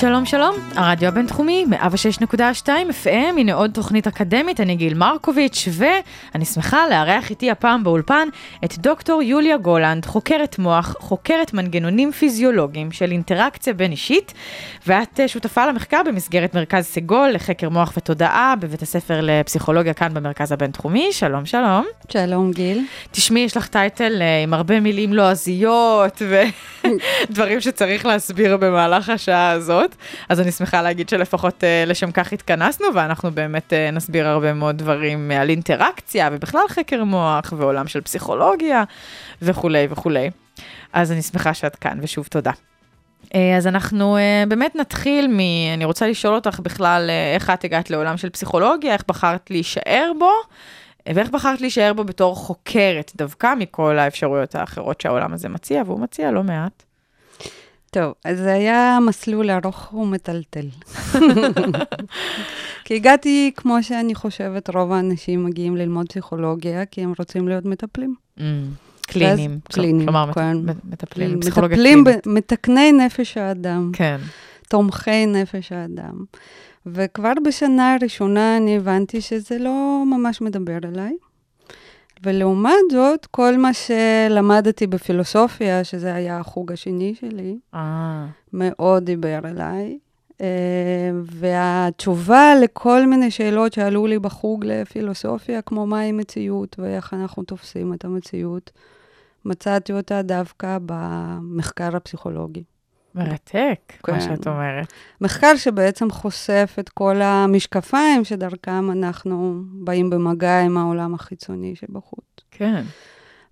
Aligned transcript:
שלום 0.00 0.26
שלום, 0.26 0.54
הרדיו 0.74 1.08
הבינתחומי, 1.08 1.64
106.2 1.70 2.68
FM, 3.04 3.08
הנה 3.38 3.54
עוד 3.54 3.70
תוכנית 3.70 4.06
אקדמית, 4.06 4.60
אני 4.60 4.76
גיל 4.76 4.94
מרקוביץ', 4.94 5.68
ואני 5.72 6.44
שמחה 6.44 6.88
לארח 6.88 7.30
איתי 7.30 7.50
הפעם 7.50 7.84
באולפן 7.84 8.28
את 8.64 8.78
דוקטור 8.78 9.22
יוליה 9.22 9.56
גולנד, 9.56 10.06
חוקרת 10.06 10.58
מוח, 10.58 10.94
חוקרת 10.98 11.54
מנגנונים 11.54 12.12
פיזיולוגיים 12.12 12.92
של 12.92 13.12
אינטראקציה 13.12 13.74
בין 13.74 13.90
אישית, 13.90 14.34
ואת 14.86 15.20
אה, 15.20 15.28
שותפה 15.28 15.66
למחקר 15.66 16.00
במסגרת 16.06 16.54
מרכז 16.54 16.84
סגול 16.84 17.30
לחקר 17.30 17.68
מוח 17.68 17.92
ותודעה 17.96 18.54
בבית 18.60 18.82
הספר 18.82 19.20
לפסיכולוגיה 19.22 19.94
כאן 19.94 20.14
במרכז 20.14 20.52
הבינתחומי, 20.52 21.08
שלום 21.12 21.46
שלום. 21.46 21.84
שלום 22.08 22.52
גיל. 22.52 22.84
תשמעי, 23.10 23.42
יש 23.42 23.56
לך 23.56 23.66
טייטל 23.66 24.22
אה, 24.22 24.42
עם 24.42 24.54
הרבה 24.54 24.80
מילים 24.80 25.12
לועזיות 25.12 26.22
ודברים 26.22 27.60
שצריך 27.66 28.06
להסביר 28.06 28.56
במהלך 28.56 29.08
השעה 29.08 29.50
הזאת, 29.50 29.87
אז 30.28 30.40
אני 30.40 30.52
שמחה 30.52 30.82
להגיד 30.82 31.08
שלפחות 31.08 31.64
אה, 31.64 31.84
לשם 31.86 32.10
כך 32.10 32.32
התכנסנו, 32.32 32.86
ואנחנו 32.94 33.30
באמת 33.30 33.72
אה, 33.72 33.90
נסביר 33.90 34.28
הרבה 34.28 34.52
מאוד 34.52 34.78
דברים 34.78 35.30
אה, 35.30 35.40
על 35.40 35.50
אינטראקציה 35.50 36.28
ובכלל 36.32 36.60
חקר 36.68 37.04
מוח 37.04 37.52
ועולם 37.56 37.86
של 37.86 38.00
פסיכולוגיה 38.00 38.84
וכולי 39.42 39.86
וכולי. 39.90 40.30
אז 40.92 41.12
אני 41.12 41.22
שמחה 41.22 41.54
שאת 41.54 41.76
כאן, 41.76 41.98
ושוב 42.02 42.26
תודה. 42.26 42.52
אז 43.56 43.66
אנחנו 43.66 44.18
באמת 44.48 44.76
נתחיל 44.76 45.28
מ... 45.28 45.38
אני 45.74 45.84
רוצה 45.84 46.06
לשאול 46.06 46.34
אותך 46.34 46.60
בכלל 46.60 47.10
איך 47.34 47.50
את 47.50 47.64
הגעת 47.64 47.90
לעולם 47.90 48.16
של 48.16 48.30
פסיכולוגיה, 48.30 48.92
איך 48.92 49.02
בחרת 49.08 49.50
להישאר 49.50 50.12
בו, 50.18 50.30
ואיך 51.14 51.30
בחרת 51.30 51.60
להישאר 51.60 51.92
בו 51.92 52.04
בתור 52.04 52.36
חוקרת, 52.36 53.12
דווקא 53.16 53.54
מכל 53.58 53.98
האפשרויות 53.98 54.54
האחרות 54.54 55.00
שהעולם 55.00 55.32
הזה 55.32 55.48
מציע, 55.48 55.82
והוא 55.86 56.00
מציע 56.00 56.30
לא 56.30 56.42
מעט. 56.42 56.87
טוב, 57.90 58.12
אז 58.24 58.38
זה 58.38 58.52
היה 58.52 58.98
מסלול 59.06 59.50
ארוך 59.50 59.94
ומטלטל. 59.94 60.66
כי 62.84 62.94
הגעתי, 62.94 63.50
כמו 63.56 63.82
שאני 63.82 64.14
חושבת, 64.14 64.70
רוב 64.74 64.92
האנשים 64.92 65.44
מגיעים 65.44 65.76
ללמוד 65.76 66.08
פסיכולוגיה, 66.08 66.86
כי 66.86 67.00
הם 67.02 67.12
רוצים 67.18 67.48
להיות 67.48 67.64
מטפלים. 67.64 68.14
Mm, 68.38 68.42
קליניים. 69.06 69.50
ואז- 69.50 69.60
קליניים, 69.74 70.04
כלומר, 70.06 70.32
כן. 70.32 70.56
מט- 70.56 70.76
מטפלים, 70.84 71.40
פסיכולוגיה 71.40 71.76
מטפלים, 71.76 72.04
קלינית. 72.04 72.26
מתקני 72.26 72.92
נפש 72.92 73.36
האדם, 73.36 73.90
כן. 73.94 74.16
תומכי 74.68 75.26
נפש 75.26 75.72
האדם. 75.72 76.24
וכבר 76.86 77.32
בשנה 77.46 77.94
הראשונה 77.94 78.56
אני 78.56 78.76
הבנתי 78.76 79.20
שזה 79.20 79.58
לא 79.58 80.02
ממש 80.06 80.40
מדבר 80.40 80.78
אליי. 80.84 81.12
ולעומת 82.22 82.72
זאת, 82.92 83.26
כל 83.26 83.56
מה 83.56 83.70
שלמדתי 83.72 84.86
בפילוסופיה, 84.86 85.84
שזה 85.84 86.14
היה 86.14 86.38
החוג 86.38 86.72
השני 86.72 87.14
שלי, 87.14 87.58
אה, 87.74 88.26
מאוד 88.52 89.04
דיבר 89.04 89.38
אליי. 89.44 89.98
אה, 90.40 91.10
והתשובה 91.24 92.54
לכל 92.62 93.06
מיני 93.06 93.30
שאלות 93.30 93.72
שעלו 93.72 94.06
לי 94.06 94.18
בחוג 94.18 94.64
לפילוסופיה, 94.64 95.62
כמו 95.62 95.86
מהי 95.86 96.12
מציאות 96.12 96.76
ואיך 96.78 97.14
אנחנו 97.14 97.42
תופסים 97.42 97.94
את 97.94 98.04
המציאות, 98.04 98.70
מצאתי 99.44 99.92
אותה 99.92 100.22
דווקא 100.22 100.78
במחקר 100.86 101.96
הפסיכולוגי. 101.96 102.62
מרתק, 103.18 103.92
כמו 104.02 104.14
כן. 104.14 104.20
שאת 104.20 104.46
אומרת. 104.46 104.92
מחקר 105.20 105.56
שבעצם 105.56 106.10
חושף 106.10 106.76
את 106.78 106.88
כל 106.88 107.22
המשקפיים 107.22 108.24
שדרכם 108.24 108.90
אנחנו 108.90 109.62
באים 109.72 110.10
במגע 110.10 110.60
עם 110.60 110.76
העולם 110.76 111.14
החיצוני 111.14 111.74
שבחוץ. 111.76 112.24
כן. 112.50 112.82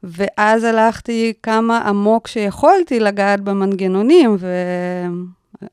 ואז 0.03 0.65
הלכתי 0.65 1.32
כמה 1.43 1.78
עמוק 1.78 2.27
שיכולתי 2.27 3.00
לגעת 3.00 3.41
במנגנונים, 3.41 4.37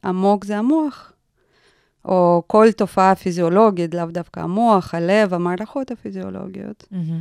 ועמוק 0.04 0.46
זה 0.46 0.58
המוח. 0.58 1.14
או 2.06 2.44
כל 2.48 2.72
תופעה 2.72 3.16
פיזיולוגית, 3.16 3.96
לאו 3.96 4.06
דווקא 4.06 4.40
המוח, 4.40 4.96
הלב, 4.96 5.34
המערכות 5.34 5.92
הפיזיולוגיות. 5.92 6.88
מהמם. 6.92 7.20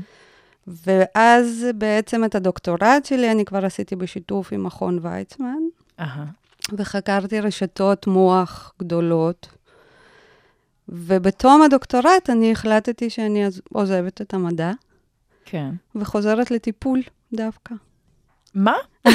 ואז 0.66 1.66
בעצם 1.74 2.24
את 2.24 2.34
הדוקטורט 2.34 3.04
שלי 3.04 3.30
אני 3.30 3.44
כבר 3.44 3.64
עשיתי 3.64 3.96
בשיתוף 3.96 4.52
עם 4.52 4.64
מכון 4.64 4.98
ויצמן, 5.02 5.58
אהה. 6.00 6.24
וחקרתי 6.78 7.40
רשתות 7.40 8.06
מוח 8.06 8.72
גדולות. 8.80 9.48
ובתום 10.88 11.62
הדוקטורט 11.62 12.30
אני 12.30 12.52
החלטתי 12.52 13.10
שאני 13.10 13.44
עוזבת 13.72 14.20
את 14.20 14.34
המדע, 14.34 14.70
כן. 15.44 15.70
וחוזרת 15.94 16.50
לטיפול 16.50 17.02
דווקא. 17.32 17.74
מה? 18.54 18.74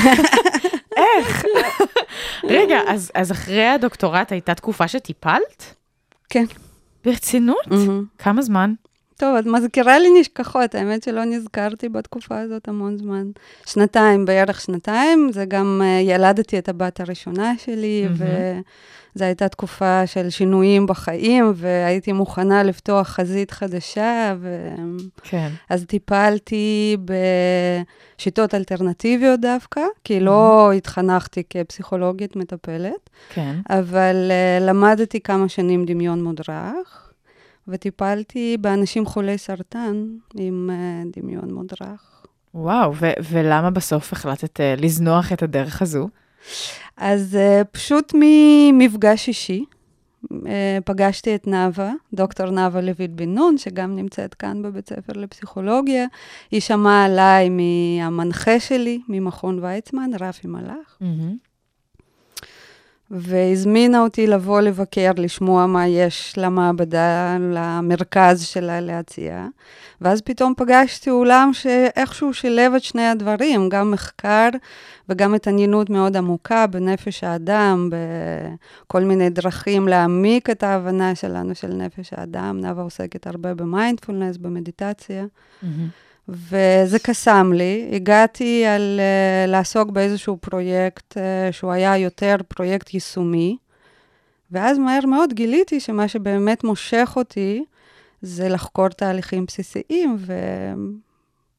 איך? 0.98 1.46
רגע, 2.44 2.80
אז, 2.88 3.12
אז 3.16 3.32
אחרי 3.32 3.68
הדוקטורט 3.68 4.32
הייתה 4.32 4.56
תקופה 4.56 4.88
שטיפלת? 4.88 5.76
כן. 6.30 6.46
ברצינות? 7.06 7.68
מהמם. 7.68 8.06
כמה 8.18 8.42
זמן? 8.42 8.74
טוב, 9.18 9.36
את 9.36 9.46
מזכירה 9.46 10.00
לי 10.00 10.20
נשכחות, 10.20 10.76
האמת 10.76 11.04
שלא 11.04 11.26
נזכרתי 11.26 11.90
בתקופה 11.90 12.40
הזאת 12.40 12.68
המון 12.68 12.98
זמן. 12.98 13.28
שנתיים, 13.66 14.26
בערך 14.26 14.62
שנתיים, 14.62 15.30
זה 15.34 15.46
גם 15.46 15.82
uh, 15.84 16.10
ילדתי 16.10 16.58
את 16.60 16.70
הבת 16.70 17.00
הראשונה 17.00 17.54
שלי, 17.58 18.08
מהמם. 18.10 18.62
וזו 19.16 19.26
הייתה 19.26 19.48
תקופה 19.48 20.08
של 20.08 20.30
שינויים 20.30 20.86
בחיים, 20.86 21.52
והייתי 21.56 22.12
מוכנה 22.12 22.64
לפתוח 22.64 23.08
חזית 23.08 23.52
חדשה, 23.52 24.36
ו... 24.40 24.70
כן. 25.24 25.50
אז 25.70 25.86
טיפלתי 25.86 26.98
בשיטות 28.16 28.56
אלטרנטיביות 28.56 29.40
דווקא, 29.40 29.82
כי 30.04 30.20
לא 30.20 30.72
התחנכתי 30.72 31.44
כפסיכולוגית 31.50 32.36
מטפלת, 32.36 33.10
כן. 33.30 33.56
אבל 33.70 34.32
uh, 34.32 34.64
למדתי 34.64 35.20
כמה 35.20 35.50
שנים 35.50 35.86
דמיון 35.86 36.24
מודרך, 36.24 37.07
וטיפלתי 37.68 38.58
באנשים 38.62 39.06
חולי 39.06 39.38
סרטן 39.38 40.08
עם 40.36 40.70
uh, 40.70 41.20
דמיון 41.20 41.54
מודרך. 41.54 42.26
וואו, 42.54 42.96
ו- 42.96 43.20
ולמה 43.32 43.70
בסוף 43.70 44.14
החלטת 44.14 44.60
uh, 44.60 44.82
לזנוח 44.82 45.34
את 45.34 45.44
הדרך 45.44 45.82
הזו? 45.82 46.10
אז 46.98 47.38
uh, 47.38 47.64
פשוט 47.64 48.14
ממפגש 48.16 49.28
אישי, 49.28 49.66
uh, 50.26 50.28
פגשתי 50.86 51.36
את 51.36 51.48
נאוה, 51.48 51.92
דוקטור 52.14 52.50
נאוה 52.50 52.82
לויט 52.82 53.12
בן 53.12 53.30
נון, 53.30 53.58
שגם 53.58 53.96
נמצאת 53.96 54.34
כאן 54.34 54.62
בבית 54.62 54.90
ספר 54.90 55.14
לפסיכולוגיה. 55.14 56.06
היא 56.52 56.62
שמעה 56.62 57.06
עליי 57.06 57.50
מהמנחה 57.50 58.60
שלי, 58.60 59.02
ממכון 59.10 59.64
ויצמן, 59.64 60.10
רפי 60.20 60.48
מלאך. 60.48 60.98
והזמינה 63.12 64.02
אותי 64.02 64.28
לבוא 64.28 64.62
לבקר, 64.62 65.12
לשמוע 65.18 65.66
מה 65.66 65.88
יש 65.88 66.34
למעבדה, 66.38 67.38
למרכז 67.40 68.46
שלה 68.46 68.82
להציע. 68.82 69.46
ואז 70.02 70.22
פתאום 70.22 70.54
פגשתי 70.58 71.10
אולם 71.10 71.50
שאיכשהו 71.54 72.34
שילב 72.34 72.74
את 72.74 72.84
שני 72.84 73.08
הדברים, 73.08 73.70
גם 73.70 73.92
מחקר 73.92 74.50
וגם 75.10 75.34
התעניינות 75.34 75.90
מאוד 75.90 76.18
עמוקה 76.18 76.68
בנפש 76.68 77.24
האדם, 77.24 77.90
בכל 78.86 79.02
מיני 79.02 79.30
דרכים 79.30 79.88
להעמיק 79.88 80.50
את 80.50 80.64
ההבנה 80.64 81.16
שלנו 81.16 81.56
של 81.56 81.74
נפש 81.74 82.14
האדם. 82.14 82.60
נאוה 82.62 82.84
עוסקת 82.84 83.28
הרבה 83.28 83.54
במיינדפולנס, 83.54 84.38
במדיטציה. 84.38 85.26
וזה 86.30 87.00
קסם 87.00 87.52
לי. 87.56 87.90
הגעתי 87.92 88.66
על 88.66 89.00
uh, 89.00 89.50
לעסוק 89.50 89.90
באיזשהו 89.90 90.38
פרויקט 90.38 91.18
uh, 91.18 91.20
שהוא 91.52 91.72
היה 91.72 91.98
יותר 91.98 92.36
פרויקט 92.48 92.94
יישומי, 92.94 93.58
ואז 94.52 94.78
מהר 94.78 95.06
מאוד 95.06 95.34
גיליתי 95.34 95.80
שמה 95.80 96.08
שבאמת 96.08 96.64
מושך 96.64 97.14
אותי 97.16 97.64
זה 98.22 98.50
לחקור 98.50 98.90
תהליכים 98.90 99.46
בסיסיים, 99.46 100.18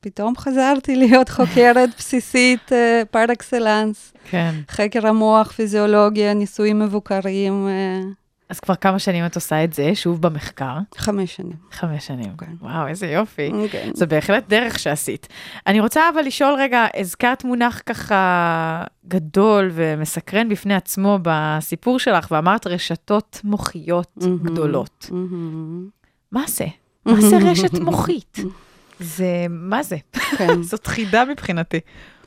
ופתאום 0.01 0.37
חזרתי 0.37 0.97
להיות 1.03 1.29
חוקרת 1.29 1.91
בסיסית 1.99 2.73
פר 3.11 3.33
אקסלנס. 3.33 4.13
כן. 4.31 4.55
חקר 4.71 5.07
המוח, 5.07 5.53
פיזיולוגיה, 5.53 6.35
ניסויים 6.35 6.79
מבוקרים, 6.79 7.69
uh, 7.69 8.28
אז 8.49 8.61
כבר 8.61 8.75
כמה 8.75 8.99
שנים 8.99 9.27
את 9.27 9.35
עושה 9.35 9.65
את 9.65 9.73
זה, 9.73 9.95
שוב 9.95 10.23
במחקר? 10.23 10.79
חמש 10.97 11.37
שנים. 11.37 11.57
חמש 11.73 12.07
שנים. 12.07 12.37
כן. 12.39 12.53
וואו, 12.61 12.87
איזה 12.87 13.07
יופי. 13.07 13.51
כן. 13.71 13.91
זה 13.95 14.07
בהחלט 14.07 14.49
דרך 14.49 14.79
שעשית. 14.79 15.29
אני 15.67 15.81
רוצה 15.81 16.01
אבל 16.15 16.23
לשאול 16.23 16.55
רגע, 16.59 16.87
הזכרת 16.97 17.45
מונח 17.45 17.83
ככה 17.87 18.85
גדול 19.09 19.71
ומסקרן 19.73 20.49
בפני 20.49 20.75
עצמו 20.75 21.19
בסיפור 21.23 21.99
שלך, 21.99 22.29
ואמרת 22.31 22.67
רשתות 22.67 23.41
מוחיות 23.45 24.13
מהמם. 24.17 24.39
גדולות. 24.39 25.07
מהמם. 25.11 25.89
מה 26.33 26.45
זה? 26.47 26.67
מה 27.07 27.21
זה 27.21 27.37
רשת 27.37 27.79
מוחית? 27.79 28.39
זה, 29.01 29.47
מה 29.49 29.83
זה? 29.83 29.97
כן. 30.13 30.63
זאת 30.71 30.87
חידה 30.87 31.25
מבחינתי. 31.25 31.81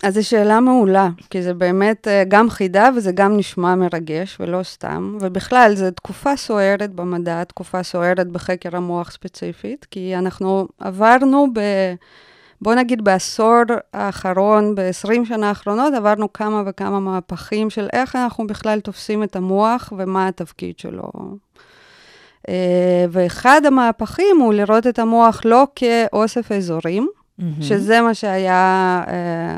אז 0.03 0.13
זו 0.13 0.27
שאלה 0.27 0.59
מעולה, 0.59 1.09
כי 1.29 1.41
זה 1.41 1.53
באמת 1.53 2.07
אה, 2.07 2.23
גם 2.27 2.50
חידה 2.50 2.89
וזה 2.95 3.12
גם 3.12 3.38
נשמע 3.38 3.75
מרגש 3.75 4.38
ולא 4.39 4.63
סתם. 4.63 5.18
ובכלל, 5.21 5.75
זו 5.75 5.91
תקופה 5.91 6.35
סוערת 6.35 6.94
במדע, 6.94 7.44
תקופה 7.44 7.83
סוערת 7.83 8.27
בחקר 8.27 8.75
המוח 8.77 9.12
ספציפית, 9.12 9.85
כי 9.91 10.15
אנחנו 10.15 10.68
עברנו 10.79 11.47
ב... 11.53 11.59
בוא 12.62 12.75
נגיד 12.75 13.03
בעשור 13.03 13.62
האחרון, 13.94 14.75
ב-20 14.75 15.25
שנה 15.25 15.50
האחרונות, 15.50 15.94
עברנו 15.94 16.33
כמה 16.33 16.63
וכמה 16.65 17.00
מהפכים 17.00 17.69
של 17.69 17.88
איך 17.94 18.15
אנחנו 18.15 18.47
בכלל 18.47 18.79
תופסים 18.79 19.24
את 19.24 19.35
המוח 19.35 19.94
ומה 19.97 20.27
התפקיד 20.27 20.79
שלו. 20.79 21.12
אה, 22.49 22.53
ואחד 23.11 23.61
המהפכים 23.65 24.38
הוא 24.39 24.53
לראות 24.53 24.88
את 24.88 24.99
המוח 24.99 25.41
לא 25.45 25.67
כאוסף 25.75 26.51
אזורים, 26.51 27.07
שזה 27.61 28.01
מה 28.01 28.13
שהיה 28.13 28.53
אה, 29.07 29.57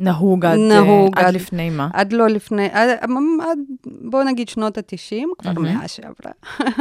נהוג 0.00 0.46
עד, 0.46 0.58
נהוג 0.58 1.18
עד 1.18 1.24
עד- 1.24 1.34
לפני 1.34 1.70
מה? 1.70 1.88
עד 1.92 2.12
לא 2.12 2.26
לפני, 2.28 2.68
עד, 2.72 2.88
עד 3.40 3.58
בוא 3.86 4.22
נגיד 4.22 4.48
שנות 4.48 4.78
ה-90, 4.78 5.24
כבר 5.38 5.52
מהמם. 5.52 5.76
מאה 5.76 5.88
שעברה. 5.88 6.32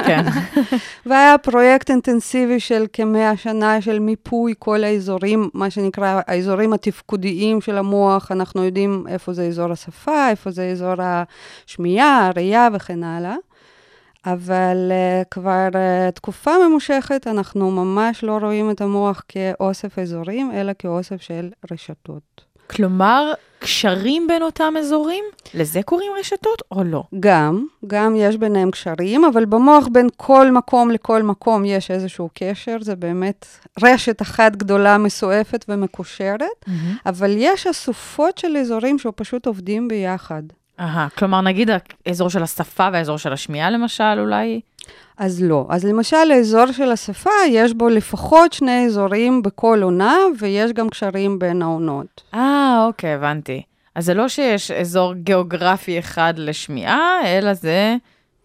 כן. 0.06 0.24
והיה 1.06 1.38
פרויקט 1.38 1.90
אינטנסיבי 1.90 2.60
של 2.60 2.86
כמאה 2.94 3.38
שנה 3.38 3.82
של 3.82 4.00
מיפוי 4.00 4.54
כל 4.60 4.84
האזורים, 4.84 5.50
מה 5.54 5.70
שנקרא 5.70 6.22
האזורים 6.28 6.74
התפקודיים 6.74 7.62
של 7.62 7.78
המוח, 7.78 8.32
אנחנו 8.32 8.64
יודעים 8.64 9.04
איפה 9.10 9.34
זה 9.34 9.44
אזור 9.44 9.72
השפה, 9.72 10.30
איפה 10.30 10.52
זה 10.52 10.66
אזור 10.72 10.94
השמיעה, 11.00 12.28
הראייה 12.28 12.68
וכן 12.74 13.04
הלאה. 13.04 13.36
אבל 14.26 14.92
uh, 14.92 15.28
כבר 15.32 15.68
uh, 15.72 16.12
תקופה 16.12 16.52
ממושכת 16.68 17.28
אנחנו 17.28 17.72
ממש 17.72 18.24
לא 18.24 18.38
רואים 18.42 18.72
את 18.72 18.82
המוח 18.82 19.22
כאוסף 19.28 20.00
אזורים, 20.00 20.52
אלא 20.52 20.72
כאוסף 20.80 21.22
של 21.22 21.50
רשתות. 21.72 22.52
כלומר, 22.70 23.34
קשרים 23.60 24.28
בין 24.28 24.42
אותם 24.42 24.74
אזורים? 24.80 25.24
לזה 25.54 25.84
קוראים 25.84 26.12
רשתות 26.20 26.62
או 26.72 26.84
לא? 26.84 27.04
גם, 27.20 27.66
גם 27.88 28.16
יש 28.18 28.38
ביניהם 28.38 28.72
קשרים, 28.72 29.26
אבל 29.26 29.46
במוח 29.46 29.88
בין 29.92 30.08
כל 30.18 30.52
מקום 30.52 30.92
לכל 30.92 31.24
מקום 31.24 31.66
יש 31.66 31.92
איזשהו 31.92 32.30
קשר, 32.34 32.78
זה 32.82 32.96
באמת 32.96 33.46
רשת 33.82 34.22
אחת 34.22 34.56
גדולה 34.56 34.98
מסועפת 34.98 35.66
ומקושרת, 35.70 36.66
אבל 37.06 37.32
יש 37.38 37.68
אסופות 37.68 38.38
של 38.38 38.58
אזורים 38.58 39.00
שפשוט 39.00 39.46
עובדים 39.48 39.88
ביחד. 39.88 40.44
אהה, 40.80 41.08
כלומר, 41.18 41.42
נגיד 41.42 41.70
האזור 42.06 42.30
של 42.30 42.44
השפה 42.44 42.90
והאזור 42.94 43.18
של 43.18 43.34
השמיעה 43.34 43.70
למשל, 43.70 44.20
אולי? 44.20 44.62
אז 45.18 45.44
לא. 45.44 45.66
אז 45.70 45.86
למשל, 45.86 46.32
האזור 46.32 46.72
של 46.72 46.92
השפה, 46.92 47.30
יש 47.50 47.74
בו 47.74 47.90
לפחות 47.90 48.54
שני 48.54 48.86
אזורים 48.86 49.42
בכל 49.42 49.80
עונה, 49.84 50.16
ויש 50.40 50.72
גם 50.72 50.90
קשרים 50.90 51.40
בין 51.40 51.62
העונות. 51.62 52.22
אה, 52.34 52.86
אוקיי, 52.88 53.14
הבנתי. 53.14 53.62
אז 53.96 54.06
זה 54.06 54.14
לא 54.14 54.28
שיש 54.28 54.72
אזור 54.72 55.14
גיאוגרפי 55.14 56.00
אחד 56.00 56.34
לשמיעה, 56.38 57.20
אלא 57.26 57.54
זה 57.54 57.96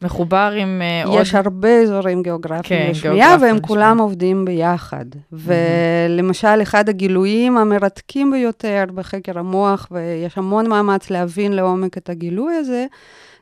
מחובר 0.02 0.52
עם 0.56 0.82
אה, 0.82 1.04
עוד... 1.04 1.20
יש 1.20 1.34
הרבה 1.34 1.82
אזורים 1.82 2.22
גיאוגרפיים 2.22 2.62
כן, 2.62 2.90
לשמיעה, 2.90 3.30
והם 3.30 3.40
לשמיעה. 3.42 3.60
כולם 3.60 3.98
עובדים 3.98 4.44
ביחד. 4.44 5.04
ולמשל, 5.32 6.62
אחד 6.62 6.88
הגילויים 6.88 7.56
המרתקים 7.56 8.30
ביותר 8.30 8.84
בחקר 8.94 9.38
המוח, 9.38 9.88
ויש 9.90 10.38
המון 10.38 10.68
מאמץ 10.68 11.10
להבין 11.10 11.52
לעומק 11.52 11.98
את 11.98 12.10
הגילוי 12.10 12.54
הזה, 12.54 12.86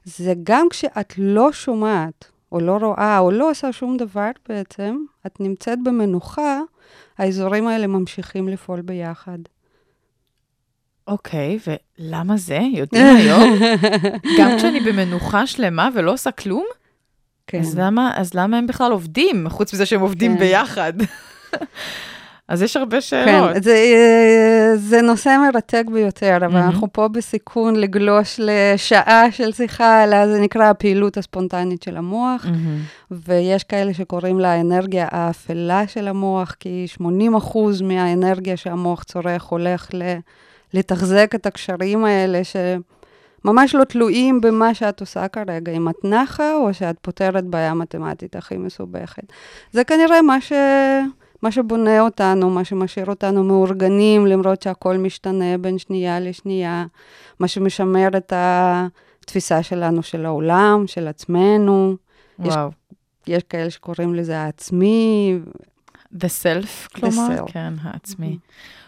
זה 0.04 0.34
גם 0.42 0.66
כשאת 0.70 1.14
לא 1.18 1.52
שומעת, 1.52 2.24
או 2.52 2.60
לא 2.60 2.76
רואה, 2.82 3.18
או 3.18 3.30
לא 3.30 3.50
עושה 3.50 3.72
שום 3.72 3.96
דבר 3.96 4.30
בעצם, 4.48 4.96
את 5.26 5.40
נמצאת 5.40 5.78
במנוחה, 5.84 6.60
האזורים 7.18 7.66
האלה 7.66 7.86
ממשיכים 7.86 8.48
לפעול 8.48 8.80
ביחד. 8.80 9.38
אוקיי, 11.08 11.58
ולמה 11.66 12.36
זה? 12.36 12.60
יודעים 12.72 13.16
היום? 13.16 13.58
גם 14.38 14.50
כשאני 14.56 14.80
במנוחה 14.80 15.46
שלמה 15.46 15.88
ולא 15.94 16.12
עושה 16.12 16.30
כלום? 16.30 16.64
כן. 17.46 17.60
אז 17.60 17.78
למה, 17.78 18.12
אז 18.16 18.34
למה 18.34 18.58
הם 18.58 18.66
בכלל 18.66 18.92
עובדים, 18.92 19.48
חוץ 19.48 19.74
מזה 19.74 19.86
שהם 19.86 20.00
עובדים 20.00 20.34
כן. 20.34 20.38
ביחד? 20.38 20.92
אז 22.48 22.62
יש 22.62 22.76
הרבה 22.76 23.00
שאלות. 23.00 23.54
כן, 23.54 23.62
זה, 23.62 23.74
אה, 23.74 24.76
זה 24.76 25.02
נושא 25.02 25.36
מרתק 25.38 25.84
ביותר, 25.92 26.36
אבל 26.36 26.46
מהמם. 26.46 26.66
אנחנו 26.66 26.92
פה 26.92 27.08
בסיכון 27.08 27.76
לגלוש 27.76 28.40
לשעה 28.42 29.32
של 29.32 29.52
שיחה 29.52 30.02
על, 30.02 30.10
זה 30.32 30.40
נקרא 30.40 30.70
הפעילות 30.70 31.16
הספונטנית 31.16 31.82
של 31.82 31.96
המוח, 31.96 32.44
מהמם. 32.44 32.78
ויש 33.10 33.64
כאלה 33.64 33.94
שקוראים 33.94 34.40
לה 34.40 34.52
האנרגיה 34.52 35.08
האפלה 35.10 35.86
של 35.86 36.08
המוח, 36.08 36.56
כי 36.60 36.86
80% 37.00 37.02
מהאנרגיה 37.82 38.56
שהמוח 38.56 39.02
צורך 39.02 39.44
הולך 39.44 39.90
ל, 39.92 40.02
לתחזק 40.74 41.30
את 41.34 41.46
הקשרים 41.46 42.04
האלה, 42.04 42.40
שממש 42.44 43.74
לא 43.74 43.84
תלויים 43.84 44.40
במה 44.40 44.74
שאת 44.74 45.00
עושה 45.00 45.28
כרגע, 45.28 45.72
אם 45.72 45.88
את 45.88 46.04
נחה 46.04 46.54
או 46.54 46.74
שאת 46.74 46.96
פותרת 47.02 47.44
בעיה 47.44 47.74
מתמטית 47.74 48.36
הכי 48.36 48.56
מסובכת. 48.56 49.22
זה 49.72 49.84
כנראה 49.84 50.22
מה 50.22 50.40
ש... 50.40 50.52
מה 51.42 51.50
שבונה 51.50 52.00
אותנו, 52.00 52.50
מה 52.50 52.64
שמשאיר 52.64 53.06
אותנו 53.06 53.44
מאורגנים, 53.44 54.26
למרות 54.26 54.62
שהכל 54.62 54.96
משתנה 54.96 55.58
בין 55.58 55.78
שנייה 55.78 56.20
לשנייה, 56.20 56.86
מה 57.40 57.48
שמשמר 57.48 58.08
את 58.16 58.32
התפיסה 58.36 59.62
שלנו 59.62 60.02
של 60.02 60.26
העולם, 60.26 60.84
של 60.86 61.08
עצמנו. 61.08 61.96
יש- 62.38 62.54
וואו. 62.54 62.70
יש 63.26 63.42
כאלה 63.42 63.70
שקוראים 63.70 64.14
לזה 64.14 64.38
העצמי. 64.38 65.38
The 66.14 66.26
self, 66.42 66.88
כלומר? 66.94 67.28
self. 67.38 67.52
כן, 67.52 67.72
העצמי. 67.82 68.38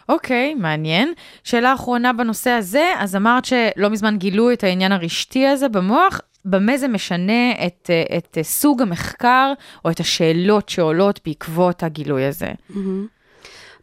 אוקיי, 0.09 0.55
מעניין. 0.55 1.13
שאלה 1.45 1.75
אחרונה 1.75 2.13
בנושא 2.13 2.51
הזה, 2.51 2.93
אז 2.99 3.17
אמרת 3.17 3.45
שלא 3.45 3.91
מזמן 3.91 4.17
גילו 4.19 4.53
את 4.53 4.65
העניין 4.65 4.93
הרשתי 4.93 5.47
הזה 5.47 5.69
במוח. 5.69 6.21
במה 6.45 6.77
זה 6.77 6.89
משנה 6.89 7.53
את, 7.67 7.91
אה, 7.91 8.17
את 8.19 8.39
אה, 8.39 8.43
סוג 8.43 8.83
המחקר 8.83 9.53
או 9.85 9.91
את 9.91 10.01
השאלות 10.01 10.69
שעולות 10.69 11.21
בעקבות 11.27 11.83
הגילוי 11.83 12.25
הזה? 12.25 12.53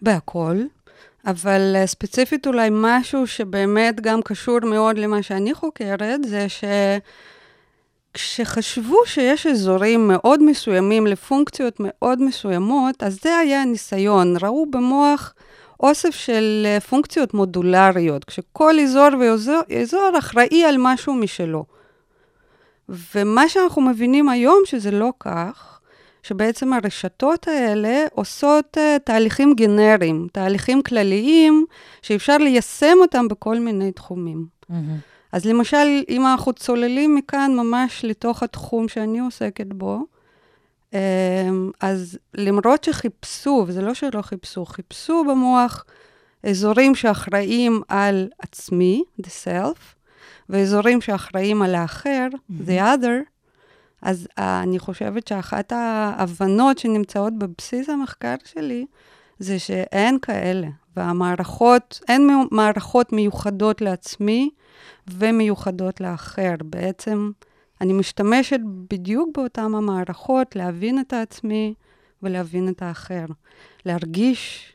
בהכל, 0.02 0.58
אבל 1.26 1.76
אה, 1.76 1.88
ספציפית 1.88 2.48
אולי 2.48 2.70
משהו 2.72 3.28
שבאמת 3.28 4.02
גם 4.02 4.22
קשור 4.22 4.60
מאוד 4.60 4.98
למה 4.98 5.24
שאני 5.24 5.54
חוקרת, 5.54 6.20
זה 6.24 6.46
שכשחשבו 8.16 8.98
שיש 9.06 9.48
אזורים 9.48 10.08
מאוד 10.08 10.44
מסוימים 10.44 11.08
לפונקציות 11.08 11.76
מאוד 11.80 12.22
מסוימות, 12.22 13.04
אז 13.04 13.20
זה 13.22 13.38
היה 13.38 13.62
הניסיון. 13.62 14.36
ראו 14.42 14.66
במוח 14.72 15.34
אוסף 15.80 16.16
של 16.16 16.64
אה, 16.66 16.80
פונקציות 16.80 17.34
מודולריות, 17.34 18.26
כשכל 18.26 18.80
אזור 18.80 19.08
ואזור 19.20 19.62
אזור 19.82 20.12
אחראי 20.20 20.64
על 20.64 20.76
משהו 20.80 21.14
משלו. 21.14 21.66
ומה 22.90 23.50
שאנחנו 23.50 23.82
מבינים 23.82 24.30
היום 24.30 24.60
שזה 24.66 24.92
לא 24.92 25.10
כך, 25.20 25.80
שבעצם 26.24 26.74
הרשתות 26.74 27.48
האלה 27.48 28.06
עושות 28.12 28.78
uh, 28.78 29.00
תהליכים 29.00 29.54
גנריים, 29.54 30.28
תהליכים 30.32 30.82
כלליים, 30.82 31.66
שאפשר 32.02 32.38
ליישם 32.38 32.98
אותם 33.02 33.28
בכל 33.28 33.60
מיני 33.60 33.92
תחומים. 33.92 34.46
אז 35.32 35.46
למשל, 35.46 36.04
אם 36.10 36.26
אנחנו 36.26 36.54
צוללים 36.54 37.16
מכאן 37.16 37.52
ממש 37.56 38.06
לתוך 38.06 38.44
התחום 38.44 38.88
שאני 38.88 39.20
עוסקת 39.20 39.68
בו, 39.68 40.06
אז 41.80 42.20
למרות 42.34 42.84
שחיפשו, 42.84 43.64
וזה 43.68 43.82
לא 43.82 43.94
שלא 43.94 44.22
חיפשו, 44.22 44.66
חיפשו 44.66 45.24
במוח 45.30 45.86
אזורים 46.44 46.96
שאחראים 46.96 47.82
על 47.88 48.30
עצמי, 48.40 49.04
the 49.22 49.30
self, 49.46 49.80
ואזורים 50.50 51.02
שאחראים 51.02 51.62
על 51.62 51.76
האחר, 51.76 52.28
the 52.68 52.80
other, 52.80 53.34
אז 54.02 54.28
uh, 54.32 54.42
אני 54.42 54.80
חושבת 54.80 55.28
שאחת 55.28 55.72
ההבנות 55.72 56.78
שנמצאות 56.78 57.34
בבסיס 57.38 57.90
המחקר 57.90 58.36
שלי, 58.46 58.86
זה 59.40 59.60
שאין 59.60 60.20
כאלה, 60.20 60.68
והמערכות, 60.98 62.00
אין 62.08 62.30
מערכות 62.52 63.14
מיוחדות 63.14 63.82
לעצמי 63.82 64.50
ומיוחדות 65.08 66.02
לאחר. 66.02 66.54
בעצם 66.64 67.32
אני 67.82 67.94
משתמשת 67.94 68.60
בדיוק 68.90 69.30
באותן 69.38 69.62
המערכות 69.76 70.56
להבין 70.56 71.00
את 71.00 71.14
העצמי 71.14 71.74
ולהבין 72.24 72.70
את 72.70 72.82
האחר. 72.82 73.26
להרגיש 73.86 74.74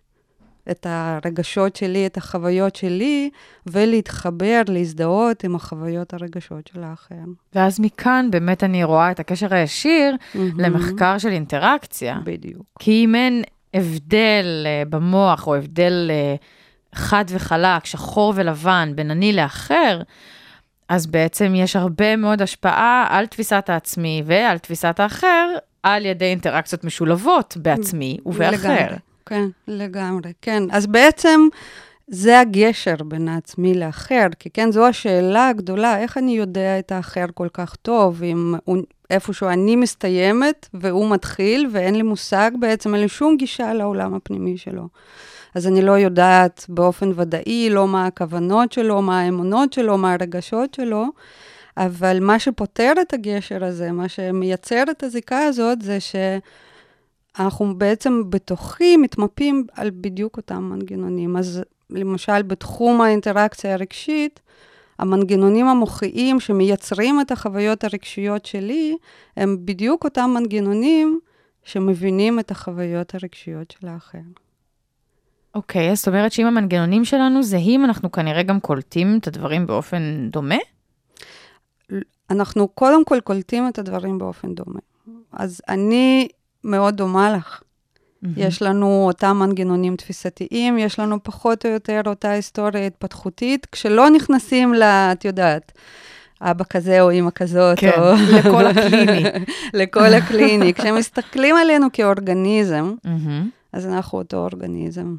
את 0.70 0.86
הרגשות 0.90 1.76
שלי, 1.76 2.06
את 2.06 2.16
החוויות 2.16 2.76
שלי, 2.76 3.30
ולהתחבר, 3.66 4.62
להזדהות 4.68 5.44
עם 5.44 5.54
החוויות 5.54 6.14
הרגשות 6.14 6.70
של 6.72 6.82
האחר. 6.82 7.14
ואז 7.54 7.80
מכאן 7.80 8.28
באמת 8.30 8.64
אני 8.64 8.84
רואה 8.84 9.10
את 9.10 9.20
הקשר 9.20 9.54
הישיר 9.54 10.16
מהמם. 10.34 10.60
למחקר 10.60 11.18
של 11.18 11.28
אינטראקציה. 11.28 12.18
בדיוק. 12.24 12.66
כי 12.78 13.04
אם 13.04 13.14
אין 13.14 13.42
הבדל 13.74 14.64
אה, 14.66 14.82
במוח, 14.90 15.46
או 15.46 15.54
הבדל 15.54 16.10
אה, 16.10 16.34
חד 16.94 17.24
וחלק, 17.28 17.84
שחור 17.84 18.32
ולבן, 18.36 18.92
בין 18.94 19.10
אני 19.10 19.32
לאחר, 19.32 20.00
אז 20.88 21.06
בעצם 21.06 21.52
יש 21.56 21.76
הרבה 21.76 22.16
מאוד 22.16 22.42
השפעה 22.42 23.06
על 23.08 23.26
תפיסת 23.26 23.64
העצמי 23.68 24.22
ועל 24.26 24.58
תפיסת 24.58 25.00
האחר 25.00 25.48
על 25.82 26.06
ידי 26.06 26.24
אינטראקציות 26.24 26.84
משולבות 26.84 27.56
בעצמי 27.62 28.18
ובאחר. 28.26 28.68
לגמרי, 28.68 28.96
כן, 29.26 29.44
לגמרי, 29.68 30.32
כן. 30.42 30.62
אז 30.70 30.86
בעצם 30.86 31.40
זה 32.06 32.40
הגשר 32.40 32.94
בין 33.04 33.28
העצמי 33.28 33.74
לאחר, 33.74 34.26
כי 34.38 34.50
כן, 34.50 34.72
זו 34.72 34.86
השאלה 34.86 35.48
הגדולה, 35.48 35.98
איך 35.98 36.18
אני 36.18 36.32
יודע 36.32 36.78
את 36.78 36.92
האחר 36.92 37.24
כל 37.34 37.48
כך 37.52 37.76
טוב, 37.76 38.22
אם 38.22 38.54
הוא, 38.64 38.76
איפשהו 39.10 39.48
אני 39.48 39.76
מסתיימת 39.76 40.68
והוא 40.74 41.10
מתחיל, 41.10 41.68
ואין 41.72 41.94
לי 41.94 42.02
מושג 42.02 42.50
בעצם, 42.60 42.94
אין 42.94 43.02
לי 43.02 43.08
שום 43.08 43.36
גישה 43.36 43.74
לעולם 43.74 44.14
הפנימי 44.14 44.58
שלו. 44.58 44.88
אז 45.58 45.66
אני 45.66 45.82
לא 45.82 45.92
יודעת 45.92 46.66
באופן 46.68 47.10
ודאי, 47.14 47.70
לא 47.70 47.88
מה 47.88 48.06
הכוונות 48.06 48.72
שלו, 48.72 49.02
מה 49.02 49.20
האמונות 49.20 49.72
שלו, 49.72 49.98
מה 49.98 50.12
הרגשות 50.12 50.74
שלו, 50.74 51.04
אבל 51.76 52.18
מה 52.20 52.38
שפותר 52.38 52.92
את 53.00 53.14
הגשר 53.14 53.64
הזה, 53.64 53.92
מה 53.92 54.08
שמייצר 54.08 54.84
את 54.90 55.02
הזיקה 55.02 55.38
הזאת, 55.38 55.82
זה 55.82 55.98
שאנחנו 56.00 57.78
בעצם 57.78 58.22
בתוכי 58.30 58.96
מתמפים 58.96 59.66
על 59.72 59.90
בדיוק 59.90 60.36
אותם 60.36 60.62
מנגנונים. 60.62 61.36
אז 61.36 61.62
למשל, 61.90 62.42
בתחום 62.42 63.00
האינטראקציה 63.00 63.74
הרגשית, 63.74 64.40
המנגנונים 64.98 65.66
המוחיים 65.66 66.40
שמייצרים 66.40 67.20
את 67.20 67.32
החוויות 67.32 67.84
הרגשיות 67.84 68.46
שלי, 68.46 68.96
הם 69.36 69.56
בדיוק 69.64 70.04
אותם 70.04 70.30
מנגנונים 70.34 71.20
שמבינים 71.64 72.40
את 72.40 72.50
החוויות 72.50 73.14
הרגשיות 73.14 73.70
של 73.70 73.88
האחר. 73.88 74.47
אוקיי, 75.54 75.90
אז 75.90 75.98
זאת 75.98 76.08
אומרת 76.08 76.32
שאם 76.32 76.46
המנגנונים 76.46 77.04
שלנו 77.04 77.42
זהים, 77.42 77.84
אנחנו 77.84 78.12
כנראה 78.12 78.42
גם 78.42 78.60
קולטים 78.60 79.18
את 79.20 79.26
הדברים 79.26 79.66
באופן 79.66 80.28
דומה? 80.30 80.56
אנחנו 82.30 82.68
קודם 82.68 83.04
כל 83.04 83.20
קולטים 83.20 83.68
את 83.68 83.78
הדברים 83.78 84.18
באופן 84.18 84.54
דומה. 84.54 84.80
אז 85.32 85.60
אני 85.68 86.28
מאוד 86.64 86.96
דומה 86.96 87.32
לך. 87.32 87.60
Mm-hmm. 87.60 88.28
יש 88.36 88.62
לנו 88.62 89.04
אותם 89.06 89.36
מנגנונים 89.36 89.96
תפיסתיים, 89.96 90.78
יש 90.78 90.98
לנו 90.98 91.22
פחות 91.22 91.66
או 91.66 91.70
יותר 91.70 92.00
אותה 92.06 92.30
היסטוריה 92.30 92.86
התפתחותית, 92.86 93.66
כשלא 93.72 94.10
נכנסים 94.10 94.74
ל... 94.74 94.82
את 94.82 95.24
יודעת, 95.24 95.72
אבא 96.40 96.64
כזה 96.64 97.00
או 97.00 97.10
אימא 97.10 97.30
כזאת, 97.30 97.78
כן, 97.78 97.90
או... 97.98 98.12
לכל 98.38 98.66
הקליני. 98.70 99.22
לכל 99.74 100.14
הקליני. 100.14 100.74
כשמסתכלים 100.74 101.56
עלינו 101.56 101.86
כאורגניזם, 101.92 102.94
מהמם. 103.04 103.50
אז 103.72 103.86
אנחנו 103.86 104.18
אותו 104.18 104.36
אורגניזם. 104.36 105.16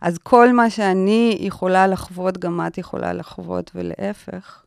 אז 0.00 0.18
כל 0.18 0.52
מה 0.52 0.70
שאני 0.70 1.38
יכולה 1.40 1.86
לחוות, 1.86 2.38
גם 2.38 2.60
את 2.66 2.78
יכולה 2.78 3.12
לחוות, 3.12 3.70
ולהפך. 3.74 4.62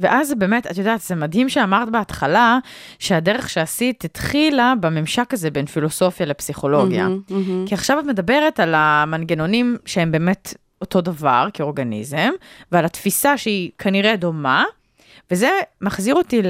ואז 0.00 0.28
זה 0.28 0.34
באמת, 0.34 0.66
את 0.66 0.78
יודעת, 0.78 1.00
זה 1.00 1.14
מדהים 1.14 1.48
שאמרת 1.48 1.90
בהתחלה, 1.90 2.58
שהדרך 2.98 3.50
שעשית 3.50 4.04
התחילה 4.04 4.74
בממשק 4.80 5.34
הזה 5.34 5.50
בין 5.50 5.66
פילוסופיה 5.66 6.26
לפסיכולוגיה. 6.26 7.08
מהמם, 7.08 7.20
מהמם. 7.30 7.66
כי 7.66 7.74
עכשיו 7.74 7.98
את 8.00 8.04
מדברת 8.04 8.60
על 8.60 8.74
המנגנונים 8.76 9.76
שהם 9.84 10.12
באמת 10.12 10.54
אותו 10.80 11.00
דבר 11.00 11.48
כאורגניזם, 11.54 12.30
ועל 12.72 12.84
התפיסה 12.84 13.38
שהיא 13.38 13.70
כנראה 13.78 14.16
דומה, 14.16 14.64
וזה 15.32 15.50
מחזיר 15.80 16.14
אותי 16.14 16.42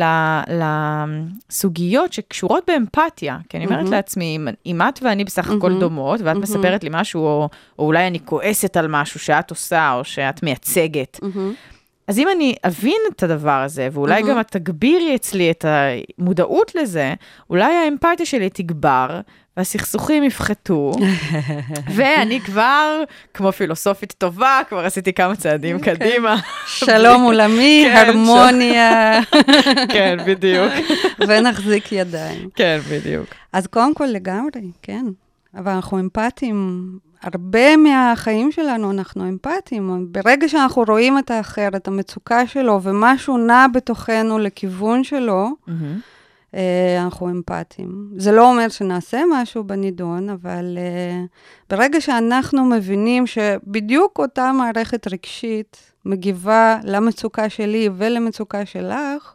לסוגיות 1.49 2.13
שקשורות 2.13 2.65
באמפתיה, 2.67 3.39
כי 3.49 3.57
אני 3.57 3.67
אומרת 3.67 3.79
מהמם. 3.79 3.93
לעצמי, 3.93 4.37
אם, 4.37 4.49
אם 4.67 4.81
את 4.89 4.99
ואני 5.03 5.25
בסך 5.25 5.51
הכל 5.51 5.69
מהמם. 5.69 5.81
דומות, 5.81 6.21
ואת 6.21 6.27
מהמם. 6.27 6.41
מספרת 6.41 6.85
לי 6.85 6.91
משהו, 6.93 7.21
או, 7.21 7.49
או 7.79 7.87
אולי 7.87 8.07
אני 8.07 8.19
כועסת 8.25 8.77
על 8.77 8.87
משהו 8.89 9.21
שאת 9.21 9.51
עושה, 9.51 9.93
או 9.93 10.05
שאת 10.05 10.43
מייצגת, 10.43 11.19
מהמם. 11.23 11.55
אז 12.09 12.19
אם 12.19 12.29
אני 12.37 12.55
אבין 12.67 13.01
את 13.17 13.23
הדבר 13.23 13.63
הזה, 13.65 13.89
ואולי 13.93 14.23
מהמם. 14.23 14.35
גם 14.35 14.41
את 14.41 14.51
תגבירי 14.51 15.15
אצלי 15.15 15.51
את 15.51 15.65
המודעות 15.69 16.75
לזה, 16.75 17.15
אולי 17.51 17.75
האמפתיה 17.75 18.27
שלי 18.27 18.51
תגבר, 18.51 19.21
והסכסוכים 19.57 20.25
יפחתו, 20.25 20.93
ואני 21.97 22.41
כבר, 22.41 23.03
כמו 23.35 23.53
פילוסופית 23.53 24.15
טובה, 24.19 24.61
כבר 24.69 24.85
עשיתי 24.85 25.13
כמה 25.13 25.37
צעדים 25.37 25.79
קדימה. 25.81 26.37
שלום 26.67 27.23
עולמי, 27.29 27.85
כן, 27.87 27.97
הרמוניה, 27.97 29.21
כן, 29.93 30.17
בדיוק. 30.27 30.73
ונחזיק 31.29 31.93
ידיים. 31.93 32.49
כן, 32.55 32.79
בדיוק. 32.91 33.27
אז 33.53 33.67
קודם 33.67 33.95
כל 33.95 34.07
לגמרי, 34.07 34.71
כן. 34.83 35.05
אבל 35.55 35.73
אנחנו 35.73 35.99
אמפתיים. 36.01 36.89
הרבה 37.23 37.77
מהחיים 37.77 38.53
שלנו 38.53 38.91
אנחנו 38.91 39.29
אמפתיים. 39.29 40.07
ברגע 40.11 40.49
שאנחנו 40.49 40.85
רואים 40.89 41.19
את 41.19 41.31
האחר, 41.31 41.69
את 41.77 41.89
המצוקה 41.89 42.47
שלו, 42.47 42.83
ומשהו 42.83 43.39
נע 43.39 43.67
בתוכנו 43.75 44.39
לכיוון 44.39 45.05
שלו. 45.05 45.49
אה, 46.55 47.03
אנחנו 47.05 47.31
אמפתיים. 47.31 48.09
זה 48.17 48.33
לא 48.33 48.51
אומר 48.51 48.69
שנעשה 48.69 49.23
משהו 49.33 49.65
בנידון, 49.65 50.31
אבל 50.31 50.79
אה, 50.79 51.25
ברגע 51.71 52.01
שאנחנו 52.01 52.65
מבינים 52.65 53.27
שבדיוק 53.27 54.19
אותה 54.19 54.53
מערכת 54.53 55.09
רגשית 55.09 55.93
מגיבה 56.05 56.79
למצוקה 56.85 57.49
שלי 57.49 57.89
ולמצוקה 57.97 58.67
שלך, 58.67 59.35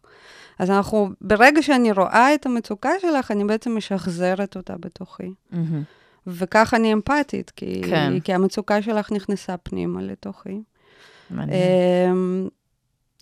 אז 0.59 0.71
אנחנו, 0.71 1.09
ברגע 1.21 1.61
שאני 1.61 1.91
רואה 1.91 2.33
את 2.33 2.45
המצוקה 2.45 2.89
שלך, 3.01 3.31
אני 3.31 3.43
בעצם 3.43 3.77
משחזרת 3.77 4.55
אותה 4.55 4.73
בתוכי. 4.79 5.31
מהמם. 5.51 5.83
וכך 6.27 6.73
אני 6.73 6.93
אמפתית, 6.93 7.49
כי, 7.49 7.81
כן. 7.89 8.19
כי 8.19 8.33
המצוקה 8.33 8.81
שלך 8.81 9.11
נכנסה 9.11 9.57
פנימה 9.57 10.01
לתוכי. 10.01 10.61
מעניין. 11.29 11.59
אמ, 12.11 12.47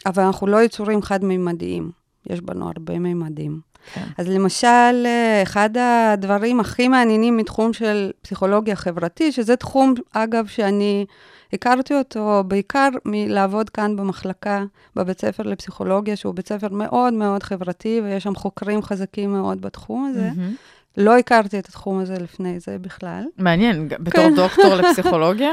אבל 0.06 0.24
אנחנו 0.24 0.48
לא 0.48 0.64
יצורים 0.64 1.02
חד-מימדיים, 1.02 1.92
יש 2.30 2.42
בנו 2.42 2.68
הרבה 2.68 3.00
מימדים. 3.00 3.60
כן. 3.94 4.04
אז 4.18 4.30
למשל, 4.30 5.06
אה, 5.06 5.44
אחד 5.44 5.70
הדברים 5.80 6.60
הכי 6.60 6.88
מעניינים 6.88 7.38
מתחום 7.38 7.74
של 7.74 8.12
פסיכולוגיה 8.22 8.76
חברתית, 8.76 9.34
שזה 9.34 9.56
תחום, 9.56 9.94
אגב, 10.12 10.48
שאני 10.48 11.06
הכרתי 11.54 11.94
אותו 11.94 12.44
בעיקר 12.48 12.90
מלעבוד 13.06 13.70
כאן 13.70 13.96
במחלקה, 13.96 14.64
בבית 14.96 15.22
ספר 15.22 15.44
לפסיכולוגיה, 15.44 16.16
שהוא 16.16 16.36
בית 16.36 16.48
ספר 16.48 16.68
מאוד 16.72 17.14
מאוד 17.14 17.44
חברתי, 17.44 18.02
ויש 18.04 18.24
שם 18.24 18.36
חוקרים 18.36 18.82
חזקים 18.82 19.34
מאוד 19.34 19.62
בתחום 19.62 20.06
הזה. 20.06 20.30
מהמם. 20.36 20.56
לא 20.98 21.18
הכרתי 21.18 21.60
את 21.60 21.70
התחום 21.70 22.00
הזה 22.00 22.14
לפני 22.20 22.60
זה 22.60 22.78
בכלל, 22.82 23.24
מעניין, 23.38 23.88
בתור 23.88 24.24
כן. 24.24 24.36
דוקטור 24.36 24.75
לפסיכולוגיה? 24.80 25.52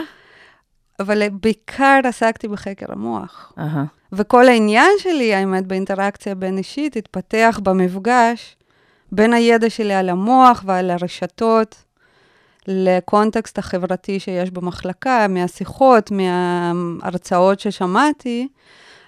אבל 1.01 1.29
בעיקר 1.29 2.01
עסקתי 2.05 2.49
בחקר 2.49 2.87
המוח. 2.89 3.53
אהה. 3.59 3.85
וכל 4.13 4.49
העניין 4.49 4.91
שלי, 4.99 5.35
האמת, 5.35 5.67
באינטראקציה 5.67 6.35
בין-אישית, 6.35 6.97
התפתח 6.97 7.61
במפגש 7.63 8.57
בין 9.13 9.33
הידע 9.33 9.71
שלי 9.71 9.95
על 9.95 10.09
המוח 10.09 10.65
ועל 10.67 10.91
הרשתות 10.91 11.85
לקונטקסט 12.69 13.59
החברתי 13.59 14.21
שיש 14.21 14.51
במחלקה, 14.51 15.27
מהשיחות, 15.29 16.11
מההרצאות 16.11 17.61
ששמעתי. 17.61 18.49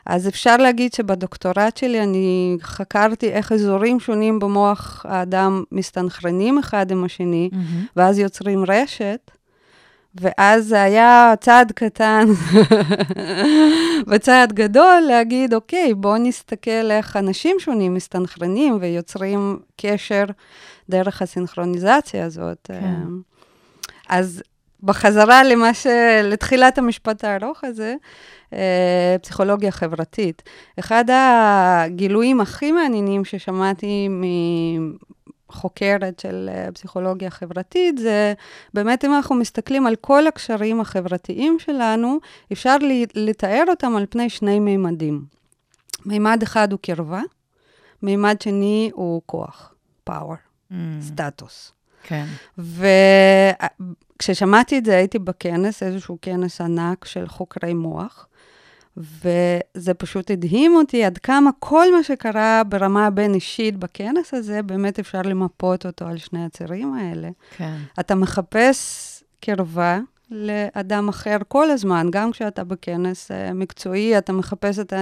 אז 0.07 0.29
אפשר 0.29 0.57
להגיד 0.57 0.93
שבדוקטורט 0.93 1.77
שלי 1.77 2.03
אני 2.03 2.57
חקרתי 2.63 3.31
איך 3.31 3.53
אזורים 3.53 4.01
שונים 4.01 4.39
במוח 4.39 5.07
האדם 5.09 5.65
מסתנכרנים 5.73 6.59
אחד 6.59 6.91
עם 6.91 7.05
השני, 7.05 7.49
מהמם. 7.53 7.87
ואז 7.97 8.19
יוצרים 8.19 8.65
רשת. 8.69 9.31
ואז 10.21 10.67
זה 10.67 10.83
היה 10.83 11.35
צעד 11.41 11.73
קטן 11.73 12.27
וצעד 14.09 14.53
גדול 14.53 15.01
להגיד, 15.09 15.55
אוקיי, 15.55 15.95
בואו 15.95 16.19
נסתכל 16.19 16.91
איך 16.91 17.17
אנשים 17.17 17.57
שונים 17.59 17.95
מסתנכרנים 17.95 18.79
ויוצרים 18.81 19.59
קשר 19.81 20.25
דרך 20.91 21.23
הסינכרוניזציה 21.23 22.25
הזאת. 22.25 22.59
כן. 22.65 23.05
אז 24.09 24.43
בחזרה 24.83 25.45
למה 25.45 25.75
ש... 25.75 25.87
לתחילת 26.23 26.79
המשפט 26.79 27.25
הארוך 27.25 27.65
הזה, 27.65 27.95
פסיכולוגיה 29.23 29.71
חברתית. 29.71 30.43
אחד 30.79 31.05
הגילויים 31.13 32.41
הכי 32.41 32.73
מעניינים 32.73 33.25
ששמעתי 33.25 34.09
מחוקרת 35.51 36.21
של 36.21 36.51
אה, 36.53 36.73
פסיכולוגיה 36.73 37.31
חברתית, 37.31 37.99
זה 37.99 38.35
באמת 38.75 39.05
אם 39.05 39.15
אנחנו 39.15 39.35
מסתכלים 39.35 39.87
על 39.87 39.97
כל 39.97 40.27
הקשרים 40.27 40.81
החברתיים 40.81 41.59
שלנו, 41.59 42.19
אפשר 42.53 42.77
לתאר 43.15 43.65
אותם 43.69 43.97
על 43.97 44.07
פני 44.11 44.31
שני 44.31 44.61
מימדים. 44.61 45.25
מימד 46.07 46.43
אחד 46.43 46.73
הוא 46.73 46.81
קרבה, 46.83 47.23
מימד 48.03 48.41
שני 48.43 48.91
הוא 48.95 49.23
כוח, 49.27 49.75
power, 50.11 50.37
מהמם. 50.71 51.03
סטטוס. 51.03 51.73
כן. 52.03 52.25
וכששמעתי 54.19 54.79
את 54.79 54.85
זה, 54.85 54.97
הייתי 54.97 55.19
בכנס, 55.19 55.83
איזשהו 55.83 56.19
כנס 56.23 56.61
ענק 56.61 57.05
של 57.05 57.29
חוקרי 57.29 57.75
מוח, 57.75 58.27
וזה 58.97 59.95
פשוט 59.99 60.31
הדהים 60.31 60.75
אותי 60.75 61.05
עד 61.05 61.19
כמה 61.19 61.51
כל 61.59 61.97
מה 61.97 62.03
שקרה 62.03 62.63
ברמה 62.69 63.07
הבין-אישית 63.07 63.77
בכנס 63.77 64.35
הזה, 64.35 64.63
באמת 64.63 64.99
אפשר 64.99 65.23
למפות 65.23 65.87
אותו 65.87 66.05
על 66.05 66.19
שני 66.19 66.45
הצירים 66.45 66.95
האלה. 66.95 67.29
כן. 67.57 67.77
אתה 68.01 68.15
מחפש 68.15 69.23
קרבה 69.41 70.01
לאדם 70.31 71.09
אחר 71.09 71.37
כל 71.49 71.71
הזמן, 71.71 72.07
גם 72.11 72.33
כשאתה 72.33 72.65
בכנס 72.65 73.31
אה, 73.31 73.53
מקצועי, 73.53 74.19
אתה 74.19 74.33
מחפש 74.33 74.79
את 74.79 74.93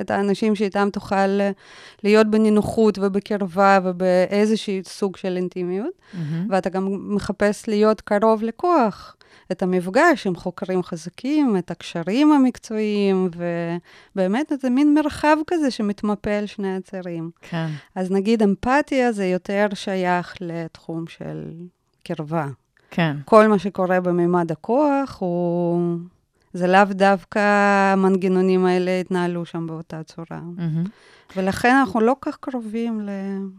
את 0.00 0.10
האנשים 0.10 0.54
שאיתם 0.54 0.88
תוכל 0.92 1.16
אה, 1.16 1.50
להיות 2.04 2.26
בנינוחות 2.26 2.98
ובקרבה 2.98 3.78
ובאיזשהי 3.84 4.80
סוג 4.84 5.16
של 5.16 5.36
אינטימיות, 5.36 5.92
מהמם. 6.14 6.46
ואתה 6.50 6.70
גם 6.70 7.14
מחפש 7.14 7.68
להיות 7.68 8.00
קרוב 8.00 8.42
לכוח. 8.42 9.16
את 9.52 9.62
המפגש 9.62 10.26
עם 10.26 10.36
חוקרים 10.36 10.82
חזקים, 10.82 11.56
את 11.56 11.70
הקשרים 11.70 12.32
המקצועיים, 12.32 13.28
ובאמת 14.14 14.52
זה 14.60 14.70
מין 14.70 14.94
מרחב 14.94 15.36
כזה 15.46 15.70
שמתמפה 15.70 16.30
על 16.30 16.46
שני 16.46 16.76
הצירים. 16.76 17.30
כן. 17.40 17.66
אז 17.94 18.10
נגיד 18.10 18.42
אמפתיה 18.42 19.12
זה 19.12 19.26
יותר 19.26 19.66
שייך 19.74 20.34
לתחום 20.40 21.06
של 21.06 21.50
קרבה. 22.04 22.46
כן. 22.90 23.16
כל 23.24 23.48
מה 23.48 23.58
שקורה 23.58 24.00
בממד 24.00 24.52
הכוח 24.52 25.16
הוא... 25.20 25.98
זה 26.52 26.66
לאו 26.66 26.84
דווקא 26.90 27.38
המנגנונים 27.92 28.66
האלה 28.66 29.00
התנהלו 29.00 29.44
שם 29.44 29.66
באותה 29.66 30.02
צורה. 30.02 30.40
מהמם. 30.56 30.84
ולכן 31.36 31.74
אנחנו 31.74 32.00
לא 32.00 32.16
כך 32.20 32.36
קרובים 32.40 33.08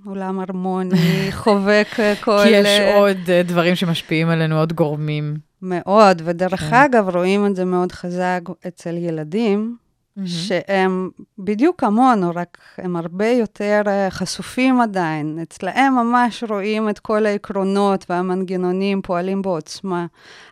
לעולם 0.06 0.40
הרמוני, 0.40 1.28
חובק 1.44 1.88
אה, 2.00 2.14
כל... 2.22 2.40
כי 2.44 2.50
יש 2.50 2.68
אה, 2.68 2.98
עוד 2.98 3.18
אה, 3.30 3.44
דברים 3.44 3.76
שמשפיעים 3.76 4.30
עלינו, 4.30 4.60
עוד 4.60 4.74
גורמים. 4.74 5.38
מאוד, 5.62 6.22
ודרך 6.26 6.60
כן. 6.60 6.76
אגב, 6.76 7.16
רואים 7.16 7.46
את 7.46 7.56
זה 7.56 7.66
מאוד 7.66 7.92
חזק 7.92 8.42
אצל 8.68 8.98
ילדים, 8.98 9.78
שהם 10.26 11.10
בדיוק 11.40 11.82
כמונו, 11.82 12.32
רק 12.36 12.58
הם 12.78 12.96
הרבה 12.96 13.28
יותר 13.28 13.82
אה, 13.88 14.10
חשופים 14.10 14.82
עדיין. 14.82 15.40
אצלהם 15.42 15.96
ממש 15.96 16.44
רואים 16.50 16.90
את 16.90 17.00
כל 17.00 17.26
העקרונות 17.26 18.06
והמנגנונים 18.10 19.02
פועלים 19.02 19.42
בעוצמה. 19.42 20.06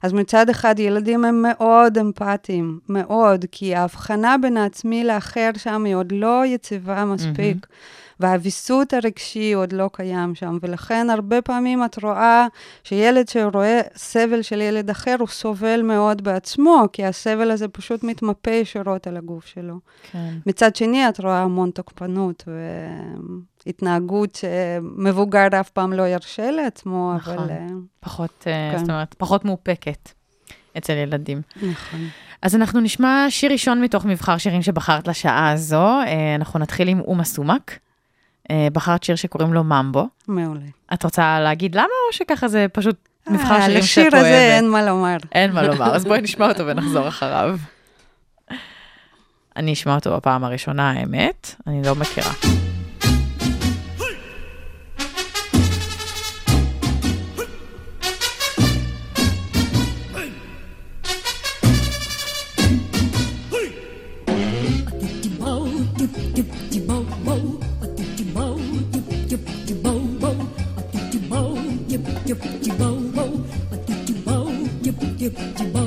אז 0.03 0.13
מצד 0.13 0.49
אחד, 0.49 0.79
ילדים 0.79 1.25
הם 1.25 1.41
מאוד 1.41 1.97
אמפתיים, 1.97 2.79
מאוד, 2.89 3.45
כי 3.51 3.75
ההבחנה 3.75 4.35
בין 4.41 4.57
העצמי 4.57 5.03
לאחר 5.03 5.49
שם 5.57 5.85
היא 5.85 5.95
עוד 5.95 6.11
לא 6.11 6.45
יציבה 6.45 7.05
מספיק. 7.05 7.67
והוויסות 8.19 8.93
הרגשי 8.93 9.53
עוד 9.53 9.73
לא 9.73 9.89
קיים 9.93 10.35
שם, 10.35 10.57
ולכן 10.61 11.09
הרבה 11.09 11.41
פעמים 11.41 11.85
את 11.85 12.03
רואה 12.03 12.47
שילד 12.83 13.27
שרואה 13.27 13.81
סבל 13.95 14.41
של 14.41 14.61
ילד 14.61 14.89
אחר, 14.89 15.15
הוא 15.19 15.27
סובל 15.27 15.81
מאוד 15.81 16.21
בעצמו, 16.21 16.85
כי 16.93 17.05
הסבל 17.05 17.51
הזה 17.51 17.67
פשוט 17.67 18.03
מתמפה 18.03 18.51
ישירות 18.51 19.07
על 19.07 19.17
הגוף 19.17 19.45
שלו. 19.45 19.79
כן. 20.11 20.33
מצד 20.45 20.75
שני, 20.75 21.09
את 21.09 21.19
רואה 21.19 21.41
המון 21.41 21.71
תוקפנות 21.71 22.43
והתנהגות 23.65 24.35
שמבוגר 24.35 25.47
אף 25.59 25.69
פעם 25.69 25.93
לא 25.93 26.07
ירשה 26.07 26.51
לעצמו, 26.51 27.13
נכון. 27.15 27.37
אבל... 27.37 27.49
אה, 27.49 27.67
פחות, 27.99 28.43
אה, 28.47 28.69
כן. 28.71 28.77
זאת 28.77 28.89
אומרת, 28.89 29.15
פחות 29.17 29.45
מאופקת 29.45 30.09
אצל 30.77 30.93
ילדים. 30.93 31.41
נכון. 31.55 31.99
אז 32.41 32.55
אנחנו 32.55 32.79
נשמע 32.79 33.25
שיר 33.29 33.51
ראשון 33.51 33.81
מתוך 33.81 34.05
מבחר 34.05 34.37
שירים 34.37 34.61
שבחרת 34.61 35.07
לשעה 35.07 35.51
הזו. 35.51 35.85
אה, 35.85 36.35
אנחנו 36.35 36.59
נתחיל 36.59 36.87
עם 36.87 36.99
אומה 36.99 37.23
סומק. 37.23 37.79
אה, 38.51 38.67
בחרת 38.73 39.03
שיר 39.03 39.15
שקוראים 39.15 39.53
לו 39.53 39.63
ממבו. 39.63 40.07
מעולה. 40.27 40.59
את 40.93 41.03
רוצה 41.03 41.39
להגיד 41.39 41.75
למה, 41.75 41.83
או 42.07 42.13
שככה 42.13 42.47
זה 42.47 42.65
פשוט 42.73 42.95
מבחר 43.29 43.55
אה, 43.55 43.61
שירים 43.65 43.83
שאת 43.83 43.97
אוהבת? 43.97 44.13
לשיר 44.13 44.19
הזה 44.19 44.55
אין 44.55 44.69
מה 44.69 44.85
לומר. 44.85 45.17
אין 45.31 45.51
מה 45.51 45.63
לומר, 45.63 45.95
אז 45.95 46.05
בואי 46.05 46.21
נשמע 46.27 46.47
אותו 46.47 46.67
ונחזור 46.67 47.07
אחריו. 47.07 47.57
אני 49.55 49.73
אשמע 49.73 49.95
אותו 49.95 50.15
בפעם 50.17 50.43
הראשונה, 50.43 50.91
האמת, 50.91 51.55
אני 51.67 51.83
לא 51.83 51.95
מכירה. 51.95 52.31
you, 75.27 75.86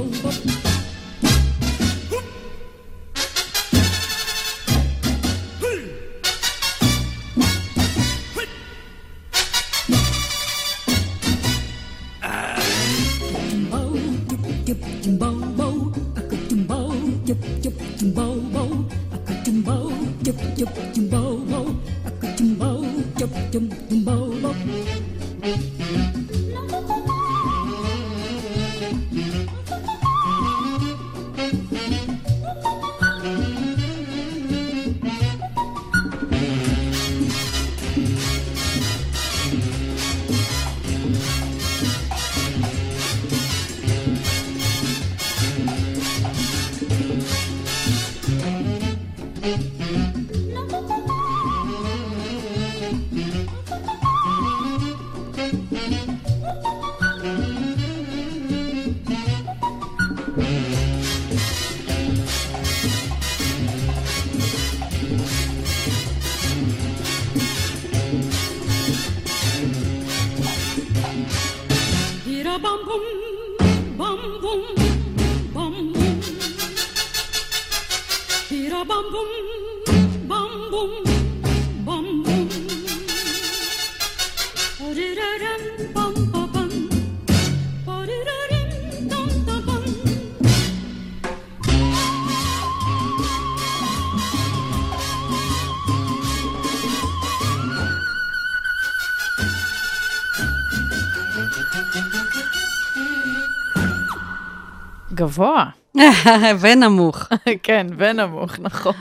גבוה. 105.31 105.65
ונמוך. 106.61 107.29
כן, 107.63 107.87
ונמוך, 107.97 108.59
נכון. 108.59 108.95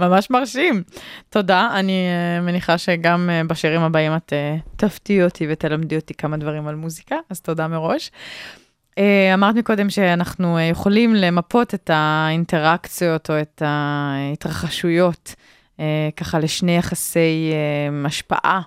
ממש 0.00 0.30
מרשים. 0.30 0.82
תודה, 1.30 1.68
אני 1.74 2.06
uh, 2.38 2.42
מניחה 2.42 2.78
שגם 2.78 3.30
uh, 3.30 3.48
בשירים 3.48 3.80
הבאים 3.80 4.16
את 4.16 4.32
uh, 4.32 4.70
תפתיעי 4.76 5.24
אותי 5.24 5.46
ותלמדי 5.50 5.96
אותי 5.96 6.14
כמה 6.14 6.36
דברים 6.36 6.68
על 6.68 6.74
מוזיקה, 6.74 7.16
אז 7.30 7.40
תודה 7.40 7.68
מראש. 7.68 8.10
אמרת 9.34 9.54
מקודם 9.54 9.90
שאנחנו 9.90 10.60
יכולים 10.60 11.14
למפות 11.14 11.74
את 11.74 11.90
האינטראקציות 11.92 13.30
או 13.30 13.40
את 13.40 13.62
ההתרחשויות 13.64 15.34
ככה 16.16 16.38
לשני 16.38 16.76
יחסי 16.76 17.52
השפעה, 18.06 18.60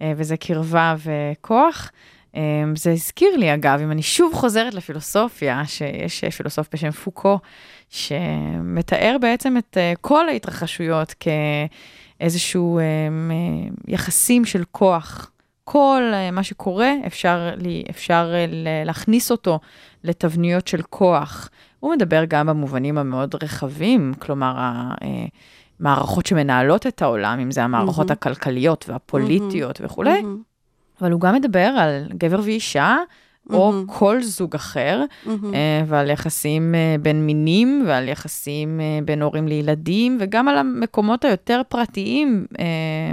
וזה 0.00 0.36
קרבה 0.36 0.94
וכוח. 1.04 1.90
Um, 2.36 2.38
זה 2.74 2.92
הזכיר 2.92 3.36
לי, 3.36 3.54
אגב, 3.54 3.80
אם 3.80 3.90
אני 3.90 4.02
שוב 4.02 4.34
חוזרת 4.34 4.74
לפילוסופיה, 4.74 5.62
שיש 5.66 6.24
אה, 6.24 6.30
פילוסוף 6.30 6.68
בשם 6.72 6.90
פוקו, 6.90 7.38
שמתאר 7.88 9.16
בעצם 9.20 9.56
את 9.56 9.76
uh, 9.76 9.98
כל 10.00 10.28
ההתרחשויות 10.28 11.14
כאיזשהו 12.20 12.80
um, 12.80 12.82
uh, 13.32 13.84
יחסים 13.88 14.44
של 14.44 14.64
כוח. 14.70 15.30
כל 15.64 16.02
מה 16.32 16.42
שקורה, 16.42 16.92
אפשר, 17.06 17.50
לי, 17.56 17.84
אפשר 17.90 18.32
להכניס 18.84 19.30
אותו 19.30 19.60
לתבניות 20.04 20.68
של 20.68 20.82
כוח. 20.82 21.48
הוא 21.80 21.94
מדבר 21.94 22.24
גם 22.28 22.46
במובנים 22.46 22.98
המאוד 22.98 23.34
רחבים, 23.42 24.12
כלומר, 24.18 24.54
המערכות 25.80 26.26
שמנהלות 26.26 26.86
את 26.86 27.02
העולם, 27.02 27.40
אם 27.40 27.50
זה 27.50 27.64
המערכות 27.64 28.06
מהמם. 28.06 28.12
הכלכליות 28.12 28.84
והפוליטיות 28.88 29.80
וכולי. 29.84 30.22
מהמם. 30.22 30.42
אבל 31.00 31.12
הוא 31.12 31.20
גם 31.20 31.34
מדבר 31.34 31.60
על 31.78 32.06
גבר 32.18 32.40
ואישה 32.42 32.96
או 33.50 33.72
מהמם. 33.72 33.86
כל 33.86 34.22
זוג 34.22 34.54
אחר. 34.54 35.04
אה, 35.26 35.82
ועל 35.86 36.10
יחסים 36.10 36.74
אה, 36.74 36.96
בין 37.02 37.26
מינים 37.26 37.84
ועל 37.86 38.08
יחסים 38.08 38.80
אה, 38.80 38.98
בין 39.04 39.22
הורים 39.22 39.48
לילדים, 39.48 40.18
וגם 40.20 40.48
על 40.48 40.58
המקומות 40.58 41.24
היותר 41.24 41.62
פרטיים, 41.68 42.46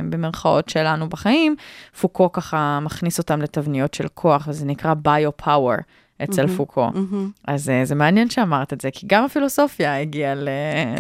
במרכאות 0.10 0.70
שלנו 0.70 1.10
בחיים, 1.10 1.56
פוקו 2.02 2.32
ככה 2.32 2.80
מכניס 2.82 3.20
אותם 3.20 3.42
לתבניות 3.42 3.94
של 3.94 4.08
כוח, 4.14 4.48
וזה 4.48 4.66
נקרא 4.66 4.94
ביו-פאוור 4.94 5.76
אצל 6.24 6.48
פוקו. 6.48 6.88
מהמם. 6.94 7.30
אז 7.48 7.70
אה, 7.70 7.86
זה 7.86 7.96
מעניין 7.96 8.30
שאמרת 8.30 8.74
את 8.74 8.82
זה, 8.82 8.90
כי 8.92 9.08
גם 9.10 9.24
הפילוסופיה 9.26 10.02
הגיעה 10.02 10.36
ל- 10.36 10.50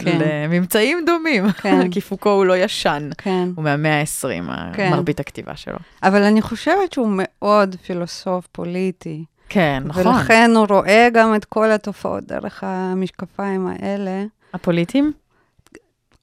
כן. 0.03 0.17
לממצאים 0.21 0.97
דומים, 1.05 1.51
כן. 1.51 1.87
כי 1.91 2.01
פוקו 2.01 2.29
הוא 2.29 2.45
לא 2.45 2.57
ישן, 2.57 3.09
כן. 3.17 3.49
הוא 3.55 3.63
מהמאה 3.63 3.99
ה-20, 3.99 4.51
כן. 4.75 4.89
מרבית 4.91 5.19
הכתיבה 5.19 5.55
שלו. 5.55 5.77
אבל 6.03 6.23
אני 6.23 6.41
חושבת 6.41 6.93
שהוא 6.93 7.07
מאוד 7.11 7.75
פילוסוף 7.85 8.47
פוליטי. 8.51 9.23
כן, 9.49 9.83
נכון. 9.85 10.07
ולכן 10.07 10.51
הוא 10.55 10.65
רואה 10.69 11.07
גם 11.13 11.35
את 11.35 11.45
כל 11.45 11.71
התופעות 11.71 12.23
דרך 12.23 12.63
המשקפיים 12.67 13.67
האלה. 13.67 14.23
הפוליטים? 14.53 15.11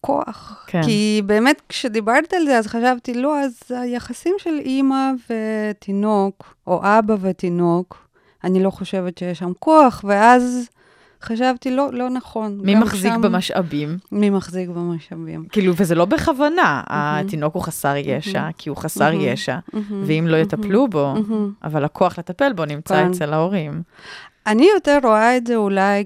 כוח. 0.00 0.64
כן. 0.66 0.82
כי 0.82 1.22
באמת, 1.26 1.62
כשדיברת 1.68 2.32
על 2.32 2.44
זה, 2.46 2.58
אז 2.58 2.66
חשבתי, 2.66 3.14
לא, 3.14 3.40
אז 3.40 3.58
היחסים 3.70 4.34
של 4.38 4.58
אימא 4.64 5.10
ותינוק, 5.30 6.54
או 6.66 6.80
אבא 6.84 7.14
ותינוק, 7.20 8.06
אני 8.44 8.62
לא 8.62 8.70
חושבת 8.70 9.18
שיש 9.18 9.38
שם 9.38 9.52
כוח, 9.58 10.04
ואז 10.08 10.68
חשבתי, 11.22 11.70
לא, 11.70 11.88
לא 11.92 12.10
נכון. 12.10 12.58
מי 12.62 12.74
מחזיק 12.74 13.12
שם- 13.14 13.20
במשאבים? 13.22 13.98
מי 14.12 14.30
מחזיק 14.30 14.68
במשאבים. 14.68 15.44
כאילו, 15.52 15.72
וזה 15.76 15.94
לא 15.94 16.04
בכוונה, 16.04 16.82
התינוק 16.86 17.54
הוא 17.54 17.62
חסר 17.62 17.94
ישע, 17.96 18.48
כי 18.58 18.68
הוא 18.68 18.76
חסר 18.76 19.04
מהמם. 19.10 19.20
ישע, 19.20 19.56
מהמם. 19.72 20.02
ואם 20.06 20.24
לא 20.28 20.36
יטפלו 20.36 20.88
בו, 20.88 21.14
מהמם. 21.14 21.52
אבל 21.64 21.84
הכוח 21.84 22.18
לטפל 22.18 22.52
בו 22.52 22.64
נמצא 22.64 22.94
כן. 22.94 23.10
אצל 23.10 23.32
ההורים. 23.32 23.82
אני 24.46 24.68
יותר 24.74 24.98
רואה 25.02 25.36
את 25.36 25.46
זה 25.46 25.56
אולי 25.56 26.04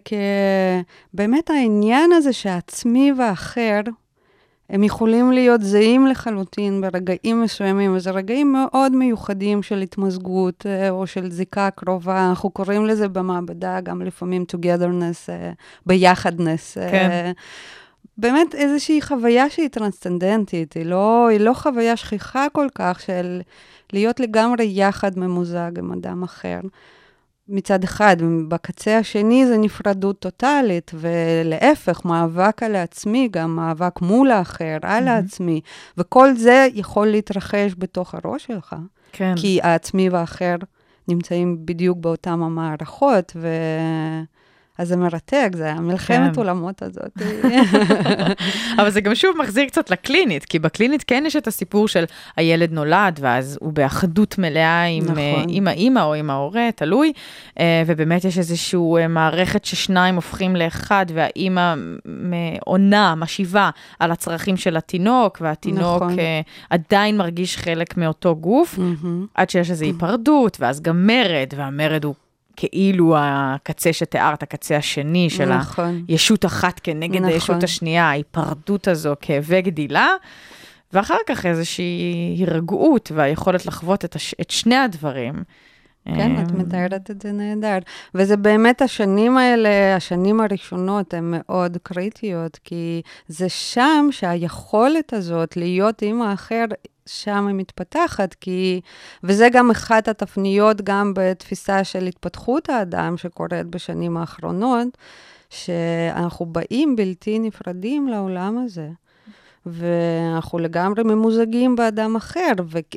כבאמת 1.14 1.51
העניין 1.51 2.12
הזה 2.12 2.33
שהעצמי 2.33 3.12
והאחר, 3.18 3.81
הם 4.70 4.85
יכולים 4.85 5.33
להיות 5.33 5.62
זהים 5.62 6.07
לחלוטין 6.07 6.81
ברגעים 6.81 7.42
מסוימים, 7.42 7.96
וזה 7.96 8.11
רגעים 8.11 8.53
מאוד 8.53 8.92
מיוחדים 8.92 9.62
של 9.62 9.81
התמזגות 9.81 10.66
אה, 10.66 10.90
או 10.90 11.07
של 11.07 11.31
זיקה 11.31 11.70
קרובה. 11.70 12.29
אנחנו 12.29 12.50
קוראים 12.50 12.87
לזה 12.87 13.09
במעבדה 13.09 13.81
גם 13.81 14.03
לפעמים 14.03 14.44
togetherness, 14.53 15.29
אה, 15.29 15.53
ביחדנס. 15.87 16.79
אה, 16.79 16.90
כן. 16.90 17.33
באמת 18.18 18.55
איזושהי 18.55 19.03
חוויה 19.03 19.50
שהיא 19.50 19.68
טרנסצנדנטית, 19.68 20.72
היא 20.72 20.87
לא, 20.87 21.29
היא 21.29 21.40
לא 21.40 21.55
חוויה 21.55 21.96
שכיחה 21.96 22.46
כל 22.53 22.66
כך 22.74 23.00
של 23.00 23.40
להיות 23.92 24.20
לגמרי 24.20 24.64
יחד 24.68 25.18
ממוזג 25.18 25.79
עם 25.79 25.92
אדם 25.92 26.22
אחר. 26.22 26.61
מצד 27.48 27.85
אחד, 27.85 28.16
בקצה 28.48 28.98
השני 28.98 29.46
זה 29.46 29.59
נפרדות 29.59 30.18
טוטאלית, 30.18 30.90
ולהפך, 30.94 32.04
מאבק 32.04 32.62
על 32.62 32.74
העצמי, 32.76 33.28
גם 33.33 33.57
מאבק 33.57 34.00
מול 34.00 34.30
האחר, 34.30 34.76
על 34.83 35.09
העצמי, 35.09 35.61
וכל 35.98 36.35
זה 36.37 36.68
יכול 36.74 37.07
להתרחש 37.07 37.74
בתוך 37.78 38.14
הראש 38.14 38.44
שלך, 38.44 38.76
כן. 39.12 39.35
כי 39.37 39.61
העצמי 39.62 40.09
והאחר 40.09 40.57
נמצאים 41.09 41.59
בדיוק 41.64 41.98
באותם 41.98 42.42
המערכות, 42.42 43.33
ו... 43.37 43.48
אז 44.78 44.88
זה 44.88 44.96
מרתק, 44.96 45.48
זה 45.54 45.72
המלחמת 45.72 46.34
כן. 46.34 46.40
עולמות 46.40 46.82
הזאת. 46.82 47.18
אבל 48.78 48.90
זה 48.90 49.00
גם 49.00 49.14
שוב 49.14 49.37
מחזיר 49.38 49.66
קצת 49.66 49.90
לקלינית, 49.90 50.44
כי 50.44 50.58
בקלינית 50.58 51.04
כן 51.06 51.24
יש 51.26 51.37
את 51.37 51.46
הסיפור 51.46 51.88
של 51.88 52.04
הילד 52.37 52.72
נולד, 52.72 53.18
ואז 53.22 53.58
הוא 53.60 53.72
באחדות 53.72 54.38
מלאה 54.38 54.84
עם, 54.84 55.04
נכון. 55.04 55.18
אה, 55.18 55.44
עם 55.48 55.68
האימא 55.68 56.00
או 56.00 56.14
עם 56.14 56.30
ההורה, 56.30 56.68
תלוי, 56.76 57.12
אה, 57.60 57.82
ובאמת 57.87 58.24
יש 58.24 58.38
איזושהי 58.38 58.80
אה, 58.98 59.08
מערכת 59.08 59.64
ששניים 59.64 60.14
הופכים 60.14 60.56
לאחד, 60.56 61.06
והאימא 61.14 61.74
עונה, 62.64 63.14
משיבה 63.14 63.70
על 63.98 64.10
הצרכים 64.10 64.56
של 64.56 64.76
התינוק, 64.76 65.38
והתינוק 65.40 66.02
נכון. 66.02 66.16
עדיין 66.70 67.16
מרגיש 67.16 67.56
חלק 67.56 67.96
מאותו 67.96 68.37
גוף, 68.37 68.78
מהמם. 68.78 69.26
עד 69.34 69.50
שיש 69.50 69.70
איזו 69.70 69.84
היפרדות, 69.84 70.56
ואז 70.60 70.80
גם 70.80 71.06
מרד, 71.06 71.48
והמרד 71.56 72.04
הוא 72.04 72.14
כאילו 72.57 73.14
הקצה 73.19 73.93
שתיארת, 73.93 74.43
הקצה 74.43 74.77
השני 74.77 75.31
של. 75.31 75.55
נכון. 75.55 76.05
ישות 76.09 76.45
אחת 76.45 76.81
כנגד 76.81 77.21
נכון. 77.21 77.33
הישות 77.33 77.62
השנייה, 77.62 78.05
ההיפרדות 78.05 78.88
הזו, 78.88 79.14
כאבי 79.21 79.62
גדילה, 79.62 80.09
ואחר 80.93 81.17
כך 81.27 81.47
איזושהי 81.47 82.35
הירגעות 82.37 83.12
והיכולת 83.14 83.67
לחוות 83.67 84.05
את, 84.05 84.17
הש... 84.17 84.35
את 84.40 84.51
שני 84.51 84.77
הדברים. 84.77 85.35
כן, 86.05 86.43
את 86.43 86.51
אמ, 86.51 86.59
מתארת 86.59 87.11
את 87.11 87.23
זה 87.23 87.33
נהדר. 87.33 87.79
וזה 88.14 88.37
באמת 88.37 88.83
השנים 88.83 89.38
האלה, 89.38 89.97
השנים 89.97 90.40
הראשונות, 90.40 91.14
הן 91.14 91.25
מאוד 91.37 91.77
קריטיות, 91.83 92.59
כי 92.64 93.03
זה 93.29 93.49
שם 93.49 94.09
שהיכולת 94.11 95.12
הזאת 95.12 95.57
להיות 95.57 96.03
עם 96.03 96.23
האחר, 96.23 96.64
שם 97.07 97.47
היא 97.47 97.55
מתפתחת, 97.55 98.35
כי... 98.35 98.81
וזה 99.25 99.49
גם 99.53 99.71
אחת 99.71 100.09
התפניות 100.09 100.83
גם 100.83 101.12
בתפיסה 101.17 101.85
של 101.85 102.07
התפתחות 102.07 102.69
האדם 102.69 103.17
שקורית 103.17 103.67
בשנים 103.71 104.17
האחרונות, 104.17 104.88
שאנחנו 105.51 106.47
באים 106.47 106.97
בלתי 106.97 107.38
נפרדים 107.38 108.09
לעולם 108.09 108.59
הזה. 108.59 108.88
ואנחנו 109.67 110.59
לגמרי 110.59 111.03
ממוזגים 111.03 111.77
באדם 111.77 112.17
אחר, 112.17 112.53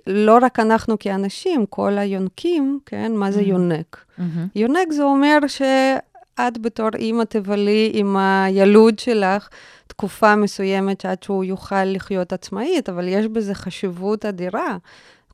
ולא 0.07 0.37
רק 0.41 0.59
אנחנו 0.59 0.99
כאנשים, 0.99 1.65
כל 1.65 1.97
היונקים, 1.97 2.79
כן? 2.85 3.11
מה 3.15 3.31
זה 3.31 3.41
יונק? 3.41 4.05
מהמם. 4.17 4.47
יונק 4.55 4.91
זה 4.91 5.03
אומר 5.03 5.37
שאת 6.37 6.61
בתור 6.61 6.89
אימא 6.95 7.23
תבלי 7.23 7.91
עם 7.93 8.17
הילוד 8.17 8.99
שלך 8.99 9.49
תקופה 9.87 10.35
מסוימת 10.35 11.01
שעד 11.01 11.23
שהוא 11.23 11.43
יוכל 11.43 11.83
לחיות 11.83 12.33
עצמאית, 12.33 12.89
אבל 12.89 13.07
יש 13.07 13.27
בזה 13.27 13.55
חשיבות 13.55 14.25
אדירה. 14.25 14.77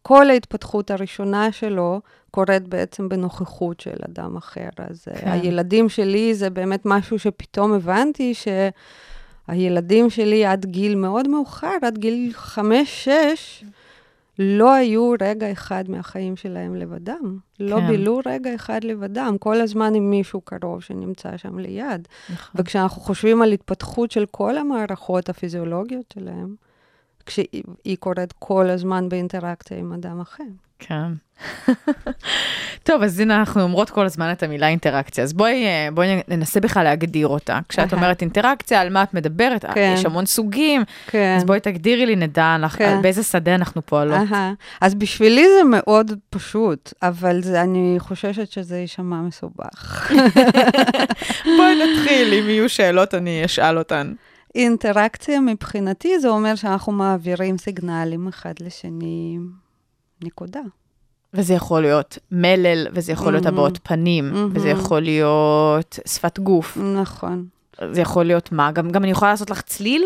כל 0.01 0.29
ההתפתחות 0.29 0.91
הראשונה 0.91 1.51
שלו 1.51 2.01
קורית 2.31 2.67
בעצם 2.67 3.09
בנוכחות 3.09 3.79
של 3.79 3.95
אדם 4.09 4.37
אחר. 4.37 4.69
אז 4.77 5.03
כן. 5.05 5.21
כן. 5.21 5.31
הילדים 5.31 5.89
שלי 5.89 6.33
זה 6.33 6.49
באמת 6.49 6.81
משהו 6.85 7.19
שפתאום 7.19 7.73
הבנתי 7.73 8.33
שהילדים 8.33 10.09
שלי 10.09 10.45
עד 10.45 10.65
גיל 10.65 10.95
מאוד 10.95 11.27
מאוחר, 11.27 11.77
עד 11.81 11.97
גיל 11.97 12.31
חמש-שש, 12.33 13.63
לא 14.39 14.73
היו 14.73 15.13
רגע 15.21 15.51
אחד 15.51 15.83
מהחיים 15.89 16.35
שלהם 16.35 16.75
לבדם. 16.75 17.37
לא 17.59 17.77
כן. 17.79 17.87
בילו 17.87 18.19
רגע 18.25 18.55
אחד 18.55 18.83
לבדם, 18.83 19.35
כל 19.39 19.61
הזמן 19.61 19.95
עם 19.95 20.09
מישהו 20.09 20.41
קרוב 20.41 20.81
שנמצא 20.81 21.37
שם 21.37 21.59
ליד. 21.59 22.07
נכון. 22.33 22.61
וכשאנחנו 22.61 23.01
חושבים 23.01 23.41
על 23.41 23.51
התפתחות 23.51 24.11
של 24.11 24.25
כל 24.31 24.57
המערכות 24.57 25.29
הפיזיולוגיות 25.29 26.13
שלהם, 26.13 26.55
כשהיא 27.25 27.97
קורית 27.99 28.33
כל 28.39 28.69
הזמן 28.69 29.09
באינטראקציה 29.09 29.77
עם 29.77 29.93
אדם 29.93 30.21
אחר. 30.21 30.43
כן. 30.79 31.11
טוב, 32.83 33.03
אז 33.03 33.19
הנה 33.19 33.39
אנחנו 33.39 33.61
אומרות 33.61 33.89
כל 33.89 34.05
הזמן 34.05 34.31
את 34.31 34.43
המילה 34.43 34.67
אינטראקציה, 34.67 35.23
אז 35.23 35.33
בואי, 35.33 35.65
אה, 35.65 35.87
בואי 35.93 36.21
ננסה 36.27 36.59
בכלל 36.59 36.83
להגדיר 36.83 37.27
אותה. 37.27 37.59
כשאת. 37.69 37.93
אומרת 37.93 38.21
אינטראקציה, 38.21 38.81
על 38.81 38.89
מה 38.89 39.03
את 39.03 39.13
מדברת? 39.13 39.65
כן. 39.73 39.93
יש 39.97 40.05
המון 40.05 40.25
סוגים, 40.25 40.83
כן. 41.07 41.35
אז 41.37 41.43
בואי 41.43 41.59
תגדירי 41.59 42.05
לי, 42.05 42.15
נדע 42.15 42.55
לך, 42.59 42.77
כן. 42.77 42.95
על 42.95 43.01
באיזה 43.01 43.23
שדה 43.23 43.55
אנחנו 43.55 43.85
פועלות. 43.85 44.27
אז 44.81 44.95
בשבילי 44.95 45.45
זה 45.57 45.63
מאוד 45.63 46.11
פשוט, 46.29 46.93
אבל 47.01 47.41
זה, 47.41 47.61
אני 47.61 47.95
חוששת 47.99 48.51
שזה 48.51 48.77
יישמע 48.77 49.21
מסובך. 49.21 50.11
בואי 51.57 51.75
נתחיל, 51.83 52.33
אם 52.33 52.49
יהיו 52.49 52.69
שאלות 52.69 53.13
אני 53.13 53.45
אשאל 53.45 53.77
אותן. 53.77 54.13
אינטראקציה 54.55 55.39
מבחינתי 55.39 56.19
זה 56.19 56.29
אומר 56.29 56.55
שאנחנו 56.55 56.91
מעבירים 56.91 57.57
סיגנלים 57.57 58.27
אחד 58.27 58.53
לשני, 58.59 59.37
נקודה. 60.23 60.61
וזה 61.33 61.53
יכול 61.53 61.81
להיות 61.81 62.17
מלל, 62.31 62.87
וזה 62.93 63.11
יכול 63.11 63.31
להיות. 63.31 63.45
הבעות 63.45 63.79
פנים, 63.83 64.49
וזה. 64.51 64.69
יכול 64.69 65.01
להיות 65.01 65.99
שפת 66.07 66.39
גוף, 66.39 66.77
נכון. 66.77 67.45
זה 67.91 68.01
יכול 68.01 68.25
להיות 68.25 68.51
מה? 68.51 68.71
גם, 68.71 68.89
גם 68.89 69.03
אני 69.03 69.11
יכולה 69.11 69.31
לעשות 69.31 69.49
לך 69.49 69.61
צליל? 69.61 70.05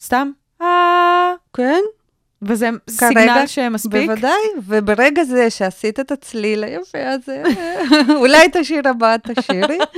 סתם? 0.00 0.30
אה... 0.62 1.32
כן, 1.56 1.80
וזה 2.42 2.68
כרגע, 2.98 3.20
סיגנל 3.20 3.46
שמספיק? 3.46 4.10
בוודאי, 4.10 4.40
וברגע 4.66 5.24
זה 5.24 5.50
שעשית 5.50 6.00
את 6.00 6.12
הצליל 6.12 6.64
היפה 6.64 7.08
הזה, 7.08 7.42
אולי 8.20 8.46
את 8.46 8.56
השיר 8.56 8.88
הבא 8.88 9.16
תשאירי, 9.16 9.78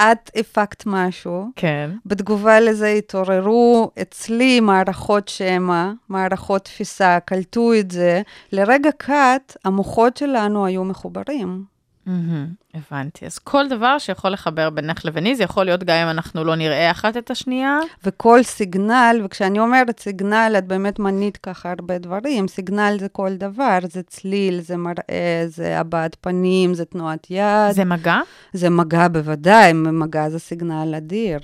את 0.00 0.30
הפקת 0.36 0.82
משהו, 0.86 1.46
כן. 1.56 1.90
בתגובה 2.06 2.60
לזה 2.60 2.88
התעוררו 2.88 3.90
אצלי 4.02 4.60
מערכות 4.60 5.28
שמע, 5.28 5.92
מערכות 6.08 6.64
תפיסה, 6.64 7.18
קלטו 7.24 7.74
את 7.74 7.90
זה. 7.90 8.22
לרגע 8.52 8.90
קט, 8.96 9.56
המוחות 9.64 10.16
שלנו 10.16 10.66
היו 10.66 10.84
מחוברים. 10.84 11.64
מהמם, 12.06 12.46
הבנתי. 12.74 13.26
אז 13.26 13.38
כל 13.38 13.68
דבר 13.68 13.98
שיכול 13.98 14.30
לחבר 14.30 14.70
בינך 14.70 15.04
לביני, 15.04 15.36
זה 15.36 15.42
יכול 15.44 15.64
להיות 15.64 15.84
גם 15.84 15.96
אם 15.96 16.10
אנחנו 16.10 16.44
לא 16.44 16.54
נראה 16.56 16.90
אחת 16.90 17.16
את 17.16 17.30
השנייה. 17.30 17.78
וכל 18.04 18.42
סיגנל, 18.42 19.20
וכשאני 19.24 19.58
אומרת 19.58 20.00
סיגנל, 20.00 20.54
את 20.58 20.66
באמת 20.66 20.98
מנית 20.98 21.36
ככה 21.36 21.70
הרבה 21.70 21.98
דברים. 21.98 22.48
סיגנל 22.48 22.96
זה 23.00 23.08
כל 23.08 23.34
דבר, 23.36 23.78
זה 23.90 24.02
צליל, 24.02 24.60
זה 24.60 24.76
מראה, 24.76 25.44
זה 25.46 25.80
הבעת 25.80 26.16
פנים, 26.20 26.74
זה 26.74 26.84
תנועת 26.84 27.26
יד. 27.30 27.70
זה 27.72 27.84
מגע? 27.84 28.20
זה 28.52 28.70
מגע 28.70 29.08
בוודאי, 29.08 29.72
מגע 29.72 30.28
זה 30.28 30.38
סיגנל 30.38 30.94
אדיר. 30.96 31.40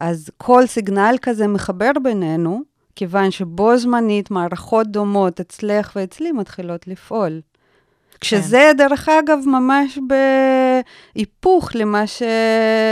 אז 0.00 0.30
כל 0.36 0.66
סיגנל 0.66 1.16
כזה 1.22 1.46
מחבר 1.46 1.90
בינינו, 2.02 2.62
כיוון 2.96 3.30
שבו 3.30 3.78
זמנית 3.78 4.30
מערכות 4.30 4.86
דומות 4.86 5.40
אצלך 5.40 5.92
ואצלי 5.96 6.32
מתחילות 6.32 6.88
לפעול. 6.88 7.40
כשזה, 8.24 8.70
דרך 8.76 9.08
אגב, 9.08 9.38
ממש 9.46 9.98
בהיפוך 11.14 11.70
למה 11.74 12.06
ש... 12.06 12.22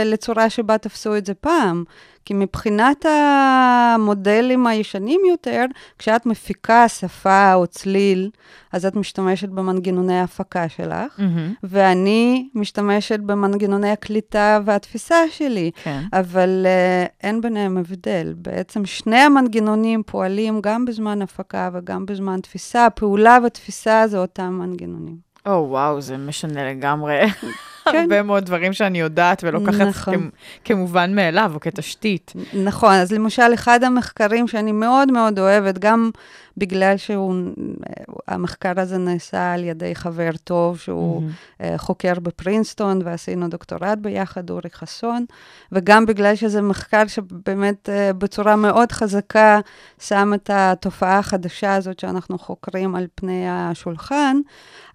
לצורה 0.05 0.49
שבה 0.49 0.77
תפסו 0.77 1.17
את 1.17 1.25
זה 1.25 1.33
פעם. 1.33 1.83
כי 2.25 2.33
מבחינת 2.33 3.05
המודלים 3.05 4.67
הישנים 4.67 5.21
יותר, 5.29 5.65
כשאת 5.99 6.25
מפיקה 6.25 6.87
שפה 6.87 7.53
או 7.53 7.67
צליל, 7.67 8.29
אז 8.71 8.85
את 8.85 8.95
משתמשת 8.95 9.49
במנגנוני 9.49 10.19
ההפקה 10.19 10.69
שלך, 10.69 11.13
מהמם. 11.17 11.53
ואני 11.63 12.49
משתמשת 12.55 13.19
במנגנוני 13.19 13.89
הקליטה 13.89 14.59
והתפיסה 14.65 15.15
שלי. 15.31 15.71
כן. 15.83 16.01
אבל 16.13 16.65
uh, 16.65 17.11
אין 17.23 17.41
ביניהם 17.41 17.77
הבדל. 17.77 18.33
בעצם 18.37 18.85
שני 18.85 19.19
המנגנונים 19.19 20.03
פועלים 20.03 20.61
גם 20.61 20.85
בזמן 20.85 21.21
הפקה 21.21 21.69
וגם 21.73 22.05
בזמן 22.05 22.39
תפיסה. 22.39 22.85
הפעולה 22.85 23.37
ותפיסה 23.45 24.07
זה 24.07 24.17
אותם 24.17 24.53
מנגנונים. 24.53 25.17
או, 25.45 25.65
וואו, 25.69 26.01
זה 26.01 26.17
משנה 26.17 26.69
לגמרי. 26.69 27.19
כן. 27.91 27.97
הרבה 28.01 28.21
מאוד 28.23 28.45
דברים 28.45 28.73
שאני 28.73 28.99
יודעת 28.99 29.43
ולוקחת 29.43 29.81
נכון. 29.81 30.13
כמ- 30.13 30.29
כמובן 30.65 31.15
מאליו 31.15 31.51
או 31.55 31.59
כתשתית. 31.59 32.33
נכון, 32.53 32.93
אז 32.93 33.11
למשל, 33.11 33.53
אחד 33.53 33.83
המחקרים 33.83 34.47
שאני 34.47 34.71
מאוד 34.71 35.11
מאוד 35.11 35.39
אוהבת, 35.39 35.77
גם 35.77 36.09
בגלל 36.57 36.95
שהמחקר 36.97 38.79
הזה 38.79 38.97
נעשה 38.97 39.53
על 39.53 39.63
ידי 39.63 39.95
חבר 39.95 40.31
טוב, 40.43 40.77
שהוא. 40.77 41.21
אה, 41.61 41.77
חוקר 41.77 42.13
בפרינסטון, 42.19 43.01
ועשינו 43.05 43.47
דוקטורט 43.47 43.97
ביחד, 44.01 44.49
אורי 44.49 44.69
חסון, 44.69 45.25
וגם 45.71 46.05
בגלל 46.05 46.35
שזה 46.35 46.61
מחקר 46.61 47.07
שבאמת 47.07 47.89
אה, 47.89 48.13
בצורה 48.13 48.55
מאוד 48.55 48.91
חזקה 48.91 49.59
שם 49.99 50.31
את 50.35 50.49
התופעה 50.53 51.19
החדשה 51.19 51.75
הזאת 51.75 51.99
שאנחנו 51.99 52.37
חוקרים 52.37 52.95
על 52.95 53.07
פני 53.15 53.45
השולחן, 53.49 54.37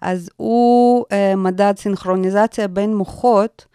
אז 0.01 0.29
הוא 0.37 1.05
אה, 1.11 1.35
מדד 1.35 1.73
סינכרוניזציה 1.77 2.67
בין 2.67 2.95
מוחות 2.95 3.65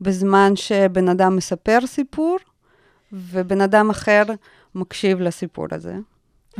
בזמן 0.00 0.56
שבן 0.56 1.08
אדם 1.08 1.36
מספר 1.36 1.78
סיפור, 1.86 2.36
ובן 3.12 3.60
אדם 3.60 3.90
אחר 3.90 4.22
מקשיב 4.74 5.20
לסיפור 5.20 5.66
הזה. 5.70 5.96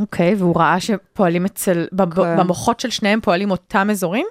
אוקיי, 0.01 0.35
והוא 0.35 0.57
ראה 0.57 0.81
שפועלים 0.81 1.45
אצל, 1.45 1.87
בב- 1.93 2.15
כן. 2.15 2.37
במוחות 2.39 2.81
של 2.81 2.91
שניהם 2.91 3.21
פועלים 3.21 3.51
אותם 3.51 3.89
אזורים? 3.91 4.27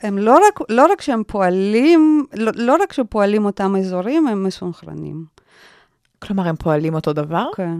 הם 0.00 0.18
לא 0.18 0.38
רק, 0.48 0.60
לא 0.68 0.86
רק 0.92 1.00
שהם 1.00 1.22
פועלים, 1.26 2.26
לא, 2.34 2.52
לא 2.54 2.76
רק 2.82 2.92
שפועלים 2.92 3.44
אותם 3.44 3.76
אזורים, 3.76 4.26
הם 4.26 4.44
מסונכרנים. 4.44 5.24
כלומר, 6.22 6.48
הם 6.48 6.56
פועלים 6.56 6.94
אותו 6.94 7.12
דבר? 7.12 7.46
כן. 7.56 7.76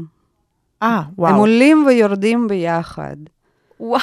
אה, 0.83 0.97
הם 0.97 1.03
וואו. 1.19 1.37
עולים 1.37 1.85
ויורדים 1.87 2.49
ביחד. 2.49 3.17
וואו. 3.81 4.01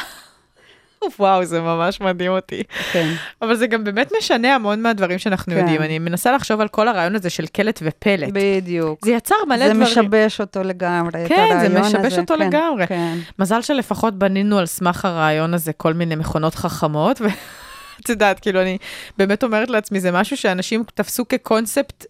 וואו, 1.19 1.45
זה 1.45 1.61
ממש 1.61 2.01
מדהים 2.01 2.31
אותי. 2.31 2.63
כן. 2.91 3.09
אבל 3.41 3.55
זה 3.55 3.67
גם 3.67 3.83
באמת 3.83 4.11
משנה 4.17 4.55
המון 4.55 4.81
מהדברים 4.81 5.19
שאנחנו 5.19 5.53
כן. 5.53 5.59
יודעים. 5.59 5.81
אני 5.81 5.99
מנסה 5.99 6.31
לחשוב 6.31 6.61
על 6.61 6.67
כל 6.67 6.87
הרעיון 6.87 7.15
הזה 7.15 7.29
של 7.29 7.45
קלט 7.47 7.79
ופלט. 7.83 8.29
בדיוק. 8.33 9.05
זה 9.05 9.11
יצר 9.11 9.35
מלא 9.47 9.57
זה 9.57 9.73
דברים. 9.73 9.81
משבש 9.81 10.41
אותו 10.41 10.63
לגמרי, 10.63 11.25
את 11.25 11.27
כן, 11.29 11.35
זה 11.35 11.55
הרעיון 11.55 11.77
הזה. 11.77 11.97
משבש 11.99 12.19
אותו 12.19 12.33
כן, 12.37 12.47
לגמרי. 12.47 12.87
כן. 12.87 13.17
מזל 13.39 13.61
שלפחות 13.61 14.13
בנינו 14.13 14.57
על 14.57 14.65
סמך 14.65 15.05
הרעיון 15.05 15.53
הזה 15.53 15.73
כל 15.73 15.93
מיני 15.93 16.15
מכונות 16.15 16.55
חכמות, 16.55 17.21
ואת 17.21 18.09
יודעת, 18.09 18.39
כאילו, 18.39 18.61
אני 18.61 18.77
באמת 19.17 19.43
אומרת 19.43 19.69
לעצמי, 19.69 19.99
זה 19.99 20.11
משהו 20.11 20.37
שאנשים 20.37 20.83
תפסו 20.95 21.27
כקונספט 21.27 22.05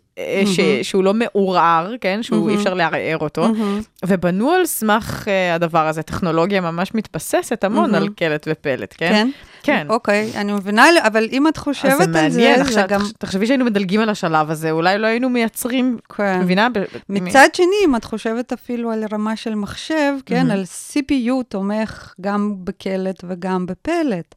ש... 0.46 0.60
מהמם. 0.60 0.84
שהוא 0.84 1.04
לא 1.04 1.14
מעורער, 1.14 1.94
כן? 2.02 2.24
שהוא 2.24 2.50
אי. 2.50 2.56
אפשר 2.56 2.74
לערער 2.74 3.18
אותו. 3.22 3.48
ובנו 4.06 4.52
על 4.52 4.66
סמך 4.66 5.28
אה, 5.28 5.56
הדבר 5.56 5.88
הזה. 5.88 6.02
טכנולוגיה 6.04 6.62
ממש 6.62 6.94
מתבססת 6.96 7.64
המון. 7.64 7.96
על 7.96 8.10
קלט 8.16 8.48
ופלט, 8.52 8.96
כן? 8.98 9.10
כן? 9.12 9.30
כן. 9.64 9.88
אוקיי, 9.90 10.32
אני 10.36 10.54
מבינה, 10.54 10.86
אבל 11.08 11.28
אם 11.32 11.48
את 11.48 11.58
אז 11.58 11.64
חושבת 11.64 11.92
זה 12.14 12.24
על 12.24 12.30
זה, 12.30 12.40
מעניין, 12.40 12.56
זה 12.56 12.62
עכשיו, 12.62 12.84
גם... 12.88 13.00
תח- 13.02 13.12
תחשבי 13.18 13.46
שהיינו 13.48 13.66
מדלגים 13.66 14.02
על 14.02 14.10
השלב 14.10 14.52
הזה, 14.52 14.72
אולי 14.72 14.98
לא 14.98 15.08
היינו 15.08 15.30
מייצרים, 15.30 15.98
כן. 16.18 16.40
מבינה? 16.42 16.68
מצד 17.10 17.48
שני, 17.54 17.66
אם 17.86 17.96
את 17.96 18.04
חושבת 18.06 18.54
אפילו 18.54 18.92
על 18.92 19.04
רמה 19.14 19.36
של 19.36 19.56
מחשב, 19.56 20.14
כן, 20.26 20.38
מהמם. 20.38 20.52
על 20.52 20.64
CPU 20.64 21.44
תומך 21.50 22.14
גם 22.22 22.56
בקלט 22.64 23.24
וגם 23.28 23.66
בפלט. 23.66 24.36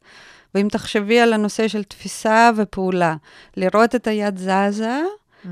ואם 0.55 0.69
תחשבי 0.71 1.21
על 1.21 1.33
הנושא 1.33 1.69
של 1.69 1.83
תפיסה 1.85 2.51
ופעולה, 2.57 3.15
לראות 3.57 3.95
את 3.95 4.07
היד 4.07 4.39
זזה 4.39 5.01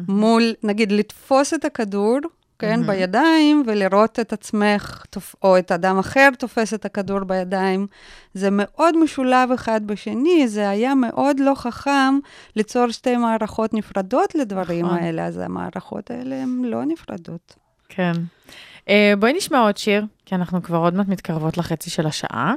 מול, 0.09 0.55
נגיד, 0.62 0.92
לתפוס 0.92 1.55
את 1.55 1.64
הכדור, 1.64 2.18
כן, 2.61 2.81
מהמם. 2.81 2.87
בידיים, 2.87 3.62
ולראות 3.66 4.20
את 4.20 4.33
עצמך, 4.33 5.05
או 5.42 5.59
את 5.59 5.72
אדם 5.72 5.98
אחר 5.98 6.29
תופס 6.38 6.74
את 6.74 6.85
הכדור 6.85 7.20
בידיים, 7.20 7.87
זה 8.35 8.48
מאוד 8.53 8.96
משולב 8.96 9.53
אחד 9.55 9.87
בשני, 9.87 10.48
זה 10.48 10.68
היה 10.68 10.94
מאוד 10.94 11.40
לא 11.40 11.53
חכם 11.55 12.18
ליצור 12.57 12.90
שתי 12.90 13.16
מערכות 13.16 13.74
נפרדות 13.74 14.35
לדברים 14.35 14.87
נכון. 14.87 14.98
האלה, 14.98 15.26
אז 15.26 15.38
המערכות 15.38 16.11
האלה 16.11 16.42
הן 16.42 16.62
לא 16.64 16.85
נפרדות. 16.85 17.55
כן. 17.88 18.12
אה, 18.88 19.12
בואי 19.18 19.33
נשמע 19.33 19.61
עוד 19.61 19.76
שיר, 19.76 20.05
כי 20.26 20.35
אנחנו 20.35 20.62
כבר 20.62 20.79
עוד 20.79 20.94
מעט 20.94 21.09
מתקרבות 21.09 21.59
לחצי 21.59 21.90
של 21.90 22.07
השעה. 22.07 22.55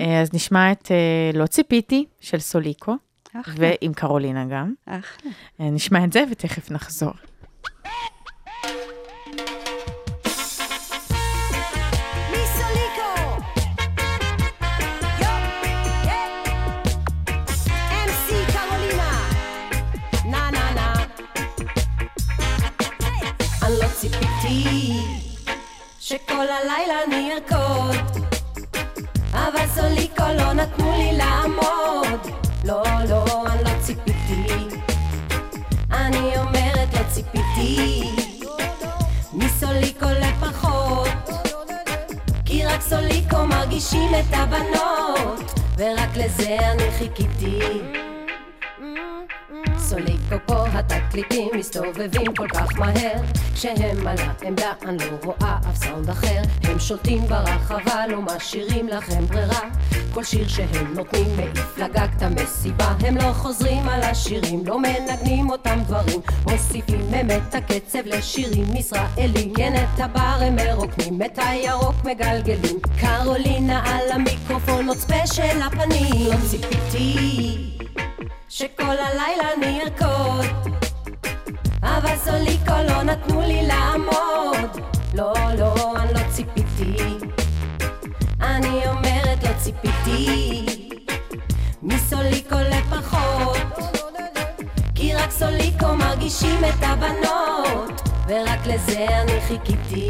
אה, 0.00 0.20
אז 0.20 0.34
נשמע 0.34 0.72
את 0.72 0.90
אה, 0.90 1.38
לא 1.38 1.46
ציפיתי 1.46 2.04
של 2.20 2.38
סוליקו, 2.38 2.96
אחלה, 3.40 3.54
ועם 3.58 3.92
קרולינה 3.94 4.44
גם. 4.44 4.74
אחלה. 4.86 5.30
אה, 5.60 5.70
נשמע 5.70 6.04
את 6.04 6.12
זה 6.12 6.24
ותכף 6.30 6.70
נחזור. 6.70 7.12
לא 23.80 23.88
שכל 26.00 26.34
הלילה 26.34 26.94
אני 27.06 27.32
ארקוד, 27.32 28.26
אבל 29.32 29.66
סוליקו 29.74 30.24
לא 30.38 30.52
נתנו 30.52 30.92
לי 30.98 31.16
לעמוד. 31.18 31.61
ציפיתי. 37.72 38.02
מסוליקו 39.32 40.06
לפחות. 40.20 41.08
כי 42.44 42.64
רק 42.64 42.80
סוליקו 42.80 43.46
מרגישים 43.46 44.10
את 44.14 44.34
הבנות, 44.34 45.60
ורק 45.76 46.16
לזה 46.16 46.58
אני 46.70 46.90
חיכיתי. 46.98 47.58
סוליקו 49.92 50.36
פה 50.46 50.64
התקליטים 50.68 51.48
מסתובבים 51.54 52.34
כל 52.36 52.48
כך 52.48 52.78
מהר. 52.78 53.22
כשהם 53.54 54.06
על 54.06 54.16
העמדה 54.18 54.72
אני 54.82 54.98
לא 54.98 55.16
רואה 55.24 55.58
אף 55.70 55.76
סאונד 55.76 56.10
אחר. 56.10 56.42
הם 56.62 56.78
שולטים 56.78 57.22
ברחבה 57.22 58.06
לא 58.06 58.22
משאירים 58.22 58.88
לכם 58.88 59.26
ברירה. 59.26 59.60
כל 60.14 60.24
שיר 60.24 60.48
שהם 60.48 60.94
נותנים 60.94 61.36
מעיף 61.36 61.78
לגג 61.78 62.08
את 62.16 62.22
המסיבה. 62.22 62.94
הם 63.00 63.16
לא 63.16 63.32
חוזרים 63.32 63.88
על 63.88 64.02
השירים 64.02 64.66
לא 64.66 64.78
מנגנים 64.78 65.50
אותם 65.50 65.78
דברים. 65.86 66.20
מוסיפים 66.50 67.10
את 67.36 67.54
הקצב 67.54 68.06
לשירים 68.06 68.76
ישראלים. 68.76 69.54
כן 69.54 69.72
את 69.76 70.00
הבר 70.00 70.38
הם 70.40 70.56
מרוקנים 70.56 71.22
את 71.22 71.38
הירוק 71.42 72.04
מגלגלים. 72.04 72.78
קרולינה 73.00 73.82
על 73.84 74.12
המיקרופון 74.12 74.88
עוד 74.88 74.98
ספיישל 74.98 75.62
הפנים. 75.62 76.26
לא 76.26 76.34
ציפיתי 76.50 77.81
שכל 78.62 78.84
הלילה 78.84 79.54
אני 79.56 79.80
ארקוד 79.82 80.46
אבל 81.82 82.16
סוליקו 82.16 82.72
לא 82.88 83.02
נתנו 83.02 83.40
לי 83.40 83.66
לעמוד. 83.66 84.80
לא, 85.14 85.34
לא, 85.58 85.74
אני 85.96 86.14
לא 86.14 86.20
ציפיתי. 86.30 86.96
אני 88.40 88.88
אומרת 88.88 89.44
לא 89.44 89.50
ציפיתי. 89.58 90.66
מסוליקו 91.82 92.56
לפחות. 92.70 93.78
כי 94.94 95.14
רק 95.14 95.30
סוליקו 95.30 95.96
מרגישים 95.96 96.60
את 96.64 96.82
הבנות. 96.82 98.08
ורק 98.28 98.66
לזה 98.66 99.06
אני 99.08 99.40
חיכיתי 99.40 100.08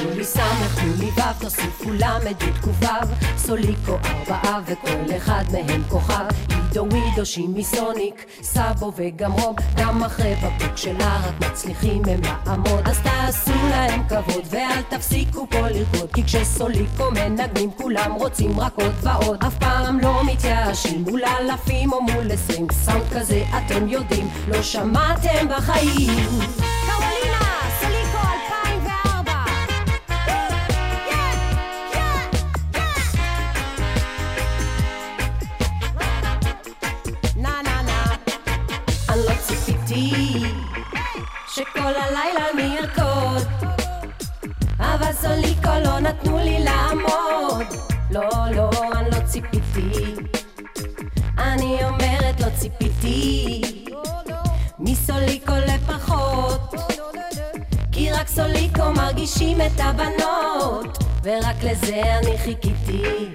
אז 0.00 0.06
תנו 0.06 0.10
לי 0.10 0.18
לי 0.18 0.24
סמך, 0.24 0.80
לי 0.98 1.10
ו', 1.16 1.40
תוסיפו 1.40 1.90
למד, 1.92 2.42
י' 2.42 2.60
קו', 2.60 2.86
סוליקו 3.36 3.98
ארבעה 4.04 4.60
וכל 4.66 5.16
אחד 5.16 5.44
מהם 5.52 5.82
כוכב. 5.88 6.26
עידו 6.48 6.86
ווידו, 6.90 7.26
שימי 7.26 7.64
סוניק, 7.64 8.26
סאבו 8.42 8.92
וגם 8.96 9.32
רוב, 9.32 9.56
גם 9.76 10.04
אחרי 10.04 10.34
בקבוק 10.34 10.76
שלה 10.76 11.20
רק 11.26 11.50
מצליחים 11.50 12.02
הם 12.06 12.20
לעמוד. 12.22 12.80
אז 12.84 13.00
תעשו 13.02 13.68
להם 13.70 14.02
כבוד 14.08 14.44
ואל 14.50 14.82
תפסיקו 14.88 15.46
פה 15.50 15.68
לרקוד, 15.68 16.12
כי 16.14 16.24
כשסוליקו 16.24 17.10
מנגנים 17.10 17.70
כולם 17.70 18.12
רוצים 18.12 18.60
רק 18.60 18.72
עוד 18.76 18.92
ועוד. 19.02 19.44
אף 19.44 19.58
פעם 19.58 20.00
לא 20.00 20.24
מתייאשים 20.24 21.04
מול 21.08 21.22
אלפים 21.24 21.92
או 21.92 22.02
מול 22.02 22.32
עשרים, 22.32 22.66
סאונד 22.72 23.04
כזה 23.12 23.44
אתם 23.58 23.88
יודעים, 23.88 24.28
לא 24.48 24.62
שמעתם 24.62 25.48
בחיים. 25.48 26.79
ציפיתי 39.90 40.46
שכל 41.48 41.92
הלילה 41.96 42.50
אני 42.54 42.78
ארקוד 42.78 43.48
אבל 44.78 45.12
סוליקו 45.12 45.70
לא 45.84 46.00
נתנו 46.00 46.38
לי 46.38 46.64
לעמוד. 46.64 47.66
לא, 48.10 48.28
לא, 48.56 48.70
אני 48.94 49.10
לא 49.10 49.26
ציפיתי. 49.26 50.14
אני 51.38 51.84
אומרת 51.84 52.40
לא 52.40 52.46
ציפיתי. 52.58 53.60
מסוליקו 54.78 55.52
לפחות 55.66 56.74
כי 57.92 58.12
רק 58.12 58.28
סוליקו 58.28 58.90
מרגישים 58.96 59.60
את 59.60 59.80
הבנות 59.80 60.98
ורק 61.22 61.56
לזה 61.62 62.02
אני 62.18 62.38
חיכיתי 62.38 63.34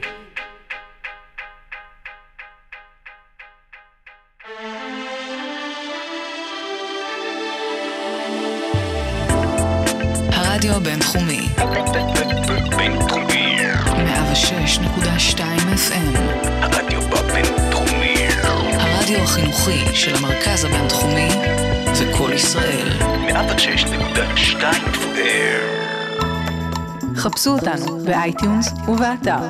הבינתחומי, 11.16 11.50
בינתחומי. 12.78 13.58
106.2 15.36 15.40
FM, 15.76 16.18
הרדיו 16.62 17.02
בבינתחומי. 17.02 18.16
הרדיו 18.80 19.24
החינוכי 19.24 19.96
של 19.96 20.16
המרכז 20.16 20.64
הבינתחומי 20.64 21.30
וקול 22.00 22.34
ישראל. 22.34 22.90
106.2 23.30 24.62
FM. 24.94 25.16
חפשו 27.16 27.52
אותנו 27.52 28.00
ב 28.06 28.16
iTunes 28.16 28.74
ובאתר. 28.88 29.50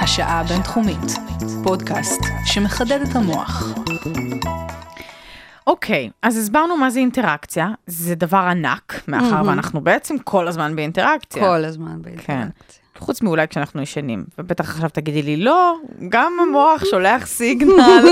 השעה 0.00 0.40
הבינתחומית, 0.40 1.18
פודקאסט 1.62 2.20
שמחדד 2.44 3.00
את 3.10 3.16
המוח. 3.16 3.64
אוקיי, 5.66 6.10
אז 6.22 6.36
הסברנו 6.36 6.76
מה 6.76 6.90
זה 6.90 7.00
אינטראקציה, 7.00 7.68
זה 7.86 8.14
דבר 8.14 8.36
ענק, 8.36 9.02
מאחר 9.08 9.42
ואנחנו 9.46 9.80
בעצם 9.80 10.18
כל 10.18 10.48
הזמן 10.48 10.76
באינטראקציה. 10.76 11.42
כל 11.42 11.64
הזמן 11.64 11.92
כן. 11.92 12.02
באינטראקציה. 12.02 12.86
חוץ 12.98 13.22
מאולי 13.22 13.48
כשאנחנו 13.48 13.82
ישנים, 13.82 14.24
ובטח 14.38 14.70
עכשיו 14.70 14.90
תגידי 14.90 15.22
לי, 15.22 15.36
לא, 15.36 15.76
גם 16.08 16.32
המוח 16.42 16.84
שולח 16.90 17.26
סיגנל 17.26 18.04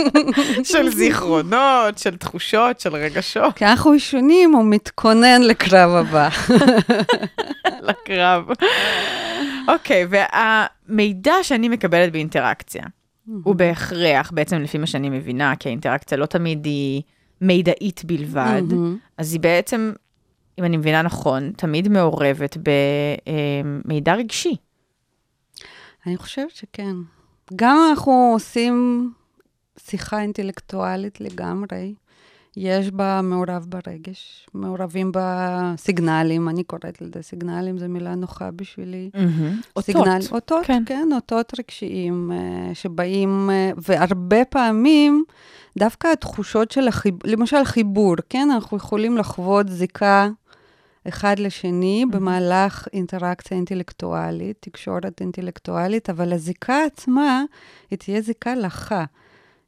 של 0.72 0.88
זיכרונות, 0.88 1.98
של 1.98 2.16
תחושות, 2.16 2.80
של 2.80 2.96
רגשות 2.96 3.54
כי 3.54 3.64
אנחנו 3.64 3.94
ישנים, 3.94 4.52
הוא 4.52 4.64
מתכונן 4.64 5.42
לקרב 5.42 5.90
הבא. 5.90 6.28
לקרב. 7.88 8.44
אוקיי, 9.68 10.06
והמידע 10.10 11.34
שאני 11.42 11.68
מקבלת 11.68 12.12
באינטראקציה, 12.12 12.82
הוא 13.42 13.54
בהכרח, 13.54 14.30
בעצם 14.30 14.56
לפי 14.56 14.78
מה 14.78 14.86
שאני 14.86 15.10
מבינה, 15.10 15.56
כי 15.56 15.68
האינטראקציה 15.68 16.18
לא 16.18 16.26
תמיד 16.26 16.64
היא 16.64 17.02
מידעית 17.40 18.04
בלבד, 18.04 18.62
אז 19.16 19.32
היא 19.32 19.40
בעצם, 19.40 19.92
אם 20.58 20.64
אני 20.64 20.76
מבינה 20.76 21.02
נכון, 21.02 21.52
תמיד 21.56 21.88
מעורבת 21.88 22.56
במידע 23.84 24.14
רגשי. 24.14 24.56
אני 26.06 26.16
חושבת 26.16 26.50
שכן. 26.50 26.96
גם 27.56 27.78
אנחנו 27.90 28.30
עושים 28.34 29.10
שיחה 29.78 30.20
אינטלקטואלית 30.20 31.20
לגמרי. 31.20 31.94
יש 32.60 32.90
בה 32.90 33.20
מעורב 33.22 33.66
ברגש, 33.68 34.46
מעורבים 34.54 35.12
בסיגנלים, 35.14 36.48
אני 36.48 36.64
קוראת 36.64 37.02
לזה 37.02 37.22
סיגנלים, 37.22 37.78
זו 37.78 37.88
מילה 37.88 38.14
נוחה 38.14 38.50
בשבילי. 38.50 39.10
אותות. 39.76 39.84
סיגנל, 39.84 40.20
אותות, 40.32 40.66
כן. 40.66 40.82
כן, 40.86 40.94
כן 40.94 41.08
אותות 41.14 41.52
רגשיים 41.58 42.32
אה, 42.32 42.74
שבאים, 42.74 43.50
אה, 43.50 43.70
והרבה 43.76 44.44
פעמים 44.44 45.24
דווקא 45.78 46.08
התחושות 46.08 46.70
של 46.70 46.88
החיבור, 46.88 47.20
למשל 47.24 47.64
חיבור, 47.64 48.14
כן, 48.28 48.48
אנחנו 48.50 48.76
יכולים 48.76 49.16
לחוות 49.16 49.68
זיקה 49.68 50.28
אחד 51.08 51.38
לשני 51.38 52.04
במהלך 52.10 52.88
אינטראקציה 52.92 53.56
אינטלקטואלית, 53.56 54.56
תקשורת 54.60 55.20
אינטלקטואלית, 55.20 56.10
אבל 56.10 56.32
הזיקה 56.32 56.84
עצמה, 56.86 57.42
היא 57.90 57.98
תהיה 57.98 58.20
זיקה 58.20 58.54
לחה. 58.54 59.04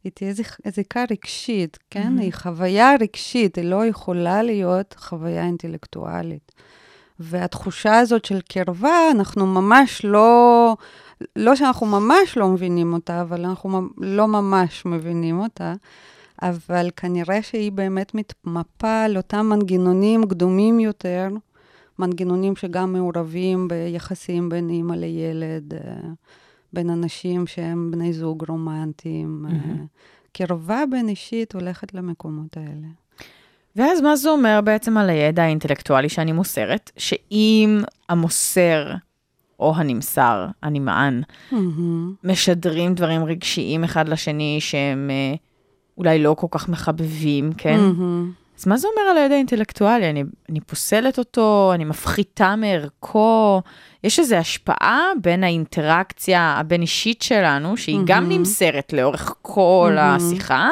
היא 0.04 0.12
תהיה 0.14 0.32
זיק- 0.32 0.68
זיקה 0.68 1.04
רגשית, 1.10 1.78
כן? 1.90 2.18
היא 2.18 2.32
חוויה 2.32 2.94
רגשית, 3.00 3.56
היא 3.56 3.64
לא 3.64 3.86
יכולה 3.86 4.42
להיות 4.42 4.94
חוויה 4.98 5.44
אינטלקטואלית. 5.46 6.52
והתחושה 7.20 7.98
הזאת 7.98 8.24
של 8.24 8.40
קרבה, 8.40 9.10
אנחנו 9.10 9.46
ממש 9.46 10.04
לא, 10.04 10.76
לא 11.36 11.56
שאנחנו 11.56 11.86
ממש 11.86 12.36
לא 12.36 12.48
מבינים 12.48 12.92
אותה, 12.92 13.20
אבל 13.20 13.44
אנחנו 13.44 13.82
לא 13.98 14.28
ממש 14.28 14.86
מבינים 14.86 15.40
אותה, 15.40 15.74
אבל 16.42 16.90
כנראה 16.96 17.42
שהיא 17.42 17.72
באמת 17.72 18.14
מתמפה 18.14 19.02
על 19.04 19.16
אותם 19.16 19.46
מנגנונים 19.46 20.26
קדומים 20.26 20.80
יותר, 20.80 21.28
מנגנונים 21.98 22.56
שגם 22.56 22.92
מעורבים 22.92 23.68
ביחסים 23.68 24.48
בין 24.48 24.70
אימא 24.70 24.94
לילד, 24.94 25.74
בין 26.72 26.90
אנשים 26.90 27.46
שהם 27.46 27.90
בני 27.90 28.12
זוג 28.12 28.44
רומנטיים. 28.48 29.46
אה, 29.48 29.74
קרבה 30.32 30.82
בין 30.90 31.08
אישית 31.08 31.54
הולכת 31.54 31.94
למקומות 31.94 32.56
האלה. 32.56 32.86
ואז 33.76 34.00
מה 34.00 34.16
זה 34.16 34.30
אומר 34.30 34.60
בעצם 34.64 34.96
על 34.96 35.10
הידע 35.10 35.42
האינטלקטואלי 35.42 36.08
שאני 36.08 36.32
מוסרת? 36.32 36.90
שאם 36.96 37.80
המוסר 38.08 38.92
או 39.60 39.76
הנמסר, 39.76 40.46
הנמען, 40.62 41.22
משדרים 42.24 42.94
דברים 42.94 43.24
רגשיים 43.24 43.84
אחד 43.84 44.08
לשני 44.08 44.56
שהם 44.60 45.10
אה, 45.10 45.34
אולי 45.98 46.22
לא 46.22 46.34
כל 46.38 46.46
כך 46.50 46.68
מחבבים, 46.68 47.52
כן? 47.52 47.78
אז 48.60 48.66
מה 48.66 48.76
זה 48.76 48.88
אומר 48.88 49.10
על 49.10 49.16
הידע 49.16 49.34
האינטלקטואלי? 49.34 50.10
אני, 50.10 50.24
אני 50.48 50.60
פוסלת 50.60 51.18
אותו, 51.18 51.70
אני 51.74 51.84
מפחיתה 51.84 52.56
מערכו, 52.56 53.62
יש 54.04 54.18
איזו 54.18 54.36
השפעה 54.36 55.00
בין 55.22 55.44
האינטראקציה 55.44 56.54
הבין-אישית 56.58 57.22
שלנו, 57.22 57.76
שהיא 57.76 58.00
גם 58.04 58.28
נמסרת 58.28 58.92
לאורך 58.92 59.34
כל 59.42 59.96
השיחה, 59.98 60.70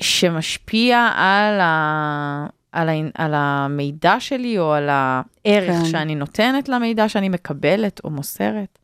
שמשפיע 0.00 0.98
על, 1.16 1.60
ה... 1.60 2.46
על, 2.72 2.88
ה... 2.88 2.92
על 3.14 3.32
המידע 3.34 4.16
שלי 4.18 4.58
או 4.58 4.72
על 4.72 4.88
הערך 4.88 5.76
כן. 5.78 5.84
שאני 5.84 6.14
נותנת 6.14 6.68
למידע 6.68 7.08
שאני 7.08 7.28
מקבלת 7.28 8.00
או 8.04 8.10
מוסרת. 8.10 8.78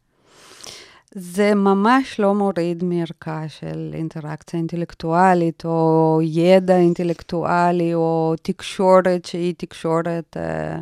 זה 1.14 1.54
ממש 1.54 2.20
לא 2.20 2.34
מוריד 2.34 2.84
מערכה 2.84 3.48
של 3.48 3.90
אינטראקציה 3.94 4.58
אינטלקטואלית, 4.58 5.64
או 5.64 6.20
ידע 6.22 6.76
אינטלקטואלי, 6.76 7.94
או 7.94 8.34
תקשורת 8.42 9.24
שהיא 9.24 9.54
תקשורת 9.56 10.36
אה, 10.36 10.80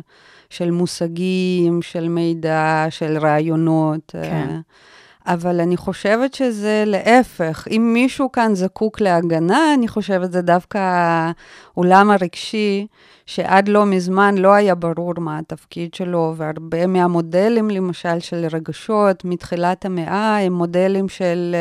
של 0.49 0.71
מושגים, 0.71 1.81
של 1.81 2.07
מידע, 2.07 2.85
של 2.89 3.17
רעיונות. 3.17 4.15
אה, 4.15 4.23
כן. 4.23 4.59
אבל 5.33 5.61
אני 5.61 5.77
חושבת 5.77 6.33
שזה 6.33 6.83
להפך. 6.85 7.67
אם 7.71 7.91
מישהו 7.93 8.31
כאן 8.31 8.55
זקוק 8.55 9.01
להגנה, 9.01 9.73
אני 9.73 9.87
חושבת 9.87 10.31
זה 10.31 10.41
דווקא 10.41 10.79
העולם 11.73 12.11
הרגשי, 12.11 12.87
שעד 13.25 13.67
לא 13.67 13.85
מזמן 13.85 14.37
לא 14.37 14.53
היה 14.53 14.75
ברור 14.75 15.13
מה 15.17 15.39
התפקיד 15.39 15.93
שלו, 15.93 16.33
והרבה 16.37 16.87
מהמודלים, 16.87 17.69
למשל, 17.69 18.19
של 18.19 18.45
רגשות 18.53 19.25
מתחילת 19.25 19.85
המאה, 19.85 20.37
הם 20.39 20.53
מודלים 20.53 21.09
של 21.09 21.55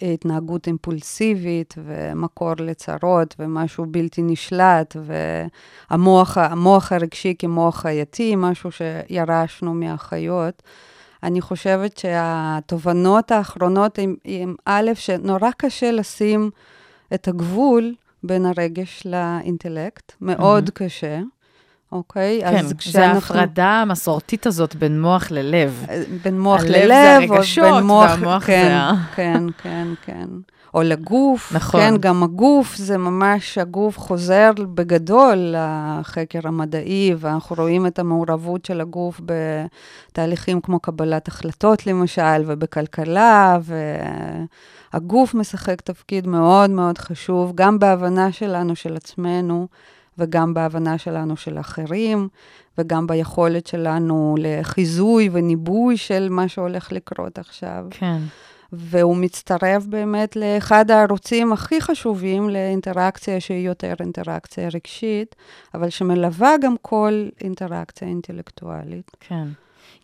uh, 0.00 0.04
התנהגות 0.12 0.66
אימפולסיבית 0.66 1.74
ומקור 1.84 2.52
לצרות 2.58 3.34
ומשהו 3.38 3.86
בלתי 3.88 4.22
נשלט, 4.22 4.96
והמוח 5.90 6.38
המוח 6.38 6.92
הרגשי 6.92 7.34
כמוח 7.38 7.80
חייתי, 7.80 8.34
משהו 8.36 8.70
שירשנו 8.72 9.74
מהחיות. 9.74 10.62
אני 11.24 11.40
חושבת 11.40 11.96
שהתובנות 11.98 13.30
האחרונות 13.32 13.98
הן, 13.98 14.14
הן 14.24 14.54
א', 14.64 14.90
שנורא 14.94 15.50
קשה 15.56 15.90
לשים 15.90 16.50
את 17.14 17.28
הגבול 17.28 17.94
בין 18.22 18.46
הרגש 18.46 19.02
לאינטלקט, 19.06 20.12
מאוד 20.20 20.68
mm-hmm. 20.68 20.72
קשה. 20.72 21.20
אוקיי? 21.92 22.40
כן, 22.44 22.56
אז 22.56 22.68
זה 22.68 22.74
כשאנחנו- 22.74 23.14
ההפרדה 23.34 23.66
המסורתית 23.66 24.46
הזאת 24.46 24.76
בין 24.76 25.00
מוח 25.00 25.30
ללב. 25.30 25.86
אה, 25.90 26.02
בין 26.24 26.40
מוח 26.40 26.60
הלב 26.60 26.70
ללב, 26.70 26.88
זה 26.88 27.34
הרגשות, 27.34 27.74
בין 27.74 27.84
מוח, 27.84 28.10
והמוח 28.10 28.44
כן, 28.46 28.64
זה 28.68 28.76
ה- 28.76 28.94
כן, 29.14 29.42
כן, 29.62 29.88
כן. 30.04 30.28
או 30.74 30.82
לגוף, 30.82 31.52
נכון. 31.54 31.80
כן, 31.80 31.96
גם 31.96 32.22
הגוף, 32.22 32.76
זה 32.76 32.98
ממש, 32.98 33.58
הגוף 33.58 33.98
חוזר 33.98 34.50
בגדול 34.74 35.54
לחקר 35.56 36.40
המדעי, 36.44 37.14
ואנחנו 37.18 37.56
רואים 37.56 37.86
את 37.86 37.98
המעורבות 37.98 38.64
של 38.64 38.80
הגוף 38.80 39.20
בתהליכים 40.10 40.60
כמו 40.60 40.80
קבלת 40.80 41.28
החלטות 41.28 41.86
למשל, 41.86 42.42
ובכלכלה, 42.46 43.58
והגוף 44.92 45.34
משחק 45.34 45.80
תפקיד 45.80 46.26
מאוד 46.26 46.70
מאוד 46.70 46.98
חשוב, 46.98 47.52
גם 47.54 47.78
בהבנה 47.78 48.32
שלנו 48.32 48.76
של 48.76 48.96
עצמנו, 48.96 49.66
וגם 50.18 50.54
בהבנה 50.54 50.98
שלנו 50.98 51.36
של 51.36 51.58
אחרים, 51.60 52.28
וגם 52.78 53.06
ביכולת 53.06 53.66
שלנו 53.66 54.34
לחיזוי 54.38 55.28
וניבוי 55.32 55.96
של 55.96 56.28
מה 56.30 56.48
שהולך 56.48 56.92
לקרות 56.92 57.38
עכשיו. 57.38 57.84
כן. 57.90 58.18
והוא 58.76 59.16
מצטרף 59.16 59.86
באמת 59.86 60.36
לאחד 60.36 60.90
הערוצים 60.90 61.52
הכי 61.52 61.80
חשובים 61.80 62.50
לאינטראקציה 62.50 63.40
שהיא 63.40 63.66
יותר 63.66 63.94
אינטראקציה 64.00 64.68
רגשית, 64.68 65.36
אבל 65.74 65.90
שמלווה 65.90 66.54
גם 66.62 66.74
כל 66.82 67.28
אינטראקציה 67.40 68.08
אינטלקטואלית. 68.08 69.10
כן. 69.20 69.48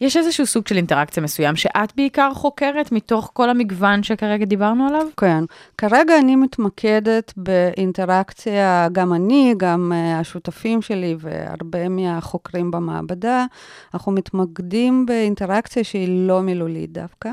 יש 0.00 0.16
איזשהו 0.16 0.46
סוג 0.46 0.68
של 0.68 0.76
אינטראקציה 0.76 1.22
מסוים 1.22 1.56
שאת 1.56 1.96
בעיקר 1.96 2.34
חוקרת 2.34 2.92
מתוך 2.92 3.30
כל 3.32 3.50
המגוון 3.50 4.02
שכרגע 4.02 4.44
דיברנו 4.44 4.86
עליו? 4.88 5.06
כן. 5.16 5.44
כרגע 5.78 6.18
אני 6.18 6.36
מתמקדת 6.36 7.32
באינטראקציה, 7.36 8.88
גם 8.92 9.14
אני, 9.14 9.54
גם 9.56 9.92
uh, 9.92 10.20
השותפים 10.20 10.82
שלי 10.82 11.16
והרבה 11.18 11.88
מהחוקרים 11.88 12.70
במעבדה, 12.70 13.46
אנחנו 13.94 14.12
מתמקדים 14.12 15.06
באינטראקציה 15.06 15.84
שהיא 15.84 16.28
לא 16.28 16.40
מילולית 16.40 16.92
דווקא. 16.92 17.30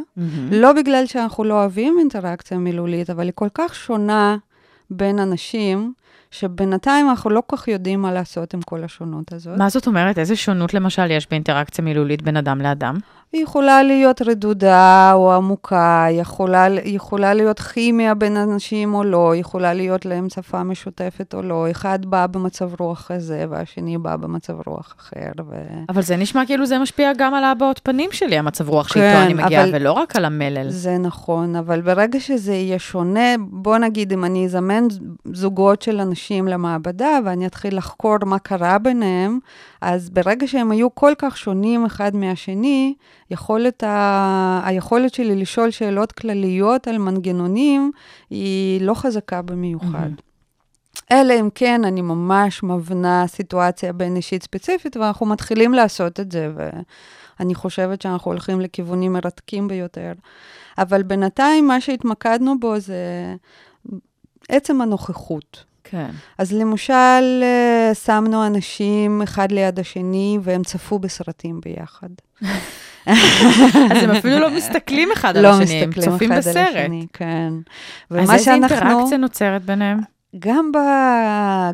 לא 0.52 0.74
בגלל 0.74 1.06
שאנחנו 1.06 1.44
לא 1.44 1.54
אוהבים 1.54 1.96
אינטראקציה 2.00 2.58
מילולית, 2.58 3.10
אבל 3.10 3.24
היא 3.24 3.32
כל 3.36 3.50
כך 3.54 3.76
שונה 3.76 4.38
בין 4.90 5.20
אנשים, 5.20 5.94
שבינתיים 6.32 7.10
אנחנו 7.10 7.30
לא 7.30 7.44
כל 7.48 7.58
כך 7.58 7.68
יודעים 7.68 8.02
מה 8.02 8.12
לעשות 8.12 8.54
עם 8.54 8.62
כל 8.62 8.84
השונות 8.84 9.34
הזאת. 9.34 9.58
מה 9.58 9.70
זאת 9.70 9.88
אומרת? 9.88 10.20
איזה 10.20 10.36
שונות 10.36 10.74
למשל 10.74 11.12
יש 11.12 11.28
באינטראקציה 11.30 11.84
מילולית 11.84 12.22
בין 12.22 12.38
אדם 12.38 12.62
לאדם? 12.62 12.96
היא 13.34 13.44
יכולה 13.44 13.84
להיות 13.84 14.22
רדודה 14.22 15.12
או 15.14 15.34
עמוקה, 15.34 16.06
יכולה, 16.12 16.68
יכולה 16.86 17.34
להיות 17.34 17.60
כימיה 17.60 18.14
בין 18.14 18.38
אנשים 18.38 18.94
או 18.94 19.04
לא, 19.04 19.36
יכולה 19.36 19.74
להיות 19.74 20.06
להם 20.06 20.30
שפה 20.30 20.64
משותפת 20.64 21.34
או 21.34 21.42
לא. 21.42 21.72
אחד 21.72 22.06
בא 22.06 22.28
במצב 22.28 22.70
רוח 22.80 23.08
כזה 23.08 23.46
והשני 23.50 23.98
בא 23.98 24.16
במצב 24.16 24.54
רוח 24.66 24.96
אחר. 25.00 25.32
ו... 25.50 25.56
אבל 25.90 26.02
זה 26.02 26.16
נשמע 26.16 26.46
כאילו 26.46 26.66
זה 26.66 26.80
משפיע 26.80 27.12
גם 27.18 27.34
על 27.34 27.44
הבעות 27.44 27.80
פנים 27.84 28.10
שלי, 28.12 28.38
המצב 28.38 28.70
רוח 28.70 28.88
כן, 28.88 29.00
שאיתו 29.00 29.22
אני 29.26 29.34
מגיעה, 29.34 29.64
אבל- 29.64 29.72
ולא 29.76 29.92
רק 29.92 30.16
על 30.16 30.26
המלל. 30.26 30.70
זה 30.70 30.98
נכון, 30.98 31.56
אבל 31.56 31.82
ברגע 31.82 32.20
שזה 32.20 32.54
יהיה 32.54 32.80
שונה, 32.80 33.36
בוא 33.40 33.78
נגיד 33.78 34.14
אם 34.14 34.26
אני 34.26 34.46
אזמן 34.46 34.84
זוגות 35.34 35.82
של 35.82 36.00
אנשים 36.00 36.48
למעבדה 36.48 37.20
ואני 37.26 37.46
אתחיל 37.48 37.78
לחקור 37.78 38.18
מה 38.26 38.40
קרה 38.40 38.78
ביניהם, 38.78 39.40
אז 39.82 40.10
ברגע 40.10 40.48
שהם 40.48 40.72
היו 40.72 40.96
כל 40.96 41.14
כך 41.18 41.38
שונים 41.38 41.86
אחד 41.86 42.16
מהשני, 42.16 42.94
יכולת 43.32 43.84
ה... 43.84 44.62
היכולת 44.66 45.14
שלי 45.14 45.36
לשאול 45.36 45.72
שאלות 45.72 46.12
כלליות 46.12 46.88
על 46.88 46.98
מנגנונים 46.98 47.92
היא 48.30 48.82
לא 48.82 48.94
חזקה 48.94 49.42
במיוחד. 49.42 50.10
אלא 51.12 51.34
אם 51.40 51.50
כן 51.56 51.84
אני 51.84 52.02
ממש 52.02 52.64
מבנה 52.64 53.28
סיטואציה 53.28 53.94
בין 53.94 54.16
אישית 54.16 54.44
ספציפית, 54.44 54.98
ואנחנו 54.98 55.26
מתחילים 55.26 55.74
לעשות 55.74 56.20
את 56.20 56.32
זה, 56.32 56.50
ואני 57.40 57.56
חושבת 57.56 58.02
שאנחנו 58.02 58.32
הולכים 58.32 58.62
לכיוונים 58.62 59.14
מרתקים 59.14 59.68
ביותר. 59.68 60.14
אבל 60.78 61.04
בינתיים 61.04 61.68
מה 61.68 61.82
שהתמקדנו 61.82 62.60
בו 62.60 62.80
זה 62.80 63.36
עצם 64.50 64.82
הנוכחות. 64.82 65.64
כן. 65.84 66.10
אז 66.38 66.54
למשל, 66.54 67.44
אה, 67.44 67.92
שמנו 67.94 68.48
אנשים 68.48 69.22
אחד 69.22 69.52
ליד 69.52 69.80
השני, 69.80 70.40
והם 70.42 70.64
צפו 70.64 71.00
בסרטים 71.00 71.62
ביחד. 71.62 72.10
אז 73.92 74.04
הם 74.04 74.12
אפילו 74.12 74.40
לא 74.40 74.50
מסתכלים 74.50 75.10
אחד 75.12 75.38
על 75.38 75.44
לא 75.44 75.48
השני, 75.48 75.84
הם 75.84 75.92
צופים 76.02 76.30
בסרט. 76.38 76.92
כן. 77.14 77.54
אז 78.10 78.32
איזה. 78.32 78.54
אינטראקציה 78.54 79.18
נוצרת 79.18 79.66
ביניהם? 79.66 80.00
גם, 80.40 80.72
ב, 80.72 80.78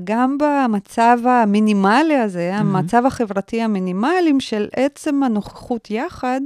גם 0.04 0.38
במצב 0.38 1.18
המינימלי 1.26 2.16
הזה, 2.16 2.52
mm-hmm. 2.54 2.60
המצב 2.60 3.06
החברתי 3.06 3.62
המינימלי 3.62 4.34
של 4.40 4.68
עצם 4.76 5.24
הנוכחות 5.24 5.92
יחד, 5.92 6.42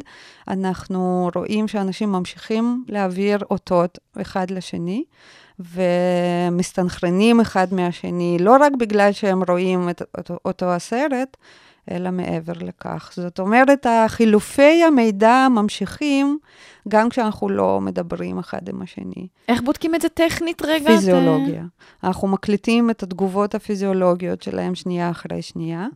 אנחנו 0.48 1.30
רואים 1.36 1.68
שאנשים 1.68 2.12
ממשיכים 2.12 2.84
להעביר 2.88 3.40
אותות 3.52 4.00
אחד 4.22 4.52
לשני, 4.52 5.04
ומסתנכרנים 5.60 7.40
אחד 7.40 7.74
מהשני, 7.74 8.38
לא 8.40 8.58
רק 8.60 8.72
בגלל 8.80 9.12
שהם 9.12 9.44
רואים 9.48 9.90
את 9.90 10.02
אותו, 10.18 10.38
אותו 10.46 10.66
הסרט, 10.66 11.38
אלא 11.92 12.12
מעבר 12.12 12.54
לכך. 12.54 13.12
זאת 13.16 13.40
אומרת, 13.40 13.86
החילופי 13.90 14.84
המידע 14.84 15.48
ממשיכים 15.52 16.40
גם 16.88 17.10
כשאנחנו 17.10 17.50
לא 17.50 17.82
מדברים 17.82 18.40
אחד 18.40 18.70
עם 18.70 18.82
השני. 18.82 19.28
איך 19.48 19.62
בודקים 19.62 19.96
את 19.96 20.02
זה 20.02 20.10
טכנית 20.10 20.62
רגע? 20.66 20.90
פיזיולוגיה. 20.90 21.64
אנחנו 22.04 22.28
מקליטים 22.28 22.90
את 22.90 23.04
התגובות 23.04 23.56
הפיזיולוגיות 23.56 24.42
שלהם 24.42 24.76
שנייה 24.76 25.12
אחרי 25.12 25.42
שנייה, 25.42 25.88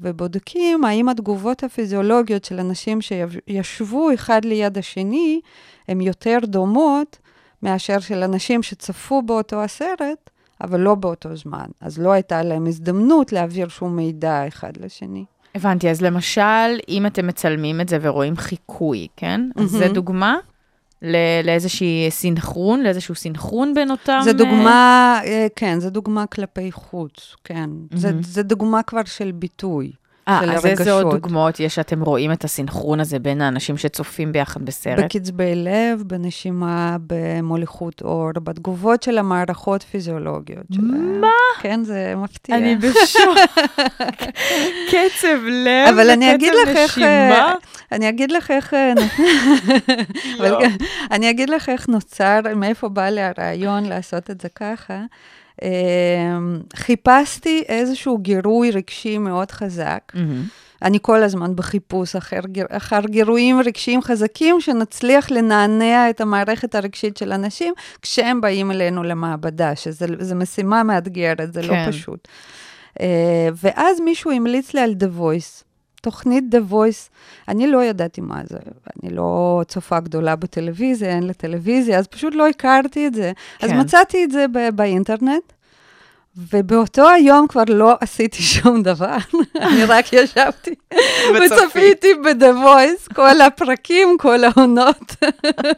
ובודקים 0.00 0.84
האם 0.84 1.08
התגובות 1.08 1.64
הפיזיולוגיות 1.64 2.44
של 2.44 2.60
אנשים 2.60 2.98
שישבו 3.00 4.14
אחד 4.14 4.44
ליד 4.44 4.78
השני, 4.78 5.40
הן 5.88 6.00
יותר 6.00 6.38
דומות 6.42 7.18
מאשר 7.62 8.00
של 8.00 8.22
אנשים 8.22 8.62
שצפו 8.62 9.22
באותו 9.22 9.62
הסרט, 9.62 10.30
אבל 10.60 10.80
לא 10.80 10.94
באותו 10.94 11.36
זמן. 11.36 11.66
אז 11.80 11.98
לא 11.98 12.12
הייתה 12.12 12.42
להם 12.42 12.66
הזדמנות 12.66 13.32
להעביר 13.32 13.68
שום 13.68 13.96
מידע 13.96 14.48
אחד 14.48 14.72
לשני. 14.76 15.24
הבנתי, 15.54 15.90
אז 15.90 16.00
למשל, 16.02 16.78
אם 16.88 17.06
אתם 17.06 17.26
מצלמים 17.26 17.80
את 17.80 17.88
זה 17.88 17.98
ורואים 18.00 18.36
חיקוי, 18.36 19.06
כן? 19.16 19.40
אז 19.56 19.70
זה. 19.70 19.88
דוגמה 19.88 20.36
ל- 21.02 21.40
לאיזושהי 21.44 22.06
סינכרון, 22.10 22.80
לאיזשהו 22.82 23.14
סינכרון 23.14 23.74
בין 23.74 23.90
אותם... 23.90 24.20
זה 24.24 24.30
אה, 24.30 24.34
דוגמה, 24.36 25.20
אה, 25.24 25.46
כן, 25.56 25.80
זה 25.80 25.90
דוגמה 25.90 26.26
כלפי 26.26 26.72
חוץ, 26.72 27.36
כן. 27.44 27.70
זה, 27.94 28.08
מהמם. 28.10 28.22
זה 28.22 28.42
דוגמה 28.42 28.82
כבר 28.82 29.04
של 29.04 29.30
ביטוי. 29.32 29.92
אה, 30.28 30.40
של 30.42 30.50
אז 30.50 30.66
איזה 30.66 30.92
עוד 30.92 31.02
הרגשות. 31.02 31.22
דוגמאות 31.22 31.60
יש 31.60 31.74
שאתם 31.74 32.02
רואים 32.02 32.32
את 32.32 32.44
הסינכרון 32.44 33.00
הזה 33.00 33.18
בין 33.18 33.42
האנשים 33.42 33.76
שצופים 33.76 34.32
ביחד 34.32 34.62
בסרט? 34.62 35.04
בקצבי 35.04 35.54
לב, 35.54 36.02
בנשימה, 36.06 36.96
במוליכות 37.06 38.02
עור, 38.02 38.32
בתגובות 38.32 39.02
של 39.02 39.18
המערכות 39.18 39.82
פיזיולוגיות 39.82 40.66
שלהם. 40.72 41.20
מה? 41.20 41.28
כן, 41.60 41.84
זה 41.84 42.14
מפתיע. 42.16 42.56
אני 42.56 42.76
בשוק. 42.82 43.38
קצב 44.88 45.38
לב 45.46 45.88
אבל 45.94 46.10
אני 46.10 46.34
אגיד 46.34 46.52
לך 46.62 46.76
איך... 46.76 46.98
אה, 46.98 47.52
אני 47.92 48.08
אגיד 48.08 48.32
לך 48.32 48.50
איך... 48.50 48.74
אה, 48.74 48.92
אבל 50.38 50.50
לא. 50.50 50.58
אני 51.10 51.30
אגיד 51.30 51.50
לך 51.50 51.68
איך 51.68 51.88
נוצר, 51.88 52.40
מאיפה 52.56 52.88
בא 52.88 53.08
לי 53.08 53.20
הרעיון 53.20 53.84
לעשות 53.84 54.30
את 54.30 54.40
זה 54.40 54.48
ככה. 54.48 55.02
אה, 55.62 55.68
חיפשתי 56.76 57.62
איזשהו 57.68 58.18
גירוי 58.18 58.70
רגשי 58.70 59.18
מאוד 59.18 59.50
חזק. 59.50 60.12
מהמם. 60.14 60.42
אני 60.82 60.98
כל 61.02 61.22
הזמן 61.22 61.56
בחיפוש 61.56 62.16
אחר, 62.16 62.40
אחר 62.70 63.00
גירויים 63.06 63.60
רגשיים 63.60 64.02
חזקים, 64.02 64.60
שנצליח 64.60 65.30
לנענע 65.30 66.10
את 66.10 66.20
המערכת 66.20 66.74
הרגשית 66.74 67.16
של 67.16 67.32
אנשים 67.32 67.74
כשהם 68.02 68.40
באים 68.40 68.70
אלינו 68.70 69.02
למעבדה, 69.02 69.76
שזו 69.76 70.36
משימה 70.36 70.82
מאתגרת, 70.82 71.52
זה 71.52 71.62
כן. 71.62 71.68
לא 71.68 71.92
פשוט. 71.92 72.28
Uh, 72.98 73.02
ואז 73.62 74.00
מישהו 74.00 74.30
המליץ 74.30 74.74
לי 74.74 74.80
על 74.80 74.94
The 75.00 75.20
Voice. 75.20 75.69
תוכנית 76.00 76.44
The 76.54 76.72
Voice, 76.72 77.08
אני 77.48 77.66
לא 77.66 77.84
ידעתי 77.84 78.20
מה 78.20 78.40
זה, 78.44 78.58
אני 79.02 79.14
לא 79.14 79.60
צופה 79.68 80.00
גדולה 80.00 80.36
בטלוויזיה, 80.36 81.08
אין 81.08 81.26
לי 81.26 81.34
טלוויזיה, 81.34 81.98
אז 81.98 82.06
פשוט 82.06 82.34
לא 82.34 82.48
הכרתי 82.48 83.06
את 83.06 83.14
זה. 83.14 83.32
כן. 83.58 83.66
אז 83.66 83.72
כן. 83.72 83.80
מצאתי 83.80 84.24
את 84.24 84.30
זה 84.30 84.46
ב- 84.52 84.68
באינטרנט, 84.76 85.52
ובאותו 86.36 87.08
היום 87.08 87.46
כבר 87.48 87.62
לא 87.68 87.94
עשיתי 88.00 88.42
שום 88.54 88.82
דבר, 88.82 89.16
אני 89.56 89.84
רק 89.84 90.12
ישבתי 90.12 90.74
וצפיתי 91.34 92.14
ב-The 92.14 92.64
Voice, 92.64 93.14
כל 93.14 93.40
הפרקים, 93.40 94.16
כל 94.18 94.44
העונות, 94.44 95.14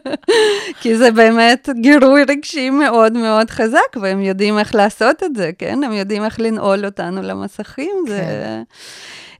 כי 0.80 0.96
זה 0.96 1.10
באמת 1.10 1.68
גירוי 1.80 2.24
רגשי 2.24 2.70
מאוד 2.70 3.12
מאוד 3.12 3.50
חזק, 3.50 3.96
והם 4.00 4.20
יודעים 4.20 4.58
איך 4.58 4.74
לעשות 4.74 5.22
את 5.22 5.36
זה, 5.36 5.50
כן? 5.58 5.84
הם 5.84 5.92
יודעים 5.92 6.24
איך 6.24 6.40
לנעול 6.40 6.84
אותנו 6.84 7.22
למסכים, 7.22 8.04
זה... 8.08 8.22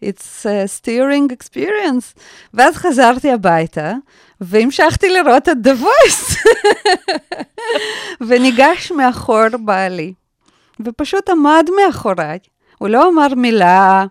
It's 0.03 0.47
a 0.47 0.67
steering 0.67 1.33
experience. 1.33 2.21
ואז 2.55 2.77
חזרתי 2.77 3.31
הביתה, 3.31 3.93
והמשכתי 4.41 5.09
לראות 5.09 5.49
את 5.49 5.57
The 5.65 5.83
Voice. 5.83 6.37
וניגש 8.29 8.93
מאחור 8.93 9.47
בעלי, 9.65 10.13
ופשוט 10.85 11.31
עמד 11.31 11.67
מאחוריי. 11.77 12.39
הוא 12.79 12.89
לא 12.89 13.09
אמר 13.09 13.35
מילה, 13.37 14.05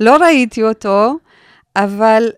לא 0.00 0.16
ראיתי 0.16 0.62
אותו, 0.62 1.16
אבל 1.76 2.30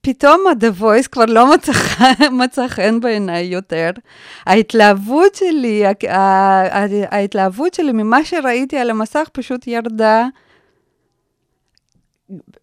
פתאום 0.00 0.40
ה-The 0.46 0.82
Voice 0.82 1.08
כבר 1.08 1.24
לא 1.24 1.46
מצא 2.40 2.68
חן 2.68 3.00
בעיניי 3.00 3.44
יותר. 3.44 3.90
ההתלהבות 4.46 5.34
שלי, 5.34 5.82
ההתלהבות 7.10 7.74
שלי 7.74 7.92
ממה 7.92 8.24
שראיתי 8.24 8.78
על 8.78 8.90
המסך 8.90 9.28
פשוט 9.32 9.66
ירדה, 9.66 10.26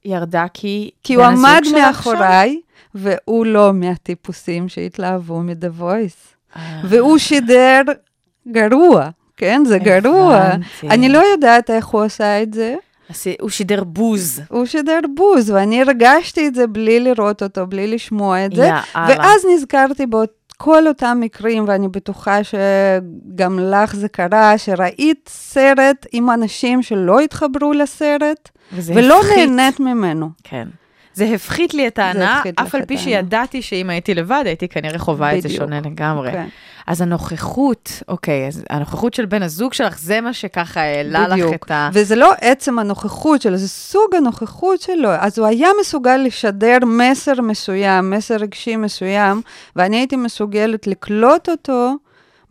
ירדה 0.06 0.46
כי... 0.54 0.90
כי 1.04 1.16
הוא 1.16 1.26
עמד 1.26 1.62
מאחוריי, 1.74 2.60
והוא 2.96 3.46
לא 3.46 3.74
מהטיפוסים 3.74 4.70
שהתלהבו. 4.70 5.42
שם? 5.44 5.46
אה, 6.56 6.82
והוא 6.84 7.18
שידר 7.18 7.82
גרוע, 8.48 9.10
כן? 9.38 9.64
זה 9.66 9.78
גרוע. 9.78 10.50
אני 10.84 11.10
לא 11.10 11.20
יודעת 11.20 11.70
איך 11.70 11.86
הוא 11.86 12.02
עשה 12.02 12.44
את 12.44 12.54
זה. 12.54 12.76
הוא 13.42 13.50
שידר 13.50 13.84
בוז. 13.84 14.42
הוא 14.50 14.66
שידר 14.66 15.00
בוז, 15.16 15.50
ואני 15.50 15.82
הרגשתי 15.82 16.48
את 16.48 16.56
זה 16.56 16.68
בלי 16.68 17.00
לראות 17.00 17.44
אותו, 17.44 17.68
בלי 17.68 17.88
לשמוע 17.88 18.46
את 18.46 18.56
זה. 18.56 18.62
יאללה. 18.62 18.82
ואז 18.96 19.46
נזכרתי 19.54 20.06
בכל 20.06 20.88
אותם 20.88 21.18
מקרים, 21.22 21.66
ואני 21.68 21.88
בטוחה 21.88 22.40
שגם 22.44 23.60
לך 23.60 23.96
זה 23.96 24.08
קרה, 24.08 24.58
שראית 24.58 25.30
סרט 25.34 26.06
עם 26.12 26.30
אנשים 26.30 26.82
שלא 26.82 27.20
התחברו 27.20 27.74
לסרט, 27.74 28.50
ולא 28.74 29.20
הפחית. 29.20 29.50
נהנית 29.50 29.80
ממנו. 29.80 30.30
כן. 30.44 30.68
זה 31.14 31.26
הפחית 31.26 31.74
לי 31.74 31.88
את 31.88 32.00
ההנאה, 32.00 32.42
לך 32.46 32.54
אף 32.56 32.76
על 32.76 32.86
פי. 32.86 32.98
שידעתי 32.98 33.62
שאם 33.62 33.90
הייתי 33.90 34.14
לבד, 34.14 34.44
הייתי 34.46 34.68
כנראה 34.68 35.00
חווה 35.00 35.38
את 35.38 35.42
זה. 35.42 35.50
שונה 35.50 35.80
לגמרי. 35.80 36.32
כן. 36.32 36.48
אז 36.88 37.02
הנוכחות, 37.02 38.04
אוקיי, 38.08 38.48
אז 38.48 38.64
הנוכחות 38.70 39.14
של 39.14 39.26
בן 39.26 39.44
הזוג 39.44 39.74
שלך, 39.74 40.00
זה 40.00 40.22
מה 40.22 40.34
שככה 40.34 40.82
העלה 40.82 41.28
לך 41.28 41.34
בדיוק. 41.34 41.54
את 41.54 41.72
ה... 41.72 41.90
וזה 41.94 42.16
לא 42.16 42.34
עצם 42.42 42.80
הנוכחות 42.80 43.42
שלו, 43.42 43.58
זה 43.58 43.70
סוג 43.70 44.16
הנוכחות 44.18 44.82
שלו. 44.82 45.10
אז 45.10 45.40
הוא 45.40 45.48
היה 45.48 45.70
מסוגל 45.82 46.18
לשדר 46.18 46.78
מסר 46.86 47.42
מסוים, 47.42 48.10
מסר 48.10 48.36
רגשי 48.36 48.76
מסוים, 48.76 49.42
ואני 49.76 49.98
הייתי 49.98 50.16
מסוגלת 50.16 50.88
לקלוט 50.88 51.50
אותו 51.50 51.94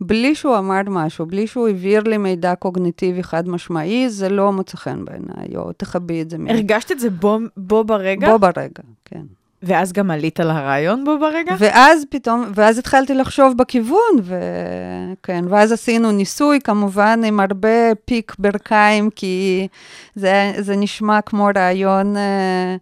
בלי 0.01 0.35
שהוא 0.35 0.57
אמר 0.57 0.81
משהו, 0.87 1.25
בלי 1.25 1.47
שהוא 1.47 1.67
העביר 1.67 2.03
לי 2.03 2.17
מידע 2.17 2.55
קוגניטיבי 2.55 3.23
חד 3.23 3.49
משמעי, 3.49 4.09
זה 4.09 4.29
לא 4.29 4.51
מוצא 4.51 4.77
חן 4.77 5.05
בעיניי, 5.05 5.57
או 5.57 5.71
תכבי 5.73 6.21
את 6.21 6.29
זה 6.29 6.37
ממני. 6.37 6.53
הרגשת 6.53 6.91
את 6.91 6.99
זה 6.99 7.09
בו, 7.09 7.39
בו 7.57 7.83
ברגע, 7.83 8.31
בו 8.31 8.39
ברגע, 8.39 8.83
כן. 9.05 9.21
ואז 9.63 9.93
גם 9.93 10.11
עלית 10.11 10.39
על 10.39 10.51
הרעיון 10.51 11.03
בו 11.05 11.19
ברגע? 11.19 11.55
ואז 11.59 12.05
פתאום, 12.09 12.51
ואז 12.55 12.77
התחלתי 12.77 13.13
לחשוב 13.13 13.57
בכיוון, 13.57 14.15
וכן, 14.23 15.45
ואז 15.49 15.71
עשינו 15.71 16.11
ניסוי, 16.11 16.59
כמובן, 16.63 17.21
עם 17.25 17.39
הרבה 17.39 17.95
פיק 18.05 18.35
ברכיים, 18.39 19.09
כי 19.09 19.67
זה, 20.15 20.53
זה 20.57 20.75
נשמע 20.75 21.21
כמו 21.21 21.49
רעיון 21.55 22.17
אה, 22.17 22.75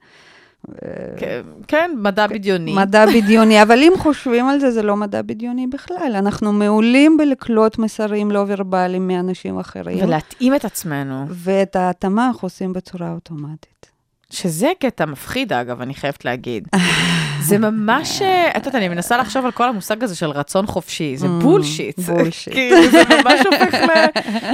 כן, 1.17 1.41
כן, 1.67 1.91
מדע 1.97 2.27
בדיוני. 2.27 2.73
מדע 2.75 3.05
בדיוני, 3.05 3.61
אבל 3.61 3.83
אם 3.83 3.93
חושבים 3.97 4.47
על 4.47 4.59
זה, 4.59 4.71
זה 4.71 4.83
לא 4.83 4.95
מדע 4.95 5.21
בדיוני 5.21 5.67
בכלל. 5.67 6.15
אנחנו 6.15 6.53
מעולים 6.53 7.17
בלקלוט 7.17 7.77
מסרים 7.77 8.31
לא 8.31 8.45
ורבליים 8.47 9.07
מאנשים 9.07 9.59
אחרים, 9.59 10.05
ולהתאים 10.05 10.55
את 10.55 10.65
עצמנו, 10.65 11.25
ואת 11.29 11.75
ההתאמה 11.75 12.27
אנחנו 12.27 12.45
עושים 12.45 12.73
בצורה 12.73 13.11
אוטומטית. 13.13 13.72
שזה 14.33 14.71
קטע 14.79 15.05
מפחיד, 15.05 15.53
אגב, 15.53 15.81
אני 15.81 15.93
חייבת 15.93 16.25
להגיד. 16.25 16.67
זה 17.47 17.57
ממש, 17.57 18.21
אה, 18.21 18.49
את 18.49 18.55
יודעת, 18.55 18.75
אני 18.75 18.89
מנסה 18.89 19.17
לחשוב 19.17 19.45
על 19.45 19.51
כל 19.51 19.69
המושג 19.69 20.03
הזה 20.03 20.15
של 20.15 20.29
רצון 20.29 20.67
חופשי, 20.67 21.17
זה 21.17 21.27
בולשיט. 21.27 21.99
בולשיט. 21.99 22.53
כאילו, 22.55 22.91
זה 22.91 23.03
ממש 23.09 23.41
הופך 23.45 23.77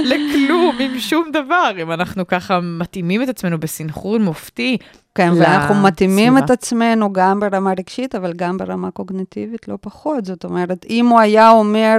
לכלום, 0.00 0.76
עם 0.80 0.98
שום 0.98 1.30
דבר, 1.32 1.70
אם 1.82 1.92
אנחנו 1.92 2.26
ככה 2.26 2.60
מתאימים 2.60 3.22
את 3.22 3.28
עצמנו 3.28 3.60
בסנכרון 3.60 4.22
מופתי. 4.22 4.76
כן, 5.14 5.30
ואנחנו 5.38 5.74
מתאימים. 5.74 6.38
את 6.38 6.50
עצמנו 6.50 7.12
גם 7.12 7.40
ברמה 7.40 7.72
רגשית, 7.78 8.14
אבל 8.14 8.32
גם 8.32 8.58
ברמה 8.58 8.90
קוגניטיבית, 8.90 9.68
לא 9.68 9.78
פחות. 9.80 10.24
זאת 10.24 10.44
אומרת, 10.44 10.86
אם 10.90 11.06
הוא 11.06 11.20
היה 11.20 11.50
אומר, 11.50 11.98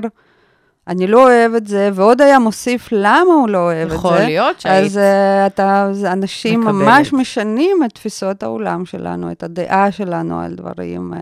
אני 0.88 1.08
לא 1.08 1.24
אוהב 1.24 1.54
את 1.54 1.68
זה, 1.68 1.90
ועוד 1.94 2.22
היה 2.22 2.40
מוסיף 2.40 2.90
למה 2.92 3.34
הוא 3.34 3.50
לא 3.50 3.58
אוהב 3.58 3.86
את 3.86 3.90
זה, 3.90 3.96
יכול 3.96 4.18
להיות 4.18 4.62
שהיית... 4.62 4.86
אז 4.86 4.98
uh, 4.98 5.48
אתה, 5.48 5.92
אנשים 6.06 6.60
מקבלת. 6.60 6.76
ממש 6.76 7.14
משנים 7.14 7.84
את 7.86 7.92
תפיסות 7.94 8.44
העולם 8.44 8.86
שלנו, 8.86 9.32
את 9.32 9.44
הדעה 9.44 9.92
שלנו 9.92 10.40
על 10.40 10.56
דברים. 10.56 11.14
Uh, 11.14 11.18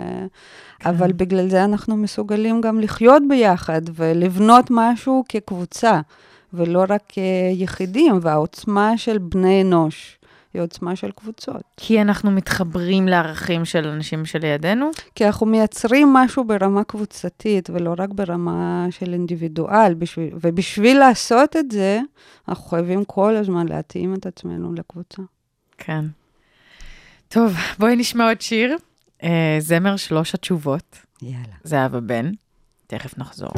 כן. 0.80 0.90
אבל 0.90 1.12
בגלל 1.12 1.50
זה 1.50 1.64
אנחנו 1.64 1.98
מסוגלים 1.98 2.62
גם 2.62 2.80
לחיות 2.80 3.24
ביחד 3.30 3.82
ולבנות 3.96 4.66
משהו 4.70 5.24
כקבוצה, 5.30 6.00
ולא 6.54 6.84
רק 6.90 7.02
כיחידים, 7.08 8.20
והעוצמה 8.22 8.98
של 8.98 9.18
בני 9.18 9.62
אנוש 9.62 10.19
היא 10.54 10.62
עוצמה 10.62 10.96
של 10.96 11.12
קבוצות. 11.12 11.62
כי 11.78 12.02
אנחנו 12.02 12.32
מתחברים 12.32 13.08
לערכים 13.08 13.66
של 13.66 13.88
אנשים 13.88 14.26
שלידינו? 14.26 14.90
כי 15.16 15.26
אנחנו 15.26 15.46
מייצרים 15.46 16.14
משהו 16.14 16.44
ברמה 16.44 16.84
קבוצתית, 16.84 17.70
ולא 17.70 17.94
רק 17.98 18.10
ברמה 18.10 18.88
של 18.92 19.14
אינדיבידואל, 19.14 19.94
בשביל, 19.94 20.30
ובשביל 20.42 21.00
לעשות 21.00 21.56
את 21.56 21.72
זה, 21.72 22.00
אנחנו 22.48 22.70
חייבים 22.70 23.06
כל 23.06 23.36
הזמן 23.36 23.68
להתאים 23.68 24.14
את 24.14 24.26
עצמנו 24.26 24.74
לקבוצה. 24.74 25.22
כן. 25.78 26.06
טוב, 27.28 27.54
בואי 27.80 27.96
נשמע 27.96 28.28
עוד 28.28 28.42
שיר. 28.42 28.76
אה, 29.24 29.58
זמר 29.60 29.96
שלוש 29.96 30.36
התשובות, 30.36 30.98
יאללה. 31.22 31.56
זהבה 31.64 32.00
בן. 32.00 32.32
תכף 32.88 33.18
נחזור. 33.18 33.52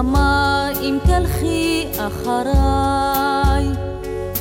אמר 0.00 0.70
אם 0.80 0.98
תלכי 1.04 1.86
אחריי, 1.98 3.64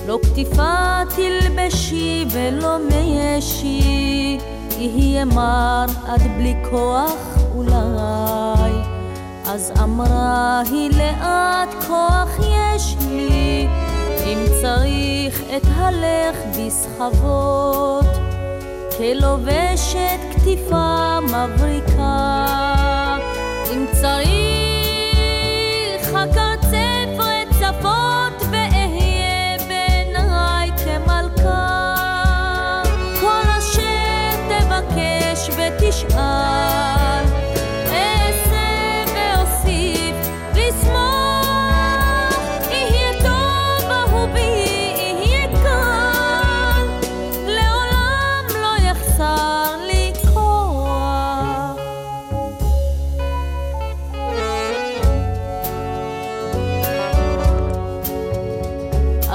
לא 0.07 0.19
כתיפה 0.23 1.01
תלבשי 1.15 2.25
ולא 2.31 2.77
מישי, 2.77 4.37
יהיה 4.77 5.25
מר 5.25 5.85
עד 6.07 6.21
בלי 6.37 6.55
כוח 6.69 7.37
אולי. 7.55 8.71
אז 9.45 9.71
אמרה 9.83 10.61
היא 10.71 10.91
לאט 10.97 11.83
כוח 11.87 12.29
יש 12.39 12.95
לי, 13.09 13.67
אם 14.25 14.45
צריך 14.61 15.41
את 15.57 15.67
הלך 15.75 16.37
בסחבות, 16.57 18.05
כלובשת 18.97 20.19
כתיפה 20.31 21.19
מבריקה. 21.21 22.45
אם 23.73 23.85
צריך 24.01 24.48
הקרצף 26.18 26.18
רצפות 26.18 26.87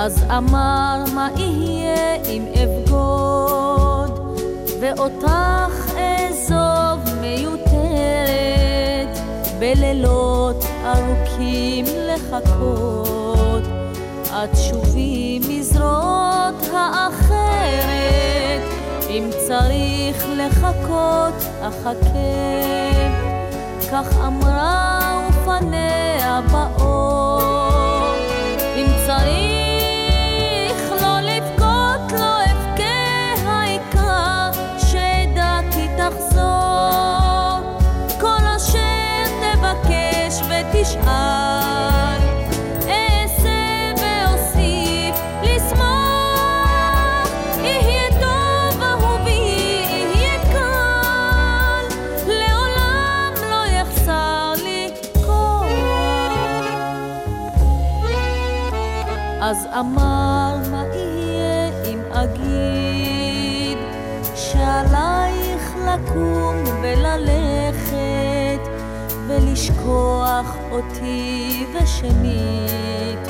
אז 0.04 0.24
אמר 0.38 1.04
מה 1.14 1.28
יהיה 1.36 2.14
אם 2.28 2.44
אבגוד? 2.62 4.40
ואותך 4.80 5.92
אעזוב 5.96 7.14
מיותרת 7.20 9.18
בלילות 9.58 10.64
ארוכים 10.84 11.84
לחכות. 12.08 13.62
עד 14.32 14.50
שובי 14.54 15.40
מזרועות 15.48 16.68
האחרת 16.72 18.62
אם 19.10 19.30
צריך 19.46 20.26
לחכות 20.36 21.34
אחכה. 21.62 22.44
כך 23.92 24.16
אמרה 24.26 25.20
ופניה 25.28 26.40
באור 26.52 27.53
אמר 59.78 60.56
מה 60.70 60.84
יהיה 60.94 61.70
אם 61.84 61.98
אגיד 62.12 63.78
שעלייך 64.34 65.74
לקום 65.86 66.56
וללכת 66.82 68.68
ולשכוח 69.26 70.56
אותי 70.70 71.66
ושנית? 71.74 73.28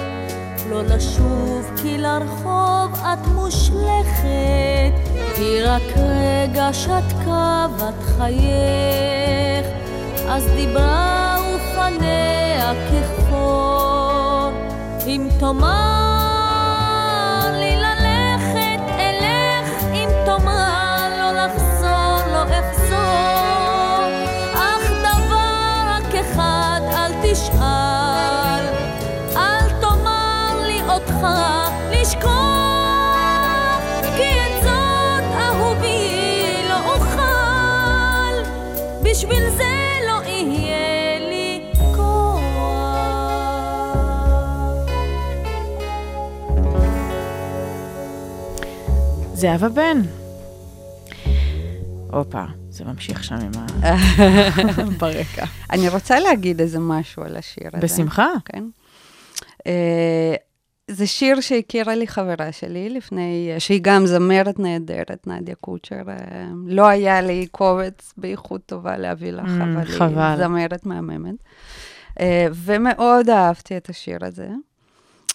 לא 0.70 0.82
לשוב 0.82 1.70
כי 1.82 1.98
לרחוב 1.98 2.94
את 2.94 3.26
מושלכת 3.34 4.94
היא 5.36 5.62
רק 5.64 5.96
רגע 5.96 6.68
שתקה 6.72 7.66
בת 7.76 8.02
חייך. 8.02 9.66
אז 10.28 10.46
דיברה 10.56 11.36
ופניה 11.54 12.72
כחפור 12.90 14.50
אם 15.06 15.28
תאמר 15.40 16.13
זהבה 49.44 49.68
בן. 49.68 50.00
הופה, 52.12 52.44
זה 52.70 52.84
ממשיך 52.84 53.24
שם 53.24 53.34
עם 53.34 53.50
ה... 53.82 53.96
ברקע. 55.00 55.44
אני 55.70 55.88
רוצה 55.88 56.20
להגיד 56.20 56.60
איזה 56.60 56.78
משהו 56.78 57.22
על 57.22 57.36
השיר 57.36 57.68
הזה. 57.72 57.86
בשמחה. 57.86 58.28
כן. 58.44 58.64
אה, 59.66 60.34
זה 60.90 61.06
שיר 61.06 61.40
שהכירה 61.40 61.94
לי 61.94 62.06
חברה 62.06 62.52
שלי 62.52 62.88
לפני, 62.90 63.50
שהיא 63.58 63.80
גם 63.82 64.06
זמרת 64.06 64.58
נהדרת, 64.58 65.26
נדיה 65.26 65.54
קוצ'ר. 65.54 66.02
אה, 66.08 66.14
לא 66.66 66.86
היה 66.86 67.20
לי 67.20 67.46
קובץ 67.50 68.14
באיכות 68.16 68.60
טובה 68.66 68.96
להביא 68.96 69.30
לך, 69.30 69.44
Mm, 69.46 69.62
אבל. 69.98 70.26
היא 70.30 70.36
זמרת 70.36 70.86
מהממת. 70.86 71.34
אה, 72.20 72.46
ומאוד 72.54 73.30
אהבתי 73.30 73.76
את 73.76 73.88
השיר 73.88 74.18
הזה. 74.22 74.48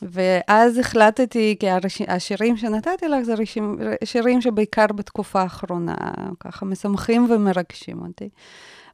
ואז 0.02 0.78
החלטתי, 0.78 1.56
כי 1.60 1.70
הרש... 1.70 2.02
השירים 2.08 2.58
שנתתי 2.58 3.08
לך 3.08 3.22
זה 3.22 3.34
רשים... 3.34 3.80
שירים 4.04 4.42
שבעיקר 4.42 4.86
בתקופה 4.96 5.42
האחרונה, 5.42 5.96
ככה 6.40 6.66
משמחים 6.66 7.28
ומרגשים 7.30 8.02
אותי. 8.02 8.30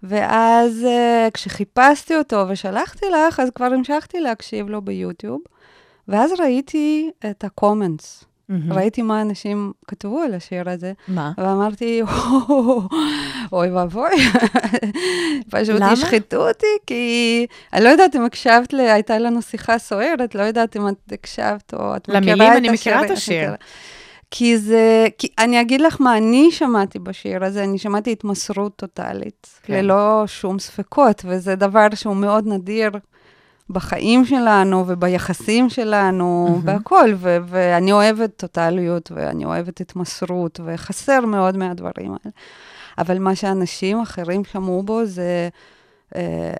ואז 0.03 0.83
uh, 0.83 1.31
כשחיפשתי 1.31 2.15
אותו 2.15 2.45
ושלחתי 2.49 3.05
לך, 3.09 3.39
אז 3.39 3.49
כבר 3.55 3.65
המשכתי 3.65 4.19
להקשיב 4.19 4.69
לו 4.69 4.81
ביוטיוב, 4.81 5.41
ואז 6.07 6.31
ראיתי 6.39 7.11
את 7.29 7.43
הקומנטס. 7.43 8.25
מהמם. 8.49 8.73
ראיתי 8.73 9.01
מה 9.01 9.21
אנשים 9.21 9.71
כתבו 9.87 10.19
על 10.21 10.33
השיר 10.33 10.69
הזה, 10.69 10.93
מה? 11.07 11.31
ואמרתי, 11.37 12.01
אוי 13.51 13.71
ואבוי, 13.71 14.09
פשוט 15.51 15.75
למה? 15.75 15.93
ישחטו 15.93 16.47
אותי, 16.47 16.65
כי 16.87 17.45
אני 17.73 17.83
לא 17.83 17.89
יודעת 17.89 18.15
אם 18.15 18.25
הקשבת, 18.25 18.73
ל- 18.73 18.79
הייתה 18.79 19.17
לנו 19.19 19.41
שיחה 19.41 19.77
סוערת, 19.77 20.35
לא 20.35 20.43
יודעת 20.43 20.77
אם 20.77 20.87
את 20.87 21.11
הקשבת 21.11 21.73
או 21.73 21.95
את 21.95 22.09
מכירה 22.09 22.19
את 22.19 22.23
השיר. 22.23 22.35
למילים 22.35 22.53
אני 22.57 22.69
מכירה 22.69 23.05
את 23.05 23.11
השיר. 23.11 23.51
כי 24.31 24.57
זה, 24.57 25.07
כי 25.17 25.27
אני 25.39 25.61
אגיד 25.61 25.81
לך 25.81 26.01
מה 26.01 26.17
אני 26.17 26.51
שמעתי 26.51 26.99
בשיר 26.99 27.43
הזה, 27.45 27.63
אני 27.63 27.77
שמעתי 27.77 28.11
התמסרות 28.11 28.75
טוטאלית, 28.75 29.47
כן. 29.63 29.73
ללא 29.73 30.23
שום 30.27 30.59
ספקות, 30.59 31.21
וזה 31.25 31.55
דבר 31.55 31.87
שהוא 31.95 32.15
מאוד 32.15 32.47
נדיר 32.47 32.91
בחיים 33.69 34.25
שלנו 34.25 34.83
וביחסים 34.87 35.69
שלנו, 35.69 36.47
מהמם. 36.49 36.65
בהכל, 36.65 37.09
ו- 37.15 37.37
ואני 37.47 37.91
אוהבת 37.91 38.37
טוטליות 38.37 39.11
ואני 39.15 39.45
אוהבת 39.45 39.81
התמסרות, 39.81 40.59
וחסר 40.65 41.25
מאוד 41.25 41.57
מהדברים 41.57 42.07
האלה. 42.07 42.33
אבל 42.97 43.19
מה 43.19 43.35
שאנשים 43.35 44.01
אחרים 44.01 44.43
שמעו 44.43 44.83
בו 44.83 45.05
זה 45.05 45.49
אה, 46.15 46.53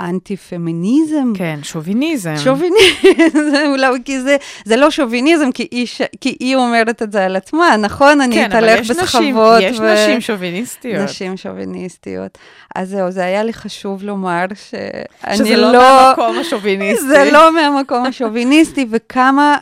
אנטי-פמיניזם. 0.00 1.32
כן, 1.34 1.58
שוביניזם. 1.62 2.34
שוביניזם, 2.36 3.66
אולי, 3.66 3.88
כי 4.04 4.20
זה, 4.20 4.36
זה 4.64 4.76
לא 4.76 4.90
שוביניזם, 4.90 5.52
כי 5.52 5.68
היא, 5.70 5.86
כי 6.20 6.36
היא 6.40 6.56
אומרת 6.56 7.02
את 7.02 7.12
זה 7.12 7.24
על 7.24 7.36
עצמה, 7.36 7.76
נכון? 7.76 8.20
אני 8.20 8.34
כן, 8.34 8.52
אבל 8.52 8.64
אתהלך 8.64 8.80
יש 8.80 8.90
נשים, 8.90 9.04
בסחבות. 9.34 9.62
יש 9.62 9.80
ו- 9.80 9.94
נשים 9.94 10.20
שוביניסטיות. 10.20 11.04
נשים 11.04 11.36
שוביניסטיות. 11.36 12.38
אז 12.74 12.88
זהו, 12.88 13.10
זה 13.10 13.24
היה 13.24 13.42
לי 13.42 13.52
חשוב 13.52 14.02
לומר 14.02 14.44
שאני 14.54 15.36
שזה 15.36 15.56
לא... 15.56 15.72
לא 15.72 15.82
מהמקום 15.82 16.38
השוביניסטי. 16.38 17.06
זה 17.06 17.30
לא 17.32 17.54
מהמקום 17.54 18.06
השוביניסטי, 18.06 18.86
וכמה... 18.90 19.56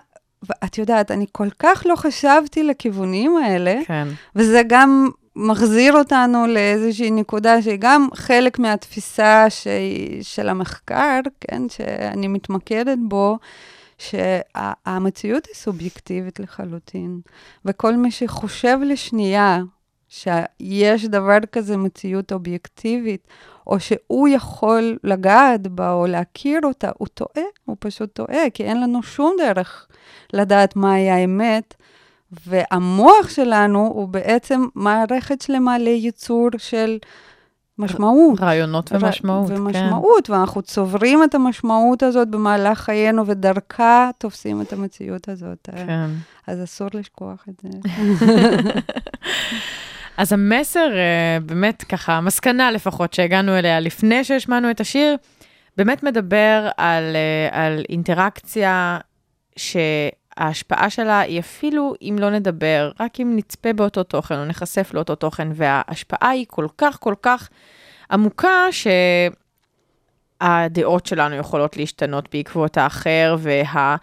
ואת 0.49 0.79
יודעת, 0.79 1.11
אני 1.11 1.27
כל 1.33 1.49
כך 1.59 1.83
לא 1.87 1.97
חשבתי 1.97 2.63
לכיוונים 2.63 3.37
האלה, 3.37 3.75
כן. 3.87 4.09
וזה 4.37 4.63
גם 4.67 5.09
מחזיר 5.39 5.97
אותנו 5.97 6.47
לאיזושהי 6.47 7.11
נקודה 7.11 7.63
שהיא 7.63 7.79
גם 7.81 8.09
חלק 8.15 8.59
מהתפיסה 8.59 9.51
שהיא, 9.51 10.23
של 10.23 10.49
המחקר, 10.49 11.21
כן, 11.41 11.69
שאני 11.69 12.29
מתמקדת 12.29 12.99
בו, 13.09 13.39
שהמציאות 13.99 15.47
היא 15.47 15.55
סובייקטיבית 15.55 16.41
לחלוטין, 16.41 17.21
וכל 17.65 17.97
מי 17.97 18.11
שחושב 18.11 18.79
לשנייה 18.83 19.61
שיש 20.09 21.05
דבר 21.05 21.39
כזה 21.53 21.77
מציאות 21.77 22.33
אובייקטיבית, 22.33 23.29
או 23.67 23.81
שהוא 23.81 24.29
יכול 24.29 24.99
לגעת 25.05 25.67
בה 25.67 25.93
או 25.93 26.07
להכיר 26.07 26.61
אותה, 26.65 26.91
הוא 26.99 27.09
טועה, 27.09 27.47
הוא 27.65 27.77
פשוט 27.79 28.13
טועה, 28.13 28.51
כי 28.55 28.65
אין 28.65 28.81
לנו 28.81 29.03
שום 29.03 29.37
דרך 29.39 29.87
לדעת 30.33 30.77
מהי 30.77 31.11
האמת. 31.11 31.75
והמוח 32.47 33.29
שלנו 33.29 33.79
הוא 33.79 34.09
בעצם 34.09 34.67
מערכת 34.75 35.41
שלמה 35.41 35.79
לייצור 35.79 36.49
של 36.59 36.99
משמעות. 37.79 38.41
רעיונות 38.41 38.93
ומשמעות, 38.93 39.49
כן. 39.49 39.61
ומשמעות, 39.61 40.31
ואנחנו 40.31 40.63
צוברים 40.63 41.25
את 41.25 41.35
המשמעות 41.35 42.03
הזאת 42.03 42.29
במהלך 42.29 42.79
חיינו, 42.79 43.27
ודרכה 43.27 44.11
תופסים 44.19 44.61
את 44.61 44.73
המציאות 44.73 45.29
הזאת. 45.29 45.69
כן. 45.73 46.11
אז 46.47 46.65
אסור 46.65 46.89
לשכוח 46.95 47.45
את 47.49 47.63
זה. 47.63 47.69
אז 50.17 50.33
המסר, 50.33 50.97
אה, 50.97 51.41
באמת 51.41 51.83
ככה, 51.83 52.13
המסקנה 52.13 52.71
לפחות 52.71 53.13
שהגענו 53.13 53.59
אליה 53.59 53.81
לפני 53.81 54.25
שהשמענו 54.25 54.71
את 54.71 54.81
השיר, 54.81 55.17
באמת 55.77 56.03
מדבר 56.03 56.69
על, 56.77 57.17
אה, 57.17 57.65
על 57.65 57.85
אינטראקציה 57.89 58.99
שההשפעה 60.39 60.91
שלה 60.91 61.21
היא 61.21 61.41
אפילו 61.41 61.95
אם 62.03 62.17
לא 62.21 62.31
נדבר, 62.31 62.91
רק 63.01 63.21
אם 63.21 63.37
נצפה 63.37 63.73
באותו 63.73 64.03
תוכן 64.03 64.39
או 64.39 64.45
נחשף 64.45 64.91
לאותו 64.95 65.15
תוכן, 65.15 65.49
וההשפעה 65.55 66.31
היא 66.31 66.47
כל 66.49 66.67
כך 66.79 66.97
כל 67.01 67.15
כך 67.23 67.49
עמוקה, 68.11 68.65
שהדעות 70.41 71.07
שלנו 71.07 71.35
יכולות 71.35 71.77
להשתנות 71.77 72.29
בעקבות 72.33 72.77
האחר, 72.77 73.37
וה... 73.39 73.97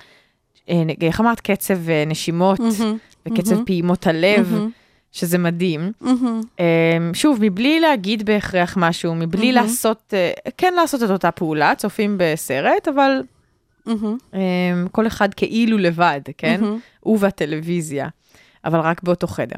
אה, 0.69 0.83
איך 1.01 1.21
אמרת? 1.21 1.39
קצב 1.39 1.89
אה, 1.89 2.03
נשימות 2.07 2.59
מהמם, 2.59 2.97
וקצב 3.25 3.53
מהמם. 3.53 3.65
פעימות 3.65 4.07
הלב. 4.07 4.51
מהמם, 4.51 4.69
שזה 5.11 5.37
מדהים. 5.37 5.91
Um, 6.01 6.07
שוב, 7.13 7.37
מבלי 7.41 7.79
להגיד 7.79 8.25
בהכרח 8.25 8.77
משהו, 8.77 9.15
מבלי 9.15 9.51
מהמם. 9.51 9.67
לעשות, 9.67 10.13
uh, 10.13 10.51
כן 10.57 10.73
לעשות 10.73 11.03
את 11.03 11.09
אותה 11.09 11.31
פעולה, 11.31 11.75
צופים 11.75 12.15
בסרט, 12.19 12.87
אבל 12.87 13.21
um, 13.87 14.37
כל 14.91 15.07
אחד 15.07 15.33
כאילו 15.33 15.77
לבד, 15.77 16.21
כן? 16.37 16.61
מהמם. 16.61 16.79
הוא 16.99 17.17
והטלוויזיה, 17.21 18.07
אבל 18.65 18.79
רק 18.79 19.03
באותו 19.03 19.27
חדר. 19.27 19.57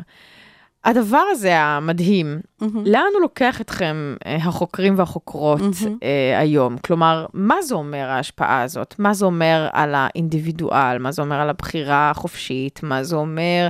הדבר 0.86 1.24
הזה 1.32 1.60
המדהים, 1.60 2.40
מהמם. 2.62 2.86
לאן 2.86 3.10
הוא 3.14 3.22
לוקח 3.22 3.62
אתכם, 3.62 4.16
uh, 4.20 4.28
החוקרים 4.48 4.94
והחוקרות 4.98 5.62
uh, 5.62 6.04
היום? 6.40 6.78
כלומר, 6.78 7.26
מה 7.34 7.62
זה 7.62 7.76
אומר 7.76 8.10
ההשפעה 8.10 8.62
הזאת? 8.62 8.96
מה 9.00 9.14
זה 9.14 9.26
אומר 9.26 9.68
על 9.72 9.96
האינדיבידואל? 9.96 10.98
מה 10.98 11.12
זה 11.12 11.22
אומר 11.22 11.36
על 11.36 11.50
הבחירה 11.50 12.10
החופשית? 12.10 12.80
מה 12.84 13.04
זה 13.04 13.16
אומר 13.16 13.68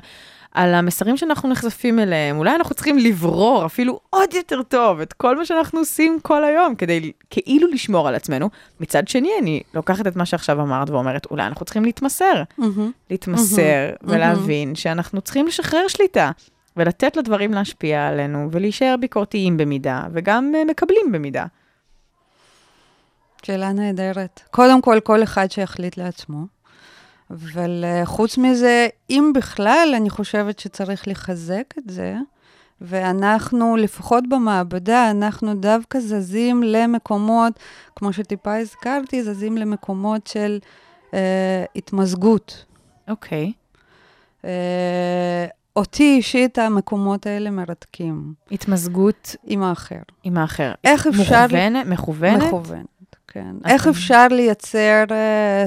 על 0.57 0.73
המסרים 0.75 1.17
שאנחנו 1.17 1.49
נחשפים 1.49 1.99
אליהם? 1.99 2.37
אולי 2.37 2.55
אנחנו 2.55 2.75
צריכים 2.75 2.97
לברור 2.97 3.65
אפילו 3.65 3.99
עוד 4.09 4.33
יותר 4.33 4.63
טוב 4.63 4.99
את 4.99 5.13
כל 5.13 5.37
מה 5.37 5.45
שאנחנו 5.45 5.79
עושים 5.79 6.19
כל 6.21 6.43
היום, 6.43 6.75
כדי 6.75 7.11
כאילו 7.29 7.67
לשמור 7.67 8.07
על 8.07 8.15
עצמנו. 8.15 8.49
מצד 8.79 9.07
שני, 9.07 9.29
אני 9.41 9.61
לוקחת 9.73 10.07
את 10.07 10.15
מה 10.15 10.25
שעכשיו 10.25 10.61
אמרת 10.61 10.89
ואומרת, 10.89 11.25
אולי 11.31 11.43
אנחנו 11.43 11.65
צריכים 11.65 11.85
להתמסר. 11.85 12.43
מהמם. 12.57 12.91
להתמסר 13.09 13.89
מהמם. 14.01 14.15
ולהבין 14.15 14.75
שאנחנו 14.75 15.21
צריכים 15.21 15.47
לשחרר 15.47 15.87
שליטה. 15.87 16.31
ולתת 16.77 17.17
לדברים 17.17 17.53
להשפיע 17.53 18.07
עלינו, 18.07 18.49
ולהישאר 18.51 18.95
ביקורתיים 18.99 19.57
במידה, 19.57 20.03
וגם 20.13 20.53
uh, 20.55 20.71
מקבלים 20.71 21.11
במידה. 21.11 21.45
שאלה 23.43 23.71
נהדרת. 23.71 24.41
קודם 24.51 24.81
כל, 24.81 24.99
כל 25.03 25.23
אחד 25.23 25.51
שיחליט 25.51 25.97
לעצמו. 25.97 26.56
אבל 27.31 27.85
אה, 27.85 28.05
חוץ 28.05 28.37
מזה, 28.37 28.87
אם 29.09 29.31
בכלל, 29.35 29.93
אני 29.95 30.09
חושבת 30.09 30.59
שצריך 30.59 31.07
לחזק 31.07 31.73
את 31.77 31.89
זה, 31.89 32.15
ואנחנו, 32.81 33.75
לפחות 33.77 34.23
במעבדה, 34.29 35.11
אנחנו 35.11 35.55
דווקא 35.55 35.99
זזים 35.99 36.63
למקומות, 36.63 37.53
כמו 37.95 38.13
שטיפה 38.13 38.57
הזכרתי, 38.57 39.23
זזים 39.23 39.57
למקומות 39.57 40.27
של 40.27 40.59
אה, 41.13 41.65
התמזגות. 41.75 42.65
אוקיי. 43.07 43.51
אה, 44.45 45.45
אותי 45.75 46.15
אישית 46.15 46.57
המקומות 46.57 47.25
האלה 47.25 47.49
מרתקים, 47.49 48.33
התמזגות 48.51 49.35
עם 49.43 49.63
האחר. 49.63 50.01
עם 50.23 50.37
האחר. 50.37 50.71
איך 50.83 51.07
אפשר... 51.07 51.45
מכוונת? 51.45 51.85
מכוונת? 51.85 52.43
מכוונת, 52.43 52.85
כן. 53.43 53.69
איך 53.69 53.83
אני- 53.87 53.91
אפשר 53.93 54.27
לייצר 54.31 55.03
uh, 55.07 55.11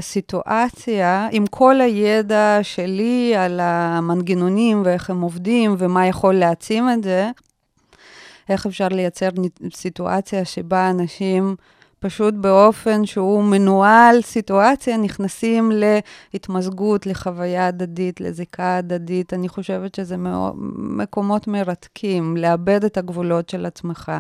סיטואציה 0.01 1.29
עם 1.33 1.47
כל 1.47 1.81
הידע 1.81 2.59
שלי 2.63 3.37
על 3.37 3.61
המנגנונים 3.63 4.83
ואיך 4.85 5.11
הם 5.11 5.21
עובדים 5.21 5.75
ומה 5.79 6.07
יכול 6.07 6.35
להעצים 6.35 6.91
את 6.91 7.03
זה, 7.05 7.31
איך 8.49 8.67
אפשר 8.67 8.89
לייצר 8.89 9.29
סיטואציה 9.75 10.45
שבה 10.45 10.91
אנשים 10.91 11.57
פשוט 11.99 12.35
באופן 12.35 13.07
שהוא 13.07 13.45
מנוהל 13.45 14.23
סיטואציה, 14.23 14.97
נכנסים 14.97 15.73
להתמזגות, 16.35 17.07
לחוויה 17.07 17.67
הדדית, 17.67 18.21
לזיקה 18.21 18.77
הדדית. 18.77 19.35
אני 19.35 19.49
חושבת 19.49 19.95
שזה 19.95 20.17
מאו- 20.17 20.53
מקומות 20.79 21.49
מרתקים, 21.49 22.37
לאבד 22.37 22.85
את 22.85 22.97
הגבולות 22.99 23.49
של 23.49 23.67
עצמך. 23.67 24.13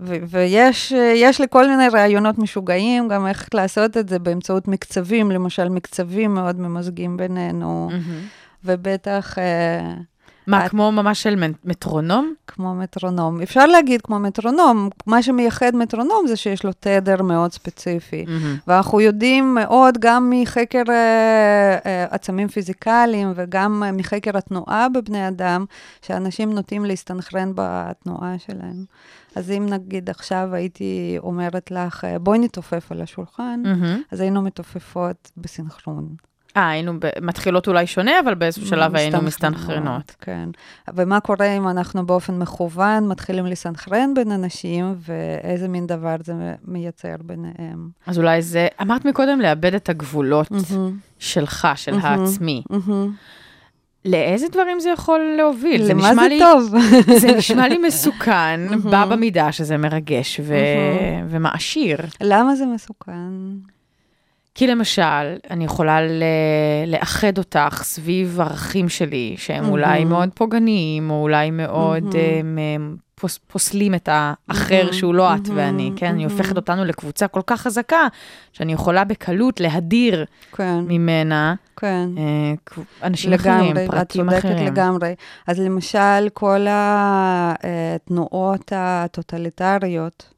ויש 0.00 0.92
יש 1.14 1.40
לי 1.40 1.46
כל 1.50 1.68
מיני 1.70 1.88
רעיונות 1.88 2.38
משוגעים, 2.38 3.08
גם 3.08 3.26
איך 3.26 3.48
לעשות 3.54 3.96
את 3.96 4.08
זה 4.08 4.18
באמצעות 4.18 4.68
מקצבים, 4.68 5.30
למשל 5.30 5.68
מקצבים 5.68 6.34
מאוד 6.34 6.60
ממזגים 6.60 7.16
בינינו, 7.16 7.88
מהמם. 7.90 8.20
ובטח 8.64 9.38
אה, 9.38 9.94
מה, 10.46 10.66
את- 10.66 10.70
כמו 10.70 10.92
ממש 10.92 11.22
של 11.22 11.36
מט- 11.36 11.64
מטרונום? 11.64 12.34
כמו 12.46 12.74
מטרונום. 12.74 13.40
אפשר 13.42 13.66
להגיד 13.66 14.00
כמו 14.02 14.18
מטרונום, 14.18 14.88
מה 15.06 15.22
שמייחד 15.22 15.76
מטרונום 15.76 16.24
זה 16.26 16.36
שיש 16.36 16.64
לו 16.64 16.70
תדר 16.80 17.22
מאוד 17.22 17.52
ספציפי. 17.52 18.24
מהמם. 18.28 18.56
ואנחנו 18.66 19.00
יודעים 19.00 19.54
מאוד 19.54 19.98
גם 19.98 20.30
מחקר 20.34 20.82
אה, 20.88 20.94
אה, 21.86 22.06
עצמים 22.10 22.48
פיזיקליים 22.48 23.32
וגם 23.36 23.82
אה, 23.86 23.92
מחקר 23.92 24.36
התנועה 24.38 24.88
בבני 24.88 25.28
אדם, 25.28 25.64
שאנשים 26.02 26.52
נוטים 26.52 26.84
להסתנכרן 26.84 27.52
בתנועה 27.54 28.34
שלהם. 28.38 28.84
אז 29.34 29.50
אם 29.50 29.66
נגיד 29.68 30.10
עכשיו 30.10 30.48
הייתי 30.52 31.16
אומרת 31.18 31.70
לך, 31.70 32.04
אה, 32.04 32.18
בואי 32.18 32.38
נתעופף 32.38 32.92
על 32.92 33.02
השולחן, 33.02 33.60
מהמם. 33.64 34.02
אז 34.12 34.20
היינו 34.20 34.42
מתעופפות 34.42 35.30
בסינכרון. 35.36 36.08
אה, 36.56 36.68
היינו 36.68 37.00
ב- 37.00 37.10
מתחילות 37.22 37.68
אולי 37.68 37.86
שונה, 37.86 38.12
אבל 38.24 38.34
באיזשהו 38.34 38.66
שלב 38.66 38.96
היינו 38.96 39.22
מסתנכרנות. 39.22 40.16
כן. 40.20 40.48
ומה 40.94 41.20
קורה 41.20 41.46
אם 41.56 41.68
אנחנו 41.68 42.06
באופן 42.06 42.38
מכוון 42.38 43.08
מתחילים 43.08 43.46
לסנכרן 43.46 44.14
בין 44.14 44.32
אנשים, 44.32 44.94
ואיזה 44.98 45.68
מין 45.68 45.86
דבר 45.86 46.16
זה 46.24 46.32
מייצר 46.64 47.14
ביניהם. 47.22 47.88
אז 48.06 48.18
אולי 48.18 48.42
זה, 48.42 48.68
אמרת 48.82 49.04
מקודם 49.04 49.40
לאבד 49.40 49.74
את 49.74 49.88
הגבולות 49.88 50.50
מהמם, 50.50 50.98
שלך, 51.18 51.68
של 51.76 51.96
מהמם. 51.96 52.04
העצמי. 52.22 52.62
מהמם. 52.70 53.12
לאיזה 54.04 54.46
דברים 54.52 54.80
זה 54.80 54.90
יכול 54.90 55.34
להוביל? 55.36 55.82
זה 55.84 55.94
למה 55.94 56.10
נשמע 56.10 56.22
זה 56.22 56.28
לי- 56.28 56.38
טוב? 56.38 56.74
זה 57.18 57.32
נשמע 57.32 57.68
לי 57.68 57.78
מסוכן. 57.78 58.60
בא 58.90 59.04
במידה 59.04 59.52
שזה 59.52 59.76
מרגש 59.76 60.40
ו-. 60.44 60.54
ומעשיר. 61.28 61.96
למה 62.20 62.54
זה 62.56 62.66
מסוכן? 62.66 63.12
כי 64.54 64.66
למשל, 64.66 65.02
אני 65.50 65.64
יכולה 65.64 66.00
ל- 66.02 66.22
לאחד 66.86 67.38
אותך 67.38 67.80
סביב 67.84 68.40
ערכים 68.40 68.88
שלי, 68.88 69.34
שהם. 69.38 69.68
אולי 69.68 70.04
מאוד 70.04 70.28
פוגעניים, 70.34 71.10
או 71.10 71.22
אולי 71.22 71.50
מאוד. 71.50 72.04
הם, 72.40 72.58
פוס, 73.20 73.38
פוסלים 73.46 73.94
את 73.94 74.08
האחר 74.12 74.92
שהוא 74.92 75.14
לא 75.14 75.34
את 75.34 75.48
ואני, 75.54 75.92
כן? 75.96 76.06
אני. 76.06 76.24
הופכת 76.24 76.56
אותנו 76.56 76.84
לקבוצה 76.84 77.28
כל 77.28 77.40
כך 77.46 77.60
חזקה, 77.60 78.06
שאני 78.52 78.72
יכולה 78.72 79.04
בקלות 79.04 79.60
להדיר 79.60 80.24
כן, 80.56 80.78
ממנה 80.88 81.54
כן. 81.80 82.08
אה, 82.18 82.54
אנשים 83.02 83.32
אחרים, 83.32 83.54
לגמרי, 83.54 83.84
את 83.84 83.90
פרטים 83.90 84.24
צודקת 84.24 84.38
אחרים. 84.38 84.66
לגמרי. 84.66 85.14
אז 85.46 85.60
למשל, 85.60 86.28
כל 86.32 86.66
התנועות 86.70 88.72
הטוטליטריות 88.76 90.34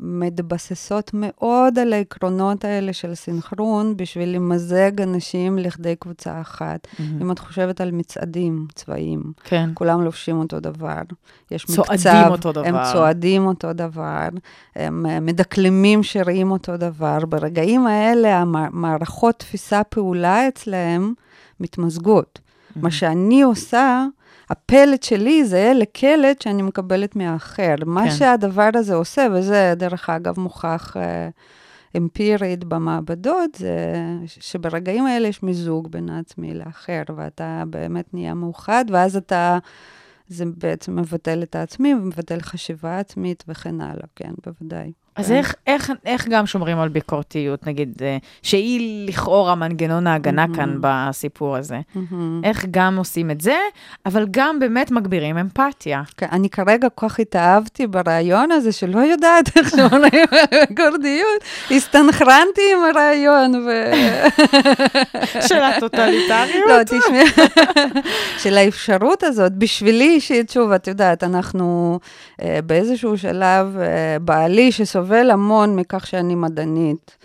מתבססות 0.00 1.10
מאוד 1.14 1.78
על 1.78 1.92
העקרונות 1.92 2.64
האלה 2.64 2.92
של 2.92 3.14
סינכרון 3.14 3.96
בשביל 3.96 4.28
למזג 4.28 5.00
אנשים 5.00 5.58
לכדי 5.58 5.96
קבוצה 5.96 6.40
אחת. 6.40 6.86
מהמם. 6.98 7.20
אם 7.20 7.32
את 7.32 7.38
חושבת 7.38 7.80
על 7.80 7.90
מצעדים 7.90 8.66
צבאיים, 8.74 9.32
כן. 9.44 9.70
כולם 9.74 10.02
לובשים 10.02 10.38
אותו 10.38 10.60
דבר. 10.60 11.02
יש 11.50 11.64
צועדים 11.64 11.94
מקצב, 11.94 12.26
אותו 12.30 12.52
דבר. 12.52 12.66
הם 12.66 12.74
צועדים 12.92 13.46
אותו 13.46 13.72
דבר, 13.72 14.28
הם 14.76 15.06
מדקלמים 15.26 16.02
שירים 16.02 16.50
אותו 16.50 16.76
דבר. 16.76 17.18
ברגעים 17.28 17.86
האלה, 17.86 18.38
המערכות 18.38 19.38
תפיסה 19.38 19.84
פעולה 19.84 20.48
אצלהם 20.48 21.14
מתמזגות. 21.60 22.38
מה 22.76 22.90
שאני 22.90 23.42
עושה, 23.42 24.06
הפלט 24.50 25.02
שלי 25.02 25.44
זה 25.44 25.72
לקלט 25.74 26.42
שאני 26.42 26.62
מקבלת 26.62 27.16
מהאחר. 27.16 27.74
מה 27.86 28.04
כן. 28.04 28.10
שהדבר 28.10 28.70
הזה 28.74 28.94
עושה, 28.94 29.26
וזה 29.32 29.74
דרך 29.76 30.10
אגב 30.10 30.40
מוכח 30.40 30.96
אה, 30.96 31.28
אמפירית 31.96 32.64
במעבדות, 32.64 33.54
זה 33.54 33.94
שברגעים 34.26 35.06
האלה 35.06 35.28
יש 35.28 35.42
מיזוג 35.42 35.90
בין 35.90 36.08
העצמי 36.08 36.54
לאחר, 36.54 37.02
ואתה 37.16 37.62
באמת 37.70 38.14
נהיה 38.14 38.34
מאוחד, 38.34 38.84
ואז 38.90 39.16
אתה, 39.16 39.58
זה 40.28 40.44
בעצם 40.58 40.96
מבטל 40.96 41.42
את 41.42 41.56
העצמי, 41.56 41.94
ומבטל 41.94 42.40
חשיבה 42.40 42.98
עצמית 42.98 43.44
וכן 43.48 43.80
הלאה, 43.80 44.06
כן, 44.16 44.32
בוודאי. 44.46 44.92
אז. 45.16 45.32
איך, 45.32 45.54
איך, 45.66 45.92
איך 46.06 46.28
גם 46.28 46.46
שומרים 46.46 46.78
על 46.78 46.88
ביקורתיות, 46.88 47.66
נגיד, 47.66 48.02
אה, 48.02 48.16
שהיא 48.42 49.08
לכאורה 49.08 49.54
מנגנון 49.54 50.06
ההגנה 50.06 50.46
מהמם. 50.46 50.56
כאן 50.56 50.76
בסיפור 50.80 51.56
הזה? 51.56 51.80
מהמם. 51.94 52.40
איך 52.44 52.66
גם 52.70 52.96
עושים 52.96 53.30
את 53.30 53.40
זה, 53.40 53.56
אבל 54.06 54.26
גם 54.30 54.58
באמת 54.58 54.90
מגבירים 54.90 55.38
אמפתיה. 55.38 56.02
כן, 56.16 56.26
אני 56.32 56.50
כרגע 56.50 56.88
כל 56.88 57.08
כך 57.08 57.20
התאהבתי 57.20 57.86
ברעיון 57.86 58.50
הזה, 58.50 58.72
שלא 58.72 58.98
יודעת 58.98 59.56
איך 59.56 59.70
שומרים 59.70 60.26
על 60.30 60.64
גורדיות, 60.76 61.44
הסתנכרנתי 61.70 62.62
עם 62.72 62.78
הרעיון, 62.90 63.54
ו... 63.54 63.70
של 65.48 65.62
הטוטליטריות? 65.62 66.68
לא, 66.68 66.82
תשמעי, 66.82 67.24
של 68.42 68.58
האפשרות 68.58 69.22
הזאת, 69.22 69.52
בשבילי 69.52 70.08
אישית, 70.08 70.50
שוב, 70.50 70.72
את 70.72 70.86
יודעת, 70.86 71.24
אנחנו 71.24 71.98
אה, 72.42 72.58
באיזשהו 72.66 73.18
שלב, 73.18 73.76
אה, 73.78 74.18
בעלי 74.20 74.72
שסובל 74.72 75.05
המון 75.14 75.76
מכך 75.76 76.06
שאני 76.06 76.34
מדענית. 76.34 77.16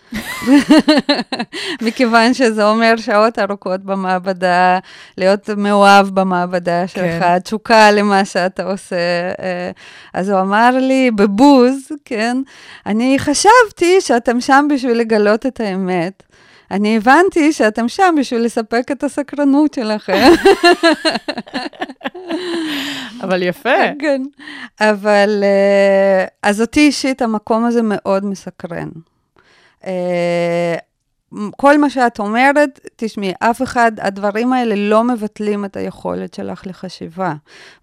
מכיוון 1.81 2.33
שזה 2.33 2.69
אומר 2.69 2.93
שעות 2.97 3.39
ארוכות 3.39 3.83
במעבדה, 3.83 4.79
להיות 5.17 5.49
מאוהב 5.49 6.07
במעבדה 6.07 6.87
שלך, 6.87 7.23
כן. 7.23 7.39
תשוקה 7.39 7.91
למה 7.91 8.25
שאתה 8.25 8.63
עושה. 8.63 8.95
אה, 9.39 9.71
אז 10.13 10.29
הוא 10.29 10.41
אמר 10.41 10.69
לי 10.81 11.11
בבוז, 11.11 11.91
כן, 12.05 12.37
אני 12.85 13.19
חשבתי 13.19 14.01
שאתם 14.01 14.41
שם 14.41 14.67
בשביל 14.73 14.97
לגלות 14.97 15.45
את 15.45 15.59
האמת. 15.59 16.23
אני 16.71 16.97
הבנתי 16.97 17.53
שאתם 17.53 17.87
שם 17.87 18.15
בשביל 18.19 18.41
לספק 18.41 18.83
את 18.91 19.03
הסקרנות 19.03 19.73
שלכם. 19.73 20.13
אבל 23.23 23.43
יפה. 23.43 23.69
כן. 23.99 24.21
אבל, 24.79 25.43
אה, 25.43 26.25
אז 26.43 26.61
אותי 26.61 26.79
אישית 26.79 27.21
המקום 27.21 27.65
הזה 27.65 27.81
מאוד 27.83 28.25
מסקרן. 28.25 28.89
כל 31.57 31.77
מה 31.77 31.89
שאת 31.89 32.19
אומרת, 32.19 32.79
תשמעי, 32.95 33.33
אף 33.39 33.61
אחד, 33.61 33.91
הדברים 33.97 34.53
האלה 34.53 34.75
לא 34.77 35.03
מבטלים 35.03 35.65
את 35.65 35.77
היכולת 35.77 36.33
שלך 36.33 36.61
לחשיבה. 36.65 37.33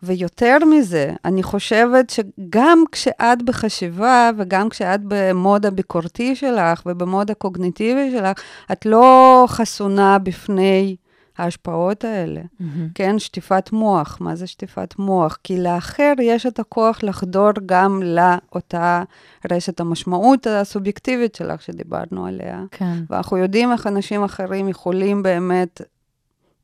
ויותר 0.03 0.59
מזה, 0.70 1.12
אני 1.24 1.42
חושבת 1.42 2.11
שגם 2.11 2.84
כשאת 2.92 3.42
בחשיבה 3.42 4.30
וגם 4.38 4.68
כשאת 4.68 5.01
במוד 5.05 5.66
הביקורתי 5.66 6.36
שלך 6.36 6.82
ובמוד 6.86 7.30
הקוגניטיבי 7.30 8.11
שלך, 8.11 8.42
את 8.72 8.86
לא 8.86 9.44
חסונה 9.49 10.18
בפני 10.18 10.96
ההשפעות 11.39 12.05
האלה. 12.05 12.41
מהמם. 12.61 12.89
כן, 12.95 13.18
שטיפת 13.18 13.72
מוח. 13.72 14.18
מה 14.20 14.36
זה 14.36 14.47
שטיפת 14.47 14.95
מוח? 14.99 15.39
כי 15.45 15.61
לאחר 15.61 16.12
יש 16.22 16.47
את 16.47 16.59
הכוח 16.59 17.03
לחדור 17.03 17.51
גם 17.66 18.03
לאותה 18.05 19.03
רשת 19.51 19.80
המשמעות 19.80 20.47
הסובייקטיבית 20.47 21.34
שלך 21.34 21.62
שדיברנו 21.62 22.26
עליה. 22.26 22.64
כן. 22.70 22.99
ואנחנו 23.11 23.36
יודעים 23.36 23.72
איך 23.72 23.86
אנשים 23.86 24.24
אחרים 24.24 24.68
יכולים 24.68 25.22
באמת, 25.22 25.80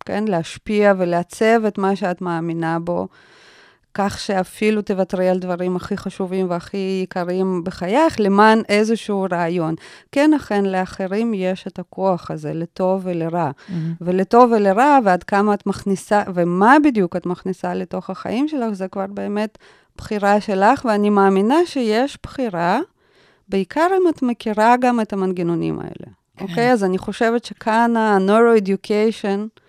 כן, 0.04 0.24
להשפיע 0.28 0.92
ולעצב 0.98 1.64
את 1.68 1.78
מה 1.78 1.96
שאת 1.96 2.20
מאמינה 2.20 2.78
בו. 2.78 3.08
כך 3.94 4.18
שאפילו 4.18 4.82
תוותרי 4.82 5.28
על 5.28 5.38
דברים 5.38 5.76
הכי 5.76 5.96
חשובים 5.96 6.50
והכי 6.50 7.00
יקרים 7.02 7.64
בחייך, 7.64 8.20
למען 8.20 8.62
איזשהו 8.68 9.26
רעיון. 9.32 9.74
כן, 10.12 10.34
אכן, 10.34 10.64
לאחרים 10.64 11.34
יש 11.34 11.66
את 11.66 11.78
הכוח 11.78 12.30
הזה, 12.30 12.52
לטוב 12.54 13.00
ולרע. 13.04 13.50
Mm-hmm. 13.50 13.72
ולטוב 14.00 14.52
ולרע, 14.56 14.98
ועד 15.04 15.22
כמה 15.22 15.54
את 15.54 15.66
מכניסה, 15.66 16.22
ומה 16.34 16.76
בדיוק 16.84 17.16
את 17.16 17.26
מכניסה 17.26 17.74
לתוך 17.74 18.10
החיים 18.10 18.48
שלך, 18.48 18.72
זה 18.72 18.88
כבר 18.88 19.06
באמת 19.06 19.58
בחירה 19.96 20.40
שלך, 20.40 20.84
ואני 20.84 21.10
מאמינה 21.10 21.58
שיש 21.66 22.18
בחירה, 22.22 22.80
בעיקר 23.48 23.86
אם 23.96 24.08
את 24.08 24.22
מכירה 24.22 24.74
גם 24.80 25.00
את 25.00 25.12
המנגנונים 25.12 25.78
האלה. 25.78 26.12
אוקיי? 26.40 26.72
אז 26.72 26.84
אני 26.84 26.98
חושבת 26.98 27.44
שכאן 27.44 27.96
ה-neuro-education 27.96 29.60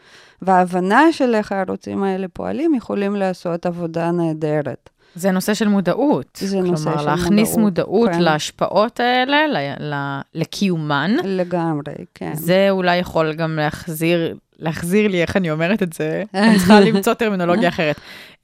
וההבנה 0.41 1.01
של 1.11 1.35
איך 1.35 1.51
הערוצים 1.51 2.03
האלה 2.03 2.27
פועלים, 2.33 2.75
יכולים 2.75 3.15
לעשות 3.15 3.65
עבודה 3.65 4.11
נהדרת. 4.11 4.89
זה 5.15 5.31
נושא 5.31 5.53
של 5.53 5.67
מודעות. 5.67 6.39
זה 6.41 6.61
נושא 6.61 6.83
של 6.83 6.89
כלומר, 6.97 7.05
להכניס 7.05 7.57
מודעות, 7.57 7.89
מודעות 7.89 8.11
כן. 8.11 8.19
להשפעות 8.21 8.99
האלה, 8.99 9.47
ל- 9.47 9.93
ל- 9.93 10.21
לקיומן. 10.35 11.15
לגמרי, 11.23 11.93
כן. 12.15 12.31
זה 12.33 12.67
אולי 12.69 12.95
יכול 12.97 13.33
גם 13.33 13.55
להחזיר, 13.55 14.35
להחזיר 14.59 15.07
לי, 15.07 15.21
איך 15.21 15.37
אני 15.37 15.51
אומרת 15.51 15.83
את 15.83 15.93
זה? 15.93 16.23
אני 16.33 16.57
צריכה 16.57 16.79
למצוא 16.89 17.13
טרמינולוגיה 17.13 17.69
אחרת. 17.69 17.95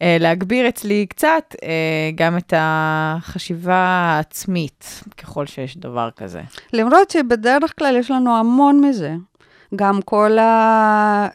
אה, 0.01 0.17
להגביר 0.19 0.69
אצלי 0.69 1.05
קצת 1.09 1.55
אה, 1.63 1.69
גם 2.15 2.37
את 2.37 2.53
החשיבה 2.57 3.75
העצמית, 3.75 5.03
ככל 5.17 5.45
שיש 5.45 5.77
דבר 5.77 6.09
כזה. 6.15 6.41
למרות 6.73 7.09
שבדרך 7.11 7.73
כלל 7.79 7.95
יש 7.99 8.11
לנו 8.11 8.37
המון 8.37 8.81
מזה. 8.89 9.13
גם 9.76 10.01
כל 10.01 10.38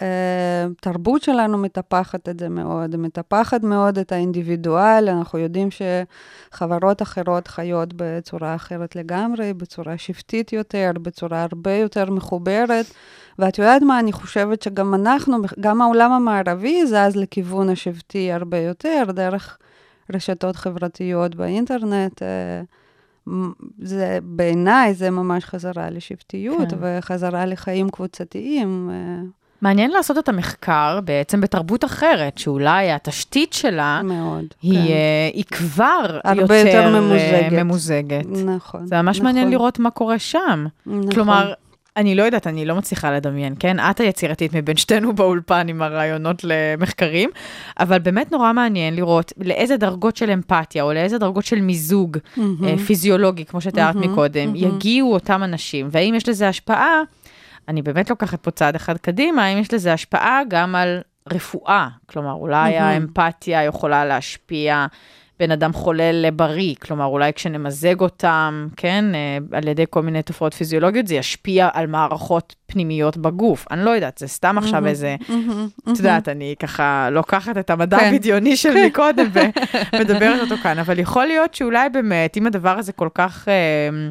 התרבות 0.01 1.22
שלנו 1.22 1.59
מטפחת 1.59 2.28
את 2.28 2.39
זה 2.41 2.49
מאוד, 2.49 2.97
מטפחת 2.97 3.62
מאוד 3.62 3.99
את 3.99 4.12
האינדיבידואל, 4.12 5.09
אנחנו 5.09 5.39
יודעים 5.39 5.68
שחברות 5.70 7.03
אחרות 7.03 7.49
חיות 7.49 7.89
בצורה 7.97 8.55
אחרת 8.55 8.97
לגמרי, 8.97 9.55
בצורה 9.55 9.99
שבטית 9.99 10.53
יותר, 10.53 10.91
בצורה 11.03 11.43
הרבה 11.43 11.72
יותר 11.72 12.11
מחוברת, 12.11 12.87
ואת 13.39 13.59
יודעת 13.59 13.82
מה, 13.82 13.99
אני 13.99 14.12
חושבת 14.12 14.62
שגם 14.62 14.95
אנחנו, 14.95 15.37
גם 15.61 15.82
העולם 15.82 16.12
המערבי 16.12 16.87
זז 16.87 17.16
לכיוון 17.16 17.68
השבטי 17.68 18.32
הרבה 18.32 18.59
יותר, 18.59 19.05
דרך 19.09 19.59
רשתות 20.14 20.57
חברתיות 20.57 21.34
באינטרנט. 21.34 22.22
אה, 22.22 22.62
זה, 23.79 24.18
בעיניי 24.22 24.95
זה 24.95 25.11
ממש 25.11 25.45
חזרה 25.45 25.91
לשבטיות 25.91 26.70
כן. 26.70 26.77
וחזרה 26.81 27.47
לחיים 27.47 27.91
קבוצתיים. 27.91 28.91
אה, 28.93 29.22
מעניין 29.62 29.91
לעשות 29.91 30.18
את 30.18 30.29
המחקר 30.29 31.01
בעצם 31.05 31.41
בתרבות 31.41 31.85
אחרת, 31.85 32.39
שאולי 32.39 32.93
התשתית 32.93 33.53
שלה 33.53 34.01
מאוד. 34.05 34.45
היא, 34.62 34.72
כן. 34.72 34.79
אה, 34.79 35.31
היא 35.33 35.45
כבר 35.45 36.18
הרבה 36.24 36.59
יותר 36.59 36.66
יותר 36.66 36.95
אה, 36.95 37.01
ממוזגת. 37.01 37.53
ממוזגת. 37.53 38.27
נכון. 38.47 38.87
זה 38.87 39.03
ממש 39.03 39.16
נכון, 39.16 39.27
מעניין 39.27 39.51
לראות 39.51 39.79
מה 39.79 39.91
קורה 39.91 40.18
שם. 40.18 40.66
נכון. 40.87 41.11
כלומר, 41.11 41.53
אני 41.97 42.14
לא 42.14 42.22
יודעת, 42.22 42.47
אני 42.47 42.64
לא 42.64 42.76
מצליחה 42.76 43.12
לדמיין, 43.12 43.55
כן? 43.59 43.76
את 43.80 44.01
היצירתית 44.01 44.55
מבין 44.55 44.76
שתינו 44.76 45.12
באולפן 45.12 45.68
עם 45.68 45.82
הרעיונות 45.82 46.44
למחקרים, 46.44 47.30
אבל 47.80 47.99
באמת 47.99 48.32
נורא 48.32 48.53
מעניין 48.53 48.97
לראות 48.97 49.32
לאיזה 49.38 49.76
דרגות 49.76 50.16
של 50.16 50.30
אמפתיה, 50.30 50.82
או 50.82 50.92
לאיזה 50.92 51.18
דרגות 51.18 51.44
של 51.44 51.61
מיזוג 51.61 52.18
אה, 52.38 52.78
פיזיולוגי, 52.86 53.44
כמו 53.44 53.61
שתיארת 53.61 53.94
מקודם, 53.94 54.57
יגיעו 54.57 55.12
אותם 55.14 55.42
אנשים, 55.42 55.88
והאם 55.90 56.14
יש 56.14 56.28
לזה 56.28 56.49
השפעה, 56.49 57.01
אני 57.68 57.82
באמת 57.82 58.11
לוקחת 58.11 58.40
פה 58.40 58.51
צעד 58.51 58.74
אחד 58.74 58.99
קדימה, 58.99 59.44
האם 59.44 59.59
יש 59.59 59.74
לזה 59.74 59.92
השפעה 59.92 60.40
גם 60.49 60.74
על 60.74 61.01
רפואה, 61.32 61.88
כלומר, 62.07 62.32
אולי 62.32 62.76
האמפתיה 62.78 63.64
יכולה 63.64 64.05
להשפיע 64.05 64.86
בין 65.39 65.51
אדם 65.51 65.72
חולה 65.72 66.12
לבריא, 66.12 66.74
כלומר, 66.82 67.05
אולי 67.05 67.32
כשנמזג 67.32 68.01
אותם, 68.01 68.68
כן, 68.76 69.05
אה, 69.14 69.59
על 69.59 69.68
ידי 69.68 69.84
כל 69.91 70.03
מיני 70.03 70.22
תופעות 70.22 70.55
פיזיולוגיות, 70.55 71.07
זה 71.07 71.14
ישפיע 71.14 71.68
על 71.72 71.87
מערכות 71.87 72.55
פנימיות 72.66 73.16
בגוף. 73.16 73.66
אני 73.70 73.84
לא 73.84 73.91
יודעת, 73.91 74.18
זה 74.18 74.26
סתם 74.28 74.59
עכשיו 74.59 74.87
איזה, 74.87 75.16
את 75.93 75.99
יודעת, 75.99 76.28
אני 76.28 76.55
ככה 76.59 77.09
לוקחת 77.11 77.59
את 77.59 77.70
המדע 77.70 77.99
כן. 77.99 78.14
הבדיוני 78.14 78.57
של 78.57 78.74
מקודם 78.87 79.26
ומדברת 79.93 80.41
אותו 80.41 80.57
כאן, 80.62 80.78
אבל 80.78 80.99
יכול 80.99 81.26
להיות 81.26 81.55
שאולי 81.55 81.89
באמת, 81.89 82.37
אם 82.37 82.47
הדבר 82.47 82.78
הזה 82.78 82.93
כל 82.93 83.09
כך... 83.14 83.49
אה, 83.49 84.09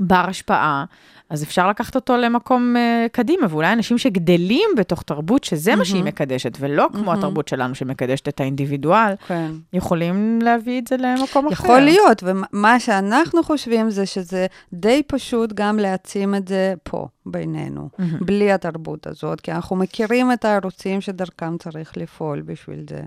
בר 0.00 0.24
השפעה, 0.28 0.84
אז 1.30 1.42
אפשר 1.42 1.68
לקחת 1.68 1.94
אותו 1.94 2.16
למקום 2.16 2.76
uh, 2.76 3.08
קדימה, 3.08 3.46
ואולי 3.50 3.72
אנשים 3.72 3.98
שגדלים 3.98 4.70
בתוך 4.76 5.02
תרבות 5.02 5.44
שזה 5.44 5.76
מה 5.76 5.84
שהיא 5.84 6.04
מקדשת, 6.04 6.56
ולא 6.60 6.88
כמו 6.92 7.12
התרבות 7.12 7.48
שלנו 7.48 7.74
שמקדשת 7.74 8.28
את 8.28 8.40
האינדיבידואל, 8.40 9.14
כן. 9.26 9.50
יכולים 9.72 10.38
להביא 10.42 10.80
את 10.80 10.86
זה 10.86 10.96
למקום 10.96 11.46
אחר. 11.46 11.64
יכול 11.64 11.80
להיות, 11.80 12.22
ומה 12.22 12.80
שאנחנו 12.80 13.42
חושבים 13.42 13.90
זה 13.90 14.06
שזה 14.06 14.46
די 14.72 15.02
פשוט 15.06 15.52
גם 15.52 15.78
להעצים 15.78 16.34
את 16.34 16.48
זה 16.48 16.74
פה, 16.82 17.06
בינינו, 17.26 17.88
בלי 18.20 18.52
התרבות 18.52 19.06
הזאת, 19.06 19.40
כי 19.40 19.52
אנחנו 19.52 19.76
מכירים 19.76 20.32
את 20.32 20.44
הערוצים 20.44 21.00
שדרכם 21.00 21.58
צריך 21.58 21.96
לפעול 21.96 22.40
בשביל 22.40 22.84
זה. 22.90 23.00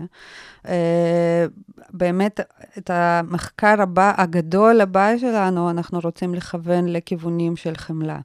אה, 0.68 1.46
באמת, 1.90 2.40
את 2.78 2.90
המחקר 2.90 3.82
הבא, 3.82 4.12
הגדול 4.16 4.80
הבא 4.80 5.18
שלנו, 5.18 5.70
אנחנו 5.70 6.00
רוצים 6.04 6.34
לכוון 6.34 6.88
לכיוונים 6.88 7.56
של 7.56 7.76
חמלה. 7.76 8.18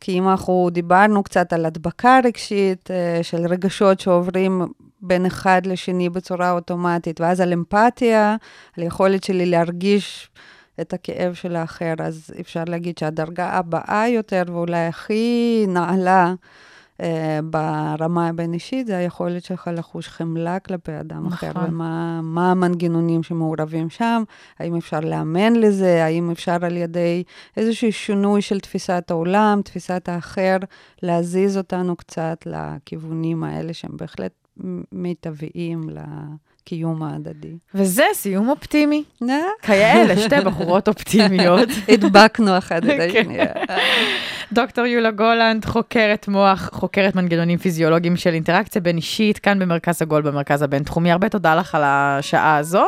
כי 0.00 0.18
אם 0.18 0.28
אנחנו 0.28 0.68
דיברנו 0.72 1.22
קצת 1.22 1.52
על 1.52 1.66
הדבקה 1.66 2.20
רגשית, 2.24 2.90
אה, 2.90 3.22
של 3.22 3.46
רגשות 3.46 4.00
שעוברים 4.00 4.62
בין 5.02 5.26
אחד 5.26 5.66
לשני 5.66 6.08
בצורה 6.08 6.50
אוטומטית, 6.50 7.20
ואז 7.20 7.40
על 7.40 7.52
אמפתיה, 7.52 8.36
על 8.76 8.84
יכולת 8.84 9.24
שלי 9.24 9.46
להרגיש 9.46 10.30
את 10.80 10.92
הכאב 10.92 11.34
של 11.34 11.56
האחר, 11.56 11.94
אז 11.98 12.30
אפשר 12.40 12.64
להגיד 12.66 12.98
שהדרגה 12.98 13.50
הבאה 13.50 14.08
יותר, 14.08 14.42
ואולי 14.46 14.86
הכי 14.86 15.64
נעלה 15.68 16.34
אה, 17.00 17.40
ברמה 17.44 18.28
הבין-אישית, 18.28 18.86
זה 18.86 18.96
היכולת 18.96 19.44
שלך 19.44 19.70
לחוש 19.74 20.08
חמלה 20.08 20.58
כלפי 20.58 21.00
אדם 21.00 21.26
אחר, 21.26 21.50
נכון. 21.50 21.64
ומה 21.64 22.20
מה 22.22 22.50
המנגנונים 22.50 23.22
שמעורבים 23.22 23.90
שם, 23.90 24.22
האם 24.58 24.76
אפשר 24.76 25.00
לאמן 25.00 25.52
לזה, 25.56 26.04
האם 26.04 26.30
אפשר 26.30 26.64
על 26.64 26.76
ידי 26.76 27.22
איזשהו 27.56 27.92
שינוי 27.92 28.42
של 28.42 28.60
תפיסת 28.60 29.04
העולם, 29.10 29.60
תפיסת 29.64 30.08
האחר, 30.08 30.56
להזיז 31.02 31.56
אותנו 31.56 31.96
קצת 31.96 32.46
לכיוונים 32.46 33.44
האלה 33.44 33.74
שהם 33.74 33.96
בהחלט 33.96 34.32
מיטביים 34.92 35.88
לקיום 36.62 37.02
ההדדי. 37.02 37.56
וזה 37.74 38.04
סיום 38.12 38.48
אופטימי. 38.48 39.04
כאלה, 39.62 40.16
שתי 40.16 40.36
בחורות 40.44 40.88
אופטימיות. 40.88 41.68
הדבקנו 41.92 42.58
אחד 42.58 42.84
את 42.84 42.90
כן. 43.12 43.20
השנייה. 43.20 43.46
דוקטור 44.52 44.86
יוליה 44.86 45.10
גולנד, 45.10 45.64
חוקרת 45.64 46.28
מוח, 46.28 46.70
חוקרת 46.72 47.14
מנגנונים 47.14 47.58
פיזיולוגיים 47.58 48.16
של 48.16 48.34
אינטראקציה 48.34 48.80
בין 48.80 48.96
אישית, 48.96 49.38
כאן 49.38 49.58
במרכז 49.58 50.02
עגול 50.02 50.22
במרכז 50.22 50.62
הבינתחומי. 50.62 51.12
הרבה 51.12 51.28
תודה 51.28 51.54
לך 51.54 51.74
על 51.74 51.82
השעה 51.84 52.56
הזו. 52.56 52.84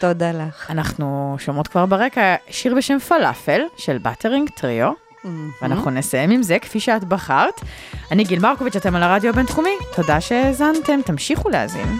תודה 0.00 0.32
לך. 0.32 0.70
אנחנו 0.70 1.36
שומעות 1.38 1.68
כבר 1.68 1.86
ברקע 1.86 2.34
שיר 2.50 2.74
בשם 2.74 2.98
פלאפל 2.98 3.60
של 3.76 3.98
Buttering 3.98 4.50
Trio, 4.50 4.92
ואנחנו 5.62 5.90
נסיים 5.90 6.30
עם 6.30 6.42
זה 6.42 6.58
כפי 6.58 6.80
שאת 6.80 7.04
בחרת. 7.04 7.60
אני 8.10 8.24
גיל 8.24 8.40
מרקוביץ', 8.40 8.76
אתם 8.76 8.96
על 8.96 9.02
הרדיו 9.02 9.30
הבינתחומי, 9.30 9.74
תודה 9.96 10.20
שהאזנתם, 10.20 11.00
תמשיכו 11.04 11.48
להאזין. 11.48 11.98